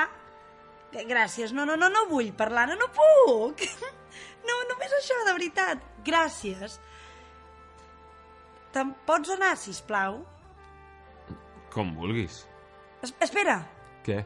[0.93, 3.65] Eh, Gràcies, no, no, no, no vull parlar, no, no puc.
[4.39, 5.81] No, només això, de veritat.
[6.07, 6.77] Gràcies.
[8.73, 10.21] Te'n pots anar, si plau?
[11.75, 12.39] Com vulguis.
[13.05, 13.57] Es espera.
[14.07, 14.21] Què?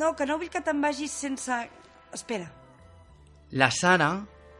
[0.00, 1.58] No, que no vull que te'n vagis sense...
[2.16, 2.50] Espera.
[3.52, 4.10] La Sara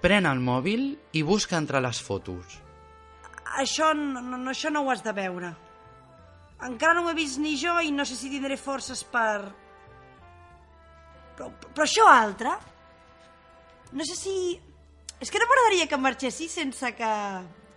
[0.03, 2.59] pren el mòbil i busca entre les fotos.
[3.61, 5.53] Això no, no, això no ho has de veure.
[6.67, 9.39] Encara no ho he vist ni jo i no sé si tindré forces per...
[11.37, 12.57] Però, però això altre...
[13.93, 14.35] No sé si...
[15.21, 17.11] És que no m'agradaria que marxessis sense que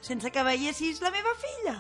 [0.04, 1.78] sense que veiessis la meva filla.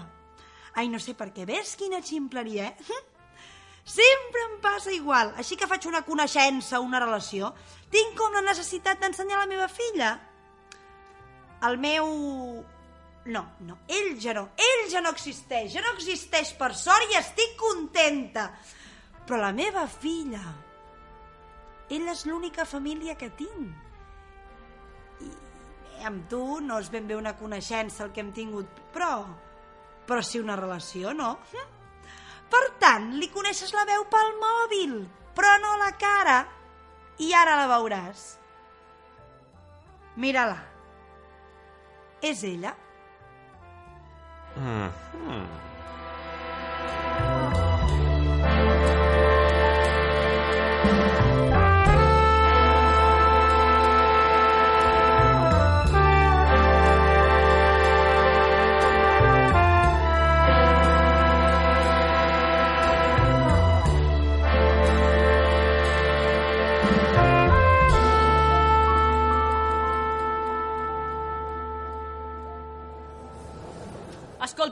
[0.79, 2.99] Ai, no sé per què, ves quina ximpleria, eh?
[3.97, 5.33] Sempre em passa igual.
[5.37, 7.51] Així que faig una coneixença, una relació,
[7.93, 10.13] tinc com la necessitat d'ensenyar la meva filla.
[11.67, 12.07] El meu...
[13.23, 17.15] No, no, ell ja no, ell ja no existeix, ja no existeix per sort i
[17.15, 18.49] estic contenta.
[19.23, 20.41] Però la meva filla,
[21.87, 23.79] ella és l'única família que tinc.
[25.23, 29.15] I amb tu no és ben bé una coneixença el que hem tingut, però...
[30.03, 31.37] Però sí una relació, no?
[32.51, 34.97] Per tant, li coneixes la veu pel mòbil,
[35.37, 36.41] però no la cara.
[37.19, 38.23] I ara la veuràs.
[40.15, 40.57] Mira-la.
[42.21, 42.75] És ella?
[44.55, 45.72] Mm -hmm.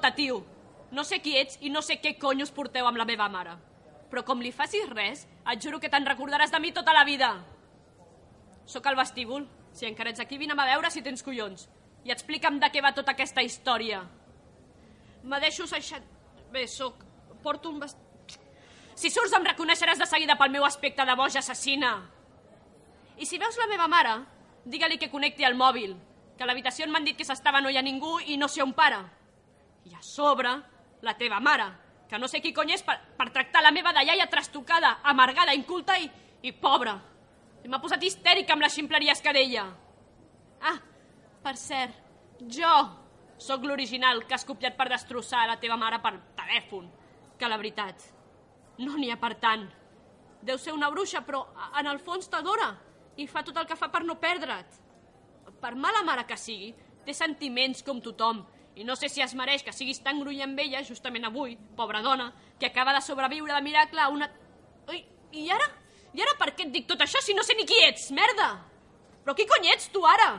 [0.01, 0.43] Escolta, tio,
[0.89, 3.51] no sé qui ets i no sé què conyos porteu amb la meva mare.
[4.09, 7.29] Però com li facis res, et juro que te'n recordaràs de mi tota la vida.
[8.65, 9.45] Sóc al vestíbul.
[9.77, 11.67] Si encara ets aquí, vine a veure si tens collons.
[12.03, 14.01] I explica'm de què va tota aquesta història.
[15.21, 16.09] Me deixo seixant...
[16.49, 17.05] Bé, sóc...
[17.43, 18.01] Porto un vest...
[18.97, 21.93] Si surts em reconeixeràs de seguida pel meu aspecte de boja assassina.
[23.21, 24.17] I si veus la meva mare,
[24.65, 25.93] digue-li que connecti el mòbil,
[26.37, 28.73] que a l'habitació m'han dit que s'estava no hi ha ningú i no sé on
[28.73, 29.05] para.
[29.89, 30.51] I a sobre,
[31.01, 31.65] la teva mare,
[32.09, 35.55] que no sé qui cony és per, per tractar la meva de iaia trastocada, amargada,
[35.57, 36.09] inculta i,
[36.43, 36.97] i pobra.
[37.63, 39.63] I m'ha posat histèrica amb les ximpleries que deia.
[40.61, 40.77] Ah,
[41.41, 41.95] per cert,
[42.51, 42.73] jo
[43.41, 46.89] sóc l'original que has copiat per destrossar la teva mare per telèfon.
[47.39, 48.03] Que la veritat,
[48.83, 49.65] no n'hi ha per tant.
[50.41, 51.45] Deu ser una bruixa, però
[51.79, 52.69] en el fons t'adora
[53.17, 54.79] i fa tot el que fa per no perdre't.
[55.61, 56.73] Per mala mare que sigui,
[57.05, 58.43] té sentiments com tothom
[58.75, 62.01] i no sé si es mereix que siguis tan grulla amb ella justament avui, pobra
[62.01, 64.29] dona, que acaba de sobreviure de miracle a una...
[64.89, 65.03] Ui,
[65.33, 65.67] i ara?
[66.13, 68.53] I ara per què et dic tot això si no sé ni qui ets, merda?
[69.23, 70.31] Però qui cony ets tu ara?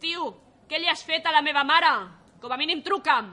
[0.00, 0.32] Tio,
[0.68, 1.92] què li has fet a la meva mare?
[2.40, 3.30] Com a mínim truca'm.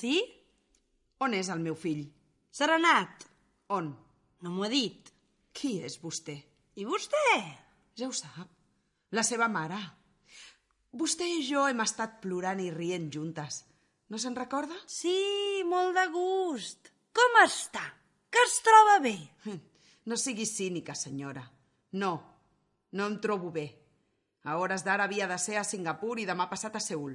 [0.00, 0.14] Sí?
[1.20, 2.06] On és el meu fill?
[2.54, 3.26] Serenat.
[3.70, 3.90] On?
[4.42, 5.10] No m'ho ha dit.
[5.54, 6.34] Qui és vostè?
[6.80, 7.34] I vostè?
[7.98, 8.48] Ja ho sap.
[9.14, 9.78] La seva mare.
[10.98, 13.62] Vostè i jo hem estat plorant i rient juntes.
[14.10, 14.74] No se'n recorda?
[14.90, 16.90] Sí, molt de gust.
[17.14, 17.84] Com està?
[18.30, 19.18] Que es troba bé?
[20.10, 21.42] No sigui cínica, senyora.
[22.00, 22.10] No,
[22.96, 23.66] no em trobo bé.
[24.48, 27.12] A hores d'ara havia de ser a Singapur i demà passat a Seul.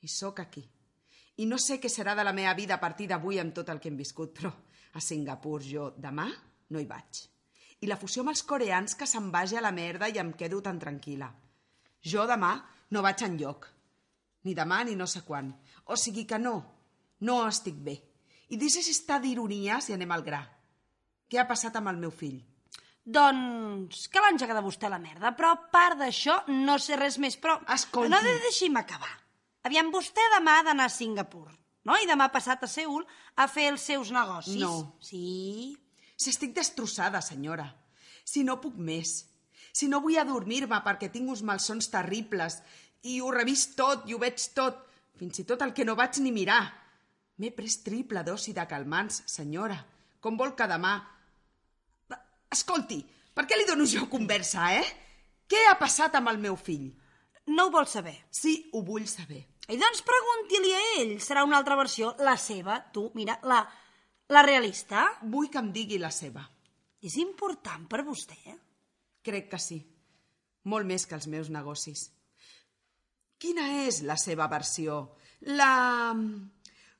[0.00, 0.64] I sóc aquí.
[1.36, 3.78] I no sé què serà de la meva vida a partir d'avui amb tot el
[3.78, 4.50] que hem viscut, però
[4.96, 6.26] a Singapur jo demà
[6.72, 7.22] no hi vaig.
[7.84, 10.62] I la fusió amb els coreans que se'n vagi a la merda i em quedo
[10.64, 11.28] tan tranquil·la.
[12.00, 12.54] Jo demà
[12.90, 13.68] no vaig en lloc.
[14.48, 15.52] Ni demà ni no sé quan.
[15.92, 16.54] O sigui que no,
[17.20, 17.96] no estic bé.
[18.48, 20.40] I deixes estar d'ironies i anem al gra.
[21.28, 22.38] Què ha passat amb el meu fill?
[23.06, 27.18] Doncs que l'ha engegada vostè a la merda, però a part d'això no sé res
[27.22, 27.58] més, però...
[27.74, 28.10] Escolti.
[28.10, 29.12] No, de- deixi'm acabar.
[29.66, 31.48] Aviam, vostè demà ha d'anar a Singapur,
[31.86, 31.96] no?
[31.96, 33.06] I demà passat a Seul
[33.36, 34.60] a fer els seus negocis.
[34.60, 34.98] No.
[35.00, 35.76] Sí?
[36.16, 37.68] Si estic destrossada, senyora.
[38.26, 39.20] Si no puc més.
[39.76, 42.58] Si no vull adormir-me perquè tinc uns malsons terribles
[43.06, 44.80] i ho revist tot i ho veig tot,
[45.20, 46.62] fins i tot el que no vaig ni mirar.
[47.36, 49.76] M'he pres triple dosi de calmants, senyora.
[50.20, 50.96] Com vol que demà...
[52.56, 53.02] Escolti,
[53.36, 54.86] per què li dono jo conversa, eh?
[55.46, 56.88] Què ha passat amb el meu fill?
[57.52, 58.14] No ho vol saber.
[58.32, 59.44] Sí, ho vull saber.
[59.66, 61.16] I doncs pregunti-li a ell.
[61.22, 62.78] Serà una altra versió, la seva.
[62.94, 63.64] Tu, mira, la,
[64.30, 65.08] la realista.
[65.26, 66.44] Vull que em digui la seva.
[67.02, 68.54] És important per vostè?
[69.26, 69.80] Crec que sí.
[70.70, 72.08] Molt més que els meus negocis.
[73.42, 75.02] Quina és la seva versió?
[75.58, 76.14] La...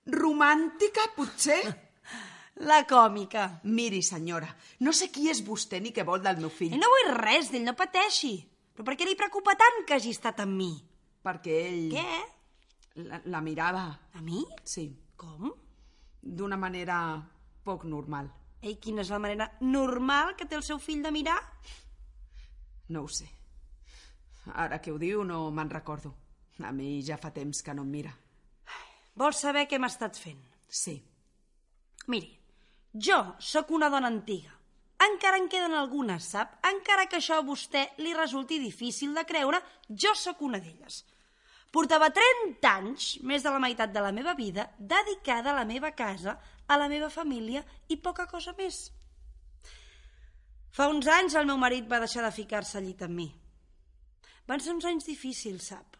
[0.06, 1.62] romàntica, potser?
[2.66, 3.60] La còmica.
[3.68, 4.48] Miri, senyora,
[4.80, 6.72] no sé qui és vostè ni què vol del meu fill.
[6.72, 8.36] I no vull res d'ell, no pateixi.
[8.72, 10.70] Però per què li preocupa tant que hagi estat amb mi?
[11.26, 11.90] Perquè ell...
[11.92, 12.22] Què?
[12.96, 13.86] La, la mirava.
[14.14, 14.44] A mi?
[14.64, 14.88] Sí.
[15.16, 15.50] Com?
[16.20, 16.98] D'una manera
[17.64, 18.28] poc normal.
[18.62, 21.38] Ei, quina és la manera normal que té el seu fill de mirar?
[22.88, 23.28] No ho sé.
[24.54, 26.14] Ara que ho diu no me'n recordo.
[26.64, 28.14] A mi ja fa temps que no em mira.
[29.16, 30.40] Vols saber què hem estat fent?
[30.68, 30.96] Sí.
[32.12, 32.36] Miri,
[32.96, 34.52] Jo sóc una dona antiga.
[35.04, 36.54] Encara en queden algunes, sap?
[36.64, 39.60] Encara que això a vostè li resulti difícil de creure,
[39.90, 41.02] jo sóc una d'elles.
[41.76, 45.90] Portava 30 anys, més de la meitat de la meva vida, dedicada a la meva
[45.92, 46.32] casa,
[46.64, 47.60] a la meva família
[47.92, 48.78] i poca cosa més.
[50.72, 53.26] Fa uns anys el meu marit va deixar de ficar-se al llit amb mi.
[54.48, 55.98] Van ser uns anys difícils, sap?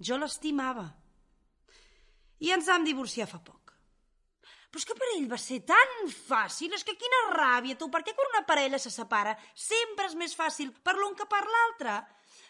[0.00, 0.86] Jo l'estimava.
[2.40, 3.74] I ens vam divorciar fa poc.
[4.70, 8.00] Però és que per ell va ser tan fàcil, és que quina ràbia, tu, per
[8.06, 11.98] què quan una parella se separa sempre és més fàcil per l'un que per l'altre?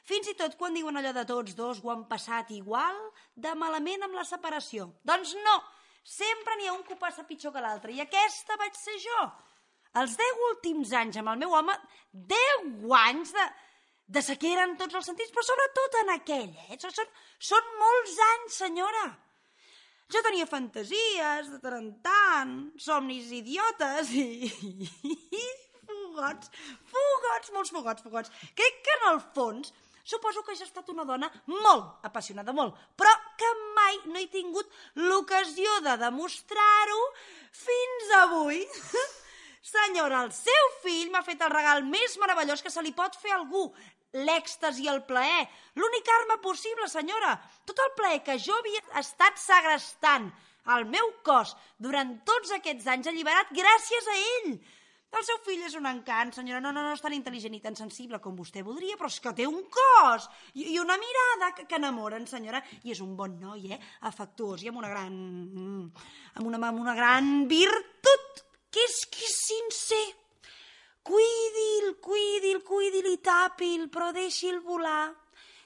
[0.09, 2.97] Fins i tot quan diuen allò de tots dos ho han passat igual
[3.35, 4.89] de malament amb la separació.
[5.06, 5.56] Doncs no,
[6.05, 9.24] sempre n'hi ha un que ho passa pitjor que l'altre, i aquesta vaig ser jo.
[10.01, 11.74] Els deu últims anys amb el meu home,
[12.12, 13.47] deu anys de,
[14.16, 16.78] de sequera en tots els sentits, però sobretot en aquell, eh?
[16.78, 17.10] Són,
[17.51, 19.09] són molts anys, senyora.
[20.10, 24.51] Jo tenia fantasies de tant en tant, somnis idiotes i...
[25.43, 25.44] i
[25.90, 26.51] fogots,
[26.90, 28.32] fogots, molts fogots, fogots.
[28.59, 29.72] Crec que en el fons
[30.05, 34.27] suposo que ja he estat una dona molt apassionada, molt, però que mai no he
[34.32, 37.01] tingut l'ocasió de demostrar-ho
[37.62, 38.64] fins avui.
[39.70, 43.35] Senyora, el seu fill m'ha fet el regal més meravellós que se li pot fer
[43.35, 43.68] a algú
[44.16, 45.47] l'èxtasi i el plaer.
[45.78, 47.36] L'únic arma possible, senyora.
[47.68, 50.31] Tot el plaer que jo havia estat segrestant
[50.74, 54.52] al meu cos durant tots aquests anys alliberat gràcies a ell.
[55.11, 56.61] El seu fill és un encant, senyora.
[56.62, 59.32] No, no, no és tan intel·ligent i tan sensible com vostè voldria, però és que
[59.37, 62.62] té un cos i, i una mirada que, que enamoren, senyora.
[62.87, 63.81] I és un bon noi, eh?
[64.11, 65.19] Afectuós i amb una gran...
[66.39, 70.05] amb una, amb una gran virtut, que és que és sincer.
[71.11, 75.09] Cuidi'l, cuidi'l, cuidi'l i tapi'l, però deixi'l volar.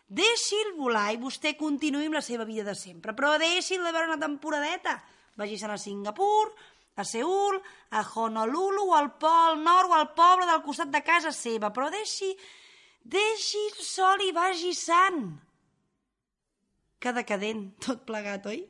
[0.09, 4.09] Deixi'l volar i vostè continuï amb la seva vida de sempre, però deixi'l de veure
[4.13, 4.99] una temporadeta.
[5.35, 6.53] Vagi-se'n a Singapur,
[6.97, 7.59] a Seul,
[7.91, 11.91] a Honolulu, o al Pol Nord, o al poble del costat de casa seva, però
[11.91, 12.31] deixi,
[13.03, 15.27] deixi'l sol i vagi sant.
[17.03, 18.63] Que decadent, tot plegat, oi?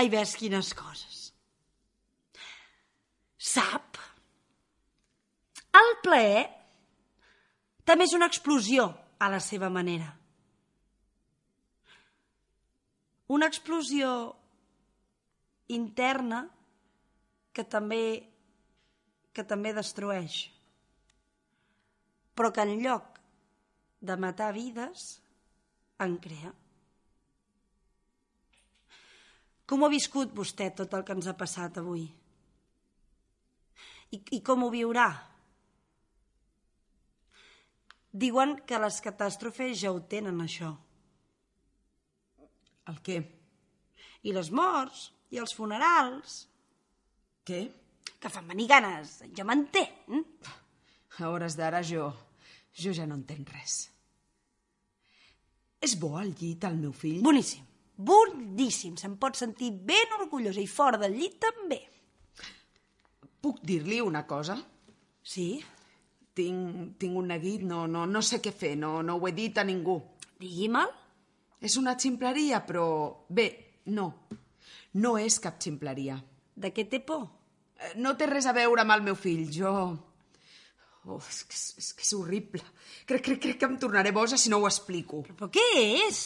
[0.00, 1.26] Ai, ves quines coses.
[3.36, 4.00] Sap?
[5.76, 6.46] El plaer
[7.86, 8.88] també és una explosió
[9.20, 10.08] a la seva manera.
[13.36, 14.08] Una explosió
[15.72, 16.46] interna
[17.52, 18.02] que també
[19.36, 20.46] que també destrueix.
[22.36, 23.18] Però que en lloc
[24.00, 25.04] de matar vides,
[26.00, 26.52] en crea.
[29.66, 32.06] Com ha viscut vostè tot el que ens ha passat avui?
[34.14, 35.08] I, i com ho viurà?
[38.16, 40.70] Diuen que les catàstrofes ja ho tenen, això.
[42.88, 43.18] El què?
[44.24, 46.38] I les morts, i els funerals.
[47.46, 47.64] Què?
[48.20, 50.50] Que fan venir ganes, jo m'entenc.
[51.18, 52.08] A hores d'ara jo...
[52.76, 53.76] jo ja no entenc res.
[55.80, 57.20] És bo al llit, el meu fill?
[57.24, 57.64] Boníssim,
[57.96, 58.96] boníssim.
[59.00, 61.80] Se'n pot sentir ben orgullosa i fora del llit també.
[63.40, 64.56] Puc dir-li una cosa?
[65.22, 65.50] Sí?
[66.36, 69.56] Tinc, tinc un neguit, no, no, no sé què fer, no, no ho he dit
[69.58, 70.00] a ningú.
[70.40, 70.90] Digui-me'l.
[71.64, 72.86] És una ximpleria, però...
[73.28, 73.46] Bé,
[73.96, 74.10] no.
[75.02, 76.16] No és cap ximpleria.
[76.56, 77.26] De què té por?
[77.76, 79.46] Eh, No té res a veure amb el meu fill.
[79.52, 79.72] Jo...
[81.06, 82.62] Oh, és, que és, és que és horrible.
[83.06, 85.20] Crec, crec, crec que em tornaré boja si no ho explico.
[85.22, 85.66] Però, però què
[86.08, 86.22] és?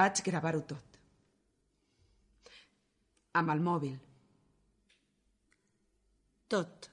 [0.00, 0.96] Vaig gravar-ho tot.
[3.36, 3.98] Amb el mòbil.
[6.50, 6.88] Tot.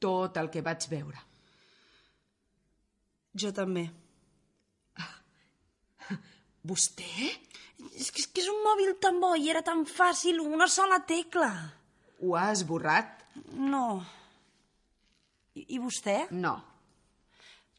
[0.00, 1.22] Tot el que vaig veure.
[3.40, 3.86] Jo també.
[6.66, 7.30] Vostè?
[7.96, 11.00] És que, és que és un mòbil tan bo i era tan fàcil, una sola
[11.08, 11.50] tecla.
[12.20, 13.24] Ho ha esborrat?
[13.56, 14.02] No.
[15.56, 16.26] I, i vostè?
[16.36, 16.58] No.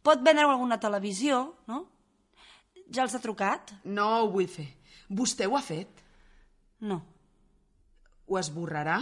[0.02, 1.84] Pot vendre alguna televisió, no?
[2.92, 3.76] Ja els ha trucat?
[3.86, 4.68] No ho vull fer.
[5.12, 6.02] Vostè ho ha fet?
[6.90, 6.98] No.
[8.28, 8.98] Ho esborrarà?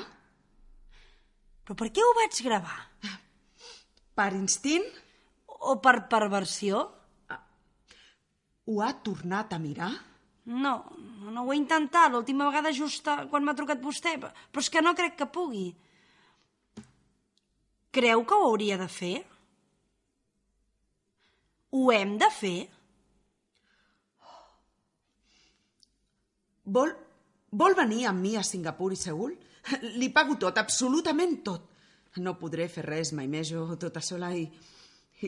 [1.64, 2.80] Però per què ho vaig gravar?
[4.20, 4.86] Per instint?
[5.48, 6.84] O per perversió?
[8.70, 9.92] Ho ha tornat a mirar?
[10.50, 10.74] No,
[11.26, 12.12] no, ho he intentat.
[12.14, 14.16] L'última vegada just quan m'ha trucat vostè.
[14.22, 15.68] Però però és que no crec que pugui.
[17.92, 19.16] Creu que ho hauria de fer?
[21.74, 22.58] Ho hem de fer?
[26.70, 26.94] Vol,
[27.62, 29.34] vol venir amb mi a Singapur i Seul?
[30.02, 31.66] Li pago tot, absolutament tot.
[32.22, 34.46] No podré fer res mai més jo tota sola i,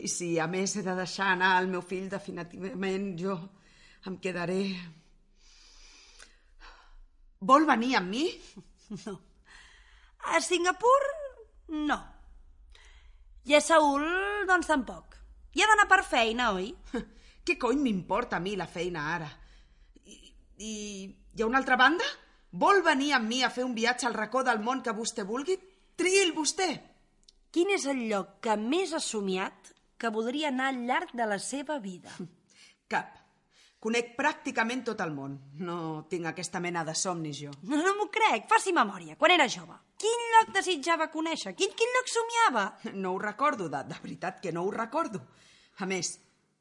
[0.00, 3.36] i si a més he de deixar anar el meu fill definitivament, jo
[4.08, 4.62] em quedaré...
[7.42, 8.28] Vol venir amb mi?
[9.06, 9.16] No.
[10.30, 11.00] A Singapur,
[11.74, 11.96] no.
[13.48, 14.04] I a Seul,
[14.46, 15.16] doncs tampoc.
[15.56, 16.70] I ha d'anar per feina, oi?
[17.46, 19.30] Què cony m'importa a mi la feina ara?
[20.06, 20.18] I,
[20.62, 20.72] I
[21.34, 22.06] hi ha una altra banda?
[22.62, 25.56] Vol venir amb mi a fer un viatge al racó del món que vostè vulgui?
[25.98, 26.68] Triï'l vostè.
[27.52, 29.71] Quin és el lloc que més ha somiat
[30.02, 32.10] que voldria anar al llarg de la seva vida?
[32.90, 33.18] Cap.
[33.82, 35.32] Conec pràcticament tot el món.
[35.58, 35.76] No
[36.10, 37.50] tinc aquesta mena de somnis, jo.
[37.66, 38.44] No, no m'ho crec.
[38.50, 39.16] Faci memòria.
[39.18, 41.54] Quan era jove, quin lloc desitjava conèixer?
[41.58, 42.66] Quin, quin lloc somiava?
[42.94, 45.22] No ho recordo, de, de veritat que no ho recordo.
[45.82, 46.12] A més,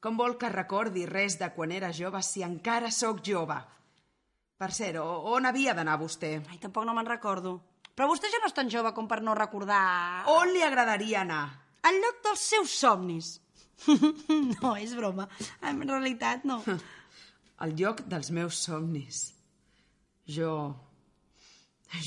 [0.01, 3.59] com vol que recordi res de quan era jove si encara sóc jove?
[4.57, 6.39] Per cert, o- on havia d'anar vostè?
[6.49, 7.59] Ai, tampoc no me'n recordo.
[7.93, 10.23] Però vostè ja no és tan jove com per no recordar...
[10.34, 11.43] On li agradaria anar?
[11.87, 13.33] Al lloc dels seus somnis.
[14.61, 15.27] no, és broma.
[15.65, 16.61] En realitat, no.
[17.63, 19.27] Al lloc dels meus somnis.
[20.25, 20.53] Jo...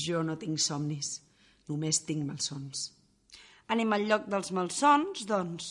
[0.01, 1.19] Jo no tinc somnis.
[1.69, 2.87] Només tinc malsons.
[3.69, 5.67] Anem al lloc dels malsons, doncs.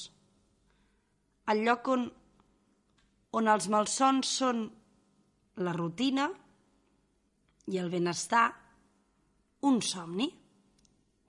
[1.51, 2.07] Al lloc on,
[3.35, 4.63] on els malsons són
[5.67, 6.29] la rutina
[7.71, 8.47] i el benestar,
[9.67, 10.31] un somni.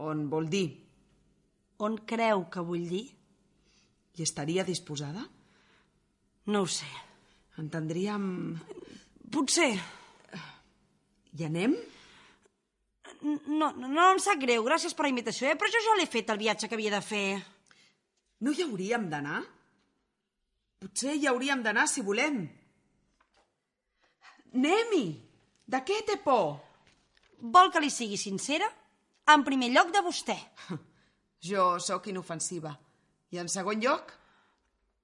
[0.06, 0.68] On vol dir?
[1.84, 3.06] On creu que vull dir?
[4.16, 5.26] Hi estaria disposada?
[6.48, 6.88] No ho sé.
[7.60, 8.56] Entendríem...
[9.32, 9.74] Potser.
[11.36, 11.74] Hi anem?
[13.26, 15.58] No, no, no em sap greu, gràcies per la invitació, eh?
[15.60, 17.28] però jo ja l'he fet el viatge que havia de fer.
[18.46, 19.42] No hi hauríem d'anar?
[20.80, 22.44] Potser hi hauríem d'anar si volem.
[24.56, 25.06] Anem-hi!
[25.66, 26.60] De què té por?
[27.42, 28.68] Vol que li sigui sincera?
[29.34, 30.38] En primer lloc de vostè.
[31.44, 32.74] Jo sóc inofensiva.
[33.32, 34.14] I en segon lloc?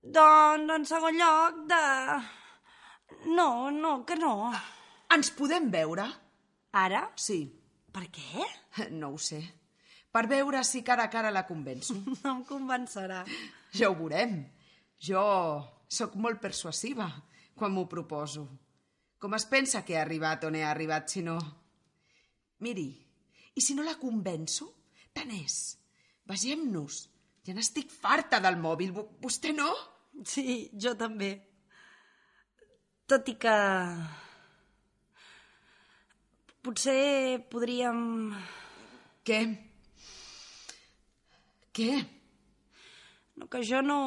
[0.02, 1.82] Doncs, en segon lloc, de...
[3.36, 4.52] No, no, que no.
[5.14, 6.06] Ens podem veure?
[6.72, 7.10] Ara?
[7.20, 7.44] Sí.
[7.92, 8.46] Per què?
[8.96, 9.42] No ho sé.
[10.12, 11.96] Per veure si cara a cara la convenço.
[12.24, 13.22] No em convencerà.
[13.76, 14.40] Ja ho veurem.
[15.02, 15.22] Jo
[15.92, 17.08] sóc molt persuasiva
[17.58, 18.48] quan m'ho proposo.
[19.22, 21.38] Com es pensa que he arribat on he arribat, si no...
[22.62, 22.90] Miri,
[23.58, 24.68] i si no la convenço?
[25.14, 25.58] Tant és.
[26.32, 27.06] Vegem-nos.
[27.46, 28.94] Ja n'estic farta del mòbil.
[29.24, 29.70] Vostè no?
[30.28, 31.34] Sí, jo també.
[33.10, 33.56] Tot i que...
[36.62, 38.02] Potser podríem...
[39.26, 39.40] Què?
[41.74, 41.92] Què?
[43.38, 43.98] No, que jo no...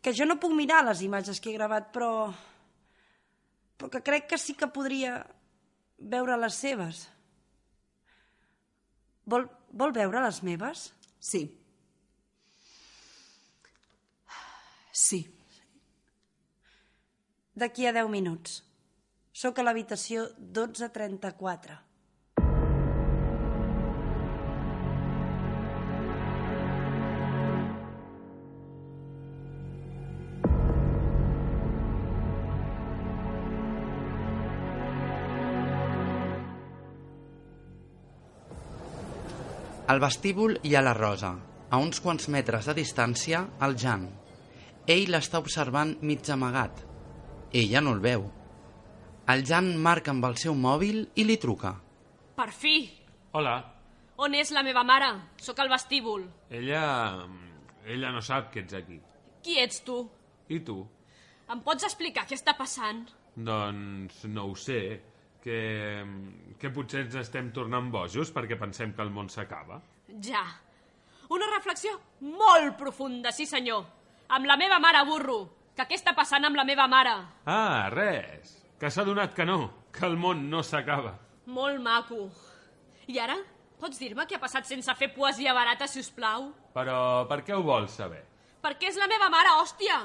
[0.00, 2.30] Que jo no puc mirar les imatges que he gravat, però...
[3.76, 5.18] Però que crec que sí que podria
[5.98, 7.02] veure les seves.
[9.26, 10.90] Vol, vol veure les meves?
[11.20, 11.46] Sí.
[14.92, 15.22] Sí.
[17.56, 18.62] D'aquí a 10 minuts.
[19.36, 21.85] Sóc a l'habitació 1234.
[39.96, 41.30] Al vestíbul hi ha la Rosa.
[41.72, 44.02] A uns quants metres de distància, el Jan.
[44.92, 46.82] Ell l'està observant mig amagat.
[47.60, 48.26] Ella no el veu.
[49.32, 51.72] El Jan marca amb el seu mòbil i li truca.
[52.36, 52.74] Per fi!
[53.32, 53.54] Hola.
[54.20, 55.08] On és la meva mare?
[55.40, 56.28] Sóc al vestíbul.
[56.50, 56.84] Ella...
[57.88, 59.00] Ella no sap que ets aquí.
[59.40, 60.02] Qui ets tu?
[60.52, 60.82] I tu?
[61.48, 63.06] Em pots explicar què està passant?
[63.48, 64.82] Doncs no ho sé.
[65.46, 66.02] Que...
[66.58, 69.78] que potser ens estem tornant bojos perquè pensem que el món s'acaba.
[70.26, 70.42] Ja.
[71.30, 73.84] Una reflexió molt profunda, sí senyor.
[74.34, 75.38] Amb la meva mare, burro.
[75.76, 77.14] Que què està passant amb la meva mare?
[77.46, 78.56] Ah, res.
[78.80, 81.14] Que s'ha donat que no, que el món no s'acaba.
[81.46, 82.26] Molt maco.
[83.06, 83.36] I ara?
[83.78, 86.50] Pots dir-me què ha passat sense fer poesia barata, si us plau?
[86.74, 86.98] Però
[87.30, 88.24] per què ho vols saber?
[88.64, 90.00] Perquè és la meva mare, hòstia!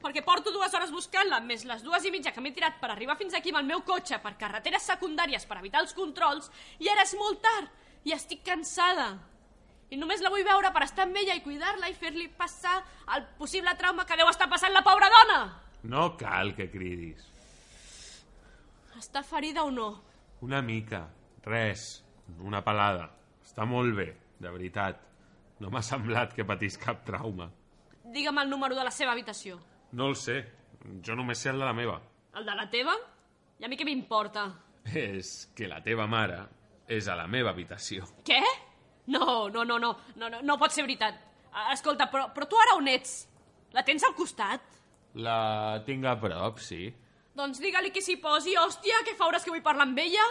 [0.00, 3.18] Perquè porto dues hores buscant-la, més les dues i mitja que m'he tirat per arribar
[3.20, 6.48] fins aquí amb el meu cotxe per carreteres secundàries per evitar els controls,
[6.80, 7.68] i ara és molt tard,
[8.08, 9.10] i estic cansada.
[9.90, 12.78] I només la vull veure per estar amb ella i cuidar-la i fer-li passar
[13.16, 15.40] el possible trauma que deu estar passant la pobra dona.
[15.90, 17.26] No cal que cridis.
[18.96, 19.90] Està ferida o no?
[20.46, 21.06] Una mica.
[21.44, 22.04] Res.
[22.40, 23.10] Una pelada.
[23.44, 25.00] Està molt bé, de veritat.
[25.60, 27.50] No m'ha semblat que patís cap trauma.
[28.04, 29.58] Digue'm el número de la seva habitació.
[29.92, 30.40] No el sé.
[31.04, 31.98] Jo només sé el de la meva.
[32.36, 32.94] El de la teva?
[33.60, 34.46] I a mi què m'importa?
[34.96, 36.40] És que la teva mare
[36.90, 38.06] és a la meva habitació.
[38.26, 38.40] Què?
[39.10, 41.18] No, no, no, no, no, no, no pot ser veritat.
[41.72, 43.24] Escolta, però, però tu ara on ets?
[43.74, 44.62] La tens al costat?
[45.18, 46.86] La tinc a prop, sí.
[47.36, 50.24] Doncs digue-li que s'hi posi, hòstia, que fa hores que vull parlar amb ella.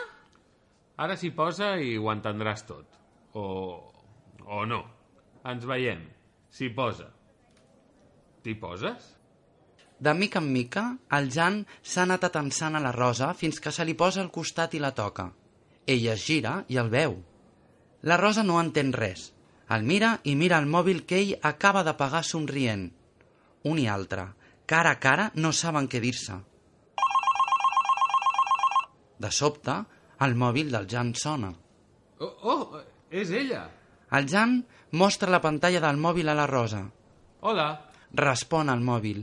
[0.99, 2.98] Ara s'hi posa i ho entendràs tot.
[3.40, 3.45] O...
[4.48, 4.81] o no.
[5.48, 6.03] Ens veiem.
[6.52, 7.07] S'hi posa.
[8.44, 9.14] T'hi poses?
[9.99, 13.84] De mica en mica, el Jan s'ha anat atensant a la Rosa fins que se
[13.84, 15.27] li posa al costat i la toca.
[15.85, 17.17] Ella es gira i el veu.
[18.07, 19.34] La Rosa no entén res.
[19.69, 22.85] El mira i mira el mòbil que ell acaba de pagar somrient.
[23.67, 24.23] Un i altre,
[24.65, 26.38] cara a cara, no saben què dir-se.
[29.19, 29.76] De sobte,
[30.23, 31.51] el mòbil del Jan sona.
[32.19, 32.80] Oh, oh,
[33.11, 33.65] és ella.
[34.15, 34.55] El Jan
[34.91, 36.85] mostra la pantalla del mòbil a la Rosa.
[37.41, 37.67] Hola.
[38.15, 39.21] Respon al mòbil.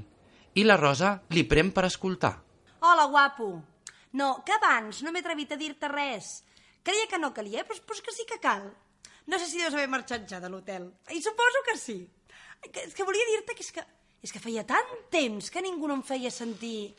[0.56, 2.32] I la Rosa li prem per escoltar.
[2.80, 3.48] Hola, guapo.
[4.16, 6.30] No, que abans no m'he atrevit a dir-te res.
[6.86, 8.64] Creia que no calia, però, però és que sí que cal.
[9.28, 10.86] No sé si deus haver marxat ja de l'hotel.
[11.12, 11.98] I suposo que sí.
[12.70, 13.84] Que, és que volia dir-te que és que,
[14.24, 16.94] és que feia tant temps que ningú no em feia sentir...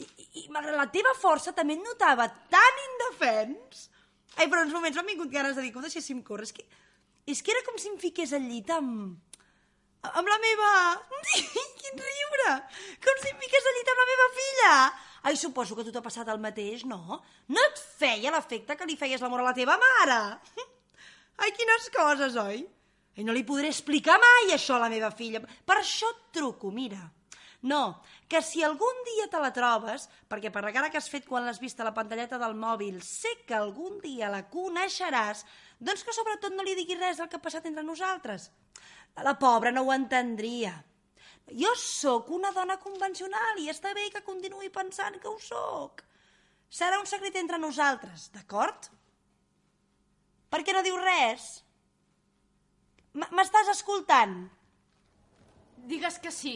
[0.00, 3.86] I, i, i malgrat la teva força també et notava tan indefens.
[4.34, 6.48] Ai, però uns moments m'han vingut ganes de dir que ho deixéssim córrer.
[6.48, 6.66] És que,
[7.36, 9.20] és que era com si em fiqués al llit amb...
[10.08, 10.72] amb la meva...
[11.80, 12.56] Quin riure!
[13.04, 14.74] Com si em fiqués al llit amb la meva filla!
[15.28, 17.20] Ai, suposo que tu t'ha passat el mateix, no?
[17.52, 20.20] No et feia l'efecte que li feies l'amor a la teva mare?
[21.44, 22.62] Ai, quines coses, oi?
[23.20, 25.42] I no li podré explicar mai això a la meva filla.
[25.42, 27.02] Per això et truco, mira.
[27.68, 31.26] No, que si algun dia te la trobes, perquè per la cara que has fet
[31.28, 35.44] quan l'has vist a la pantalleta del mòbil, sé que algun dia la coneixeràs,
[35.76, 38.48] doncs que sobretot no li diguis res del que ha passat entre nosaltres.
[39.16, 40.72] La pobra no ho entendria.
[41.50, 46.04] Jo sóc una dona convencional i està bé que continuï pensant que ho sóc.
[46.70, 48.86] Serà un secret entre nosaltres, d'acord?
[50.50, 51.48] Per què no dius res?
[53.14, 54.48] M'estàs escoltant?
[55.90, 56.54] Digues que sí.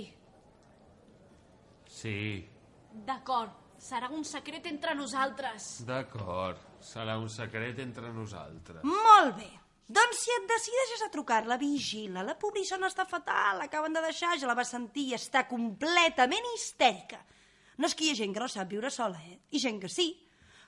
[1.90, 2.48] Sí,
[2.94, 5.84] D'acord, serà un secret entre nosaltres.
[5.86, 6.58] d'acord.
[6.80, 8.84] Serà un secret entre nosaltres.
[8.84, 9.50] Molt bé.
[9.84, 12.22] Doncs si et decideixes a trucar-la, vigila.
[12.24, 17.20] La pobrissona està fatal, l'acaben de deixar, ja la va sentir i està completament histèrica.
[17.76, 19.36] No és que hi ha gent que no sap viure sola, eh?
[19.52, 20.08] I gent que sí.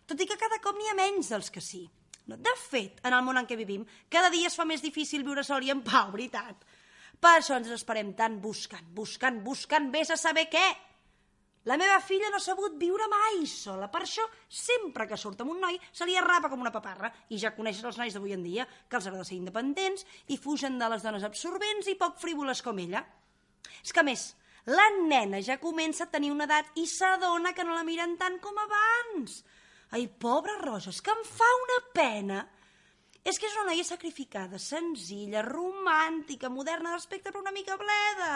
[0.06, 1.86] Tot i que cada cop n'hi ha menys dels que sí.
[2.26, 5.24] No, de fet, en el món en què vivim, cada dia es fa més difícil
[5.24, 6.66] viure sol i en pau, veritat.
[7.22, 10.66] Per això ens esperem tant buscant, buscant, buscant, vés a saber què.
[11.66, 13.88] La meva filla no ha sabut viure mai sola.
[13.90, 17.10] Per això, sempre que surt amb un noi, se li arrapa com una paparra.
[17.34, 20.78] I ja coneixes els nois d'avui en dia, que els agrada ser independents i fugen
[20.78, 23.02] de les dones absorbents i poc frívoles com ella.
[23.82, 24.28] És que, més,
[24.70, 28.38] la nena ja comença a tenir una edat i s'adona que no la miren tant
[28.44, 29.40] com abans.
[29.90, 32.44] Ai, pobra Rosa, és que em fa una pena.
[33.26, 38.30] És que és una noia sacrificada, senzilla, romàntica, moderna d'aspecte, però una mica bleda.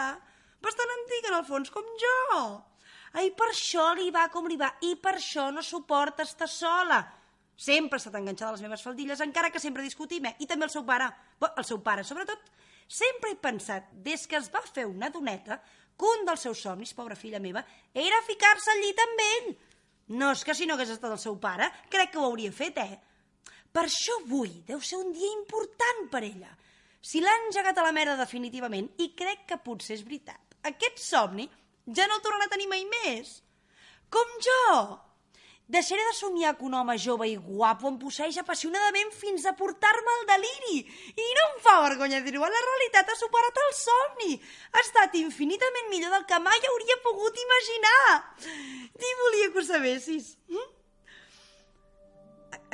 [0.59, 2.43] Bastant antiga, en el fons, com jo.
[3.13, 7.01] Ai, per això li va com li va, i per això no suporta estar sola.
[7.61, 10.35] Sempre ha estat enganxada a les meves faldilles, encara que sempre discutim, eh?
[10.39, 11.09] I també el seu pare.
[11.49, 12.47] El seu pare, sobretot,
[12.87, 15.59] sempre he pensat, des que es va fer una doneta,
[15.97, 17.61] que un dels seus somnis, pobra filla meva,
[17.93, 19.51] era ficar-se al llit amb ell.
[20.17, 22.79] No és que si no hagués estat el seu pare, crec que ho hauria fet,
[22.81, 22.99] eh?
[23.71, 26.49] Per això avui deu ser un dia important per ella.
[27.01, 31.47] Si l'ha engegat a la merda definitivament, i crec que potser és veritat, aquest somni
[31.87, 33.39] ja no el tornarà a tenir mai més.
[34.11, 34.67] Com jo.
[35.71, 40.15] Deixaré de somiar que un home jove i guapo em posseeix apassionadament fins a portar-me
[40.17, 40.81] al deliri.
[41.15, 44.33] I no em fa vergonya dir-ho, la realitat ha superat el somni.
[44.73, 48.03] Ha estat infinitament millor del que mai hauria pogut imaginar.
[48.99, 50.33] Ni volia que ho sabessis.
[50.51, 50.67] Hm?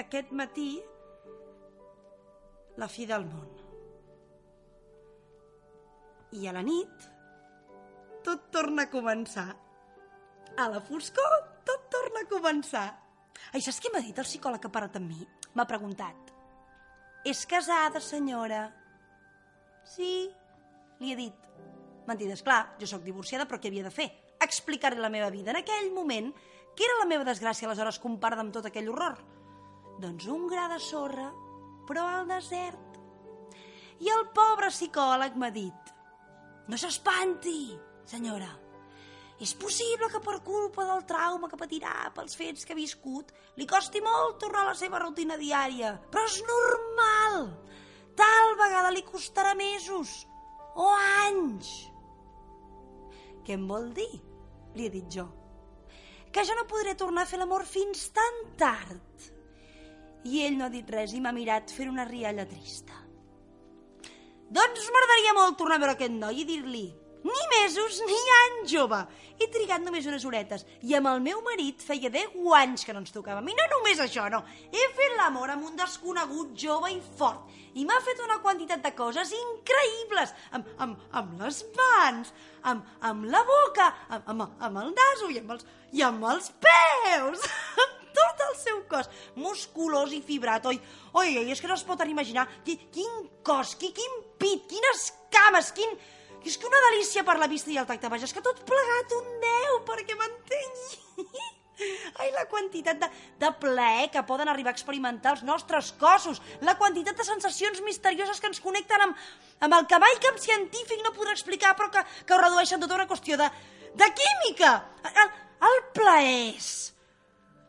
[0.01, 0.71] Aquest matí,
[2.81, 3.53] la fi del món.
[6.34, 7.07] I a la nit,
[8.27, 9.47] tot torna a començar.
[10.59, 11.35] A la foscor,
[11.67, 12.87] tot torna a començar.
[13.53, 15.27] Ai, saps què m'ha dit el psicòleg que ha parat amb mi?
[15.55, 16.33] M'ha preguntat.
[17.27, 18.65] És casada, senyora?
[19.87, 20.27] Sí,
[20.99, 21.47] li he dit.
[22.07, 24.07] Mentida, esclar, jo sóc divorciada, però què havia de fer?
[24.43, 26.31] Explicar-li la meva vida en aquell moment,
[26.75, 29.19] que era la meva desgràcia aleshores comparada amb tot aquell horror.
[30.03, 31.31] Doncs un gra de sorra,
[31.87, 32.99] però al desert.
[34.03, 35.93] I el pobre psicòleg m'ha dit
[36.67, 37.77] no s'espanti,
[38.07, 38.49] senyora.
[39.38, 43.29] És possible que per culpa del trauma que patirà pels fets que ha viscut
[43.59, 45.93] li costi molt tornar a la seva rutina diària.
[46.09, 47.38] Però és normal.
[48.17, 50.23] Tal vegada li costarà mesos
[50.73, 50.89] o
[51.21, 51.69] anys.
[53.45, 54.09] Què em vol dir?
[54.73, 55.27] Li he dit jo.
[56.34, 59.31] Que jo no podré tornar a fer l'amor fins tan tard.
[60.25, 63.05] I ell no ha dit res i m'ha mirat fent una rialla trista.
[64.49, 66.88] Doncs m'agradaria molt tornar a veure aquest noi i dir-li
[67.27, 68.99] Ni mesos ni anys, jove.
[69.37, 73.03] He trigat només unes horetes i amb el meu marit feia 10 anys que no
[73.03, 73.51] ens tocàvem.
[73.51, 74.39] I no només això, no.
[74.71, 78.93] He fet l'amor amb un desconegut jove i fort i m'ha fet una quantitat de
[78.97, 82.33] coses increïbles amb, amb, amb les mans,
[82.71, 86.49] amb, amb la boca, amb, amb, amb el naso i amb els, i amb els
[86.63, 87.45] peus,
[87.85, 90.79] amb tot el seu cos, musculós i fibrat, oi?
[91.13, 95.11] Oi, oi, és que no es pot imaginar qui, quin cos, qui, quin pit, quines
[95.33, 95.99] cames, quin...
[96.48, 99.14] És que una delícia per la vista i el tacte, vaja, és que tot plegat
[99.18, 101.45] un 10, perquè m'entengui.
[102.22, 106.78] Ai, la quantitat de, de plaer que poden arribar a experimentar els nostres cossos, la
[106.80, 109.24] quantitat de sensacions misterioses que ens connecten amb,
[109.68, 112.98] amb el que mai cap científic no podrà explicar, però que, que ho redueixen tota
[112.98, 113.52] una qüestió de,
[113.94, 114.78] de química.
[115.14, 115.34] El,
[115.69, 116.72] el plaer és...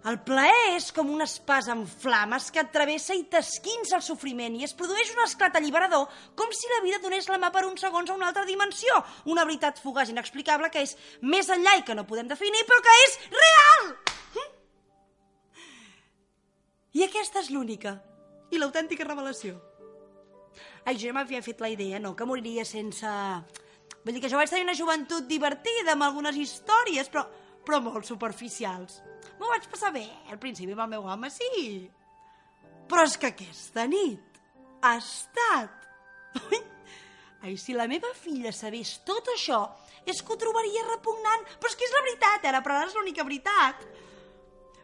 [0.08, 4.54] El plaer és com un espàs en flames que et travessa i t'esquinça el sofriment
[4.56, 6.06] i es produeix un esclat alliberador
[6.38, 9.02] com si la vida donés la mà per uns segons a una altra dimensió.
[9.28, 12.94] Una veritat fugaç inexplicable que és més enllà i que no podem definir, però que
[13.04, 13.90] és real!
[16.96, 17.98] I aquesta és l'única
[18.48, 19.58] i l'autèntica revelació.
[20.86, 23.12] Ai, jo ja m'havia fet la idea, no, que moriria sense...
[24.06, 27.26] Vull dir que jo vaig tenir una joventut divertida amb algunes històries, però,
[27.66, 29.02] però molt superficials.
[29.38, 31.88] M'ho vaig passar bé, al principi amb el meu home, sí.
[32.88, 34.40] Però és que aquesta nit
[34.82, 35.86] ha estat...
[36.48, 36.60] Ui,
[37.44, 39.62] ai, si la meva filla sabés tot això,
[40.08, 41.46] és que ho trobaria repugnant.
[41.60, 43.86] Però és que és la veritat, ara, però ara és l'única veritat.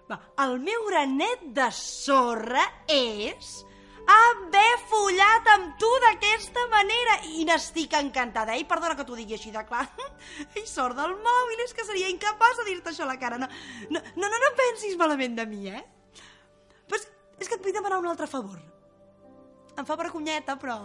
[0.09, 3.55] Va, el meu granet de sorra és
[4.11, 8.55] haver follat amb tu d'aquesta manera i n'estic encantada.
[8.57, 9.87] Ei, perdona que t'ho digui així de clar.
[10.61, 13.39] I sort del mòbil, és que seria incapaç de dir-te això a la cara.
[13.41, 13.49] No,
[13.91, 15.85] no, no, no, no pensis malament de mi, eh?
[16.85, 17.09] Però és,
[17.41, 18.61] és que et vull demanar un altre favor.
[19.75, 20.77] Em fa vergonyeta, però...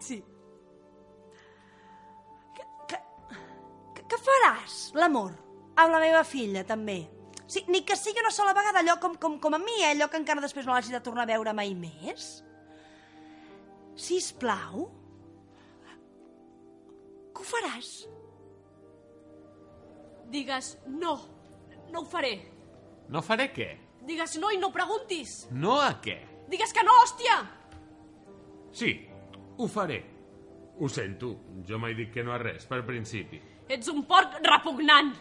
[0.00, 0.20] Sí.
[2.54, 3.00] Que, que,
[3.98, 5.34] que, que faràs, l'amor,
[5.74, 7.02] amb la meva filla, també?
[7.46, 9.92] Sí, ni que sigui una sola vegada, allò com, com, com a mi, eh?
[9.92, 12.43] allò que encara després no l'hagi de tornar a veure mai més.
[13.94, 14.88] Si plau,
[17.34, 17.90] que ho faràs?
[20.34, 21.14] Digues no,
[21.92, 22.34] no ho faré.
[23.08, 23.68] No faré què?
[24.04, 25.44] Digues no i no preguntis.
[25.52, 26.16] No a què?
[26.50, 27.36] Digues que no, hòstia!
[28.74, 28.90] Sí,
[29.56, 30.00] ho faré.
[30.80, 31.30] Ho sento,
[31.66, 33.38] jo mai dic que no a res, per principi.
[33.70, 35.12] Ets un porc repugnant.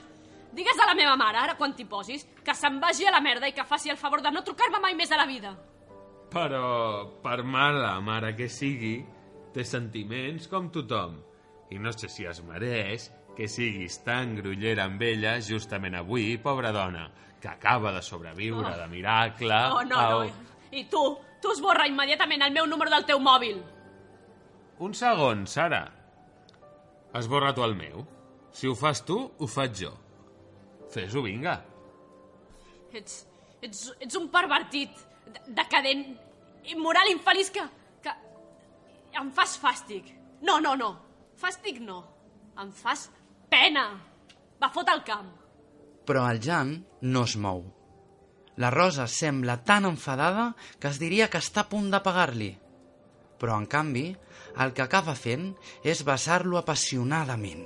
[0.54, 3.50] Digues a la meva mare, ara quan t'hi posis, que se'n vagi a la merda
[3.50, 5.54] i que faci el favor de no trucar-me mai més a la vida.
[6.34, 8.96] Però, per mala mare que sigui,
[9.54, 11.20] té sentiments com tothom.
[11.74, 16.72] I no sé si es mereix que siguis tan grollera amb ella justament avui, pobra
[16.74, 17.08] dona,
[17.42, 18.78] que acaba de sobreviure Oh.
[18.78, 19.54] de miracle...
[19.74, 20.52] Oh, no, au- no.
[20.74, 21.02] I tu,
[21.42, 23.60] tu esborra immediatament el meu número del teu mòbil.
[24.82, 25.84] Un segon, Sara.
[27.14, 28.06] Esborra tu el meu.
[28.54, 29.92] Si ho fas tu, ho faig jo.
[30.94, 31.60] Fes-ho, vinga.
[32.94, 33.24] Ets,
[33.66, 34.98] ets, ets un pervertit,
[35.48, 36.06] decadent,
[36.74, 37.64] immoral, infeliç que,
[38.04, 38.14] que...
[39.20, 40.10] Em fas fàstic.
[40.44, 40.92] No, no, no.
[41.40, 42.02] Fàstic no.
[42.60, 43.08] Em fas
[43.52, 43.86] pena.
[44.62, 45.30] Va, fot al camp.
[46.08, 47.64] Però el Jan no es mou.
[48.62, 52.52] La Rosa sembla tan enfadada que es diria que està a punt de pagar-li.
[53.42, 54.12] Però, en canvi,
[54.64, 55.50] el que acaba fent
[55.84, 57.66] és besar-lo apassionadament.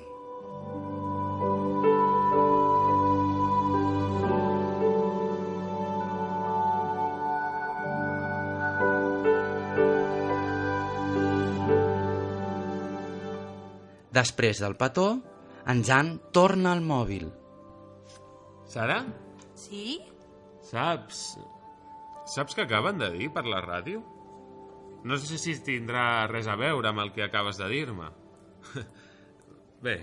[14.18, 15.08] Després del petó,
[15.70, 17.28] en Jan torna al mòbil.
[18.68, 19.02] Sara,
[19.58, 20.00] Sí?
[20.68, 21.38] saps...
[22.28, 24.02] Saps què acaben de dir per la ràdio?
[25.08, 28.10] No sé si tindrà res a veure amb el que acabes de dir-me.
[29.86, 29.96] Bé,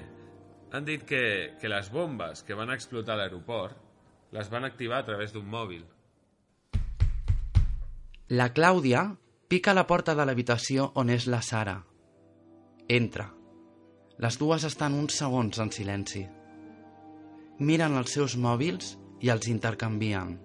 [0.72, 1.20] han dit que,
[1.60, 3.76] que les bombes que van explotar a l'aeroport
[4.32, 5.84] les van activar a través d'un mòbil.
[8.32, 9.04] La Clàudia
[9.52, 11.76] pica a la porta de l'habitació on és la Sara.
[12.88, 13.33] Entra.
[14.22, 16.22] Les dues estan uns segons en silenci.
[17.58, 20.36] Miren els seus mòbils i els intercanvien.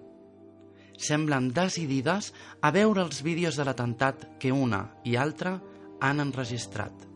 [1.00, 5.54] Semblen decidides a veure els vídeos de l'atemptat que una i altra
[6.00, 7.06] han enregistrat.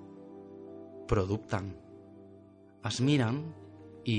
[1.09, 1.73] Però dubten.
[2.85, 3.43] Es miren
[4.09, 4.19] i...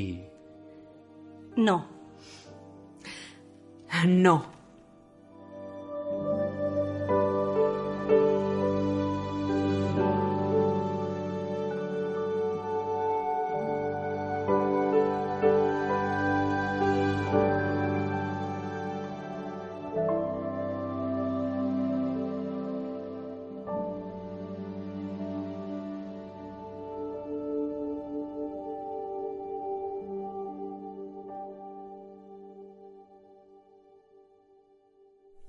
[1.57, 1.79] No.
[4.05, 4.35] No.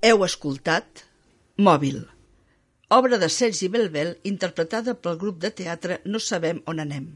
[0.07, 1.01] Heu escoltat
[1.67, 1.97] Mòbil,
[2.95, 7.09] obra de Sergi Belbel interpretada pel grup de teatre No sabem on anem.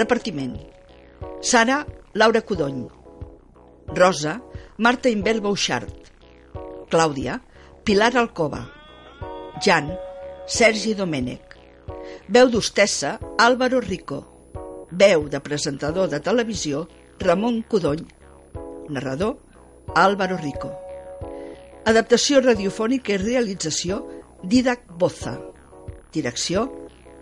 [0.00, 0.56] Repartiment.
[1.42, 1.82] Sara,
[2.14, 2.82] Laura Codony.
[4.00, 4.38] Rosa,
[4.78, 5.92] Marta Imbel Bouchard.
[6.88, 7.40] Clàudia,
[7.84, 8.64] Pilar Alcova.
[9.60, 9.90] Jan,
[10.48, 11.58] Sergi Domènech.
[12.26, 14.86] Veu d'hostessa, Álvaro Rico.
[14.90, 16.88] Veu de presentador de televisió,
[17.20, 18.06] Ramon Codony.
[18.88, 19.36] Narrador,
[19.94, 20.72] Álvaro Rico.
[21.84, 24.00] Adaptació radiofònica i realització,
[24.42, 25.36] Didac Boza.
[26.16, 26.64] Direcció,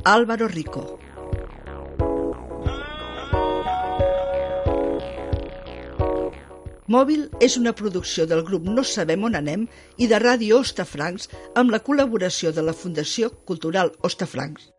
[0.04, 0.86] Álvaro Rico.
[6.86, 9.64] Mòbil és una producció del grup No Sabem On Anem
[9.98, 11.26] i de Ràdio Ostafrancs
[11.58, 14.70] amb la col·laboració de la Fundació Cultural Ostafrancs.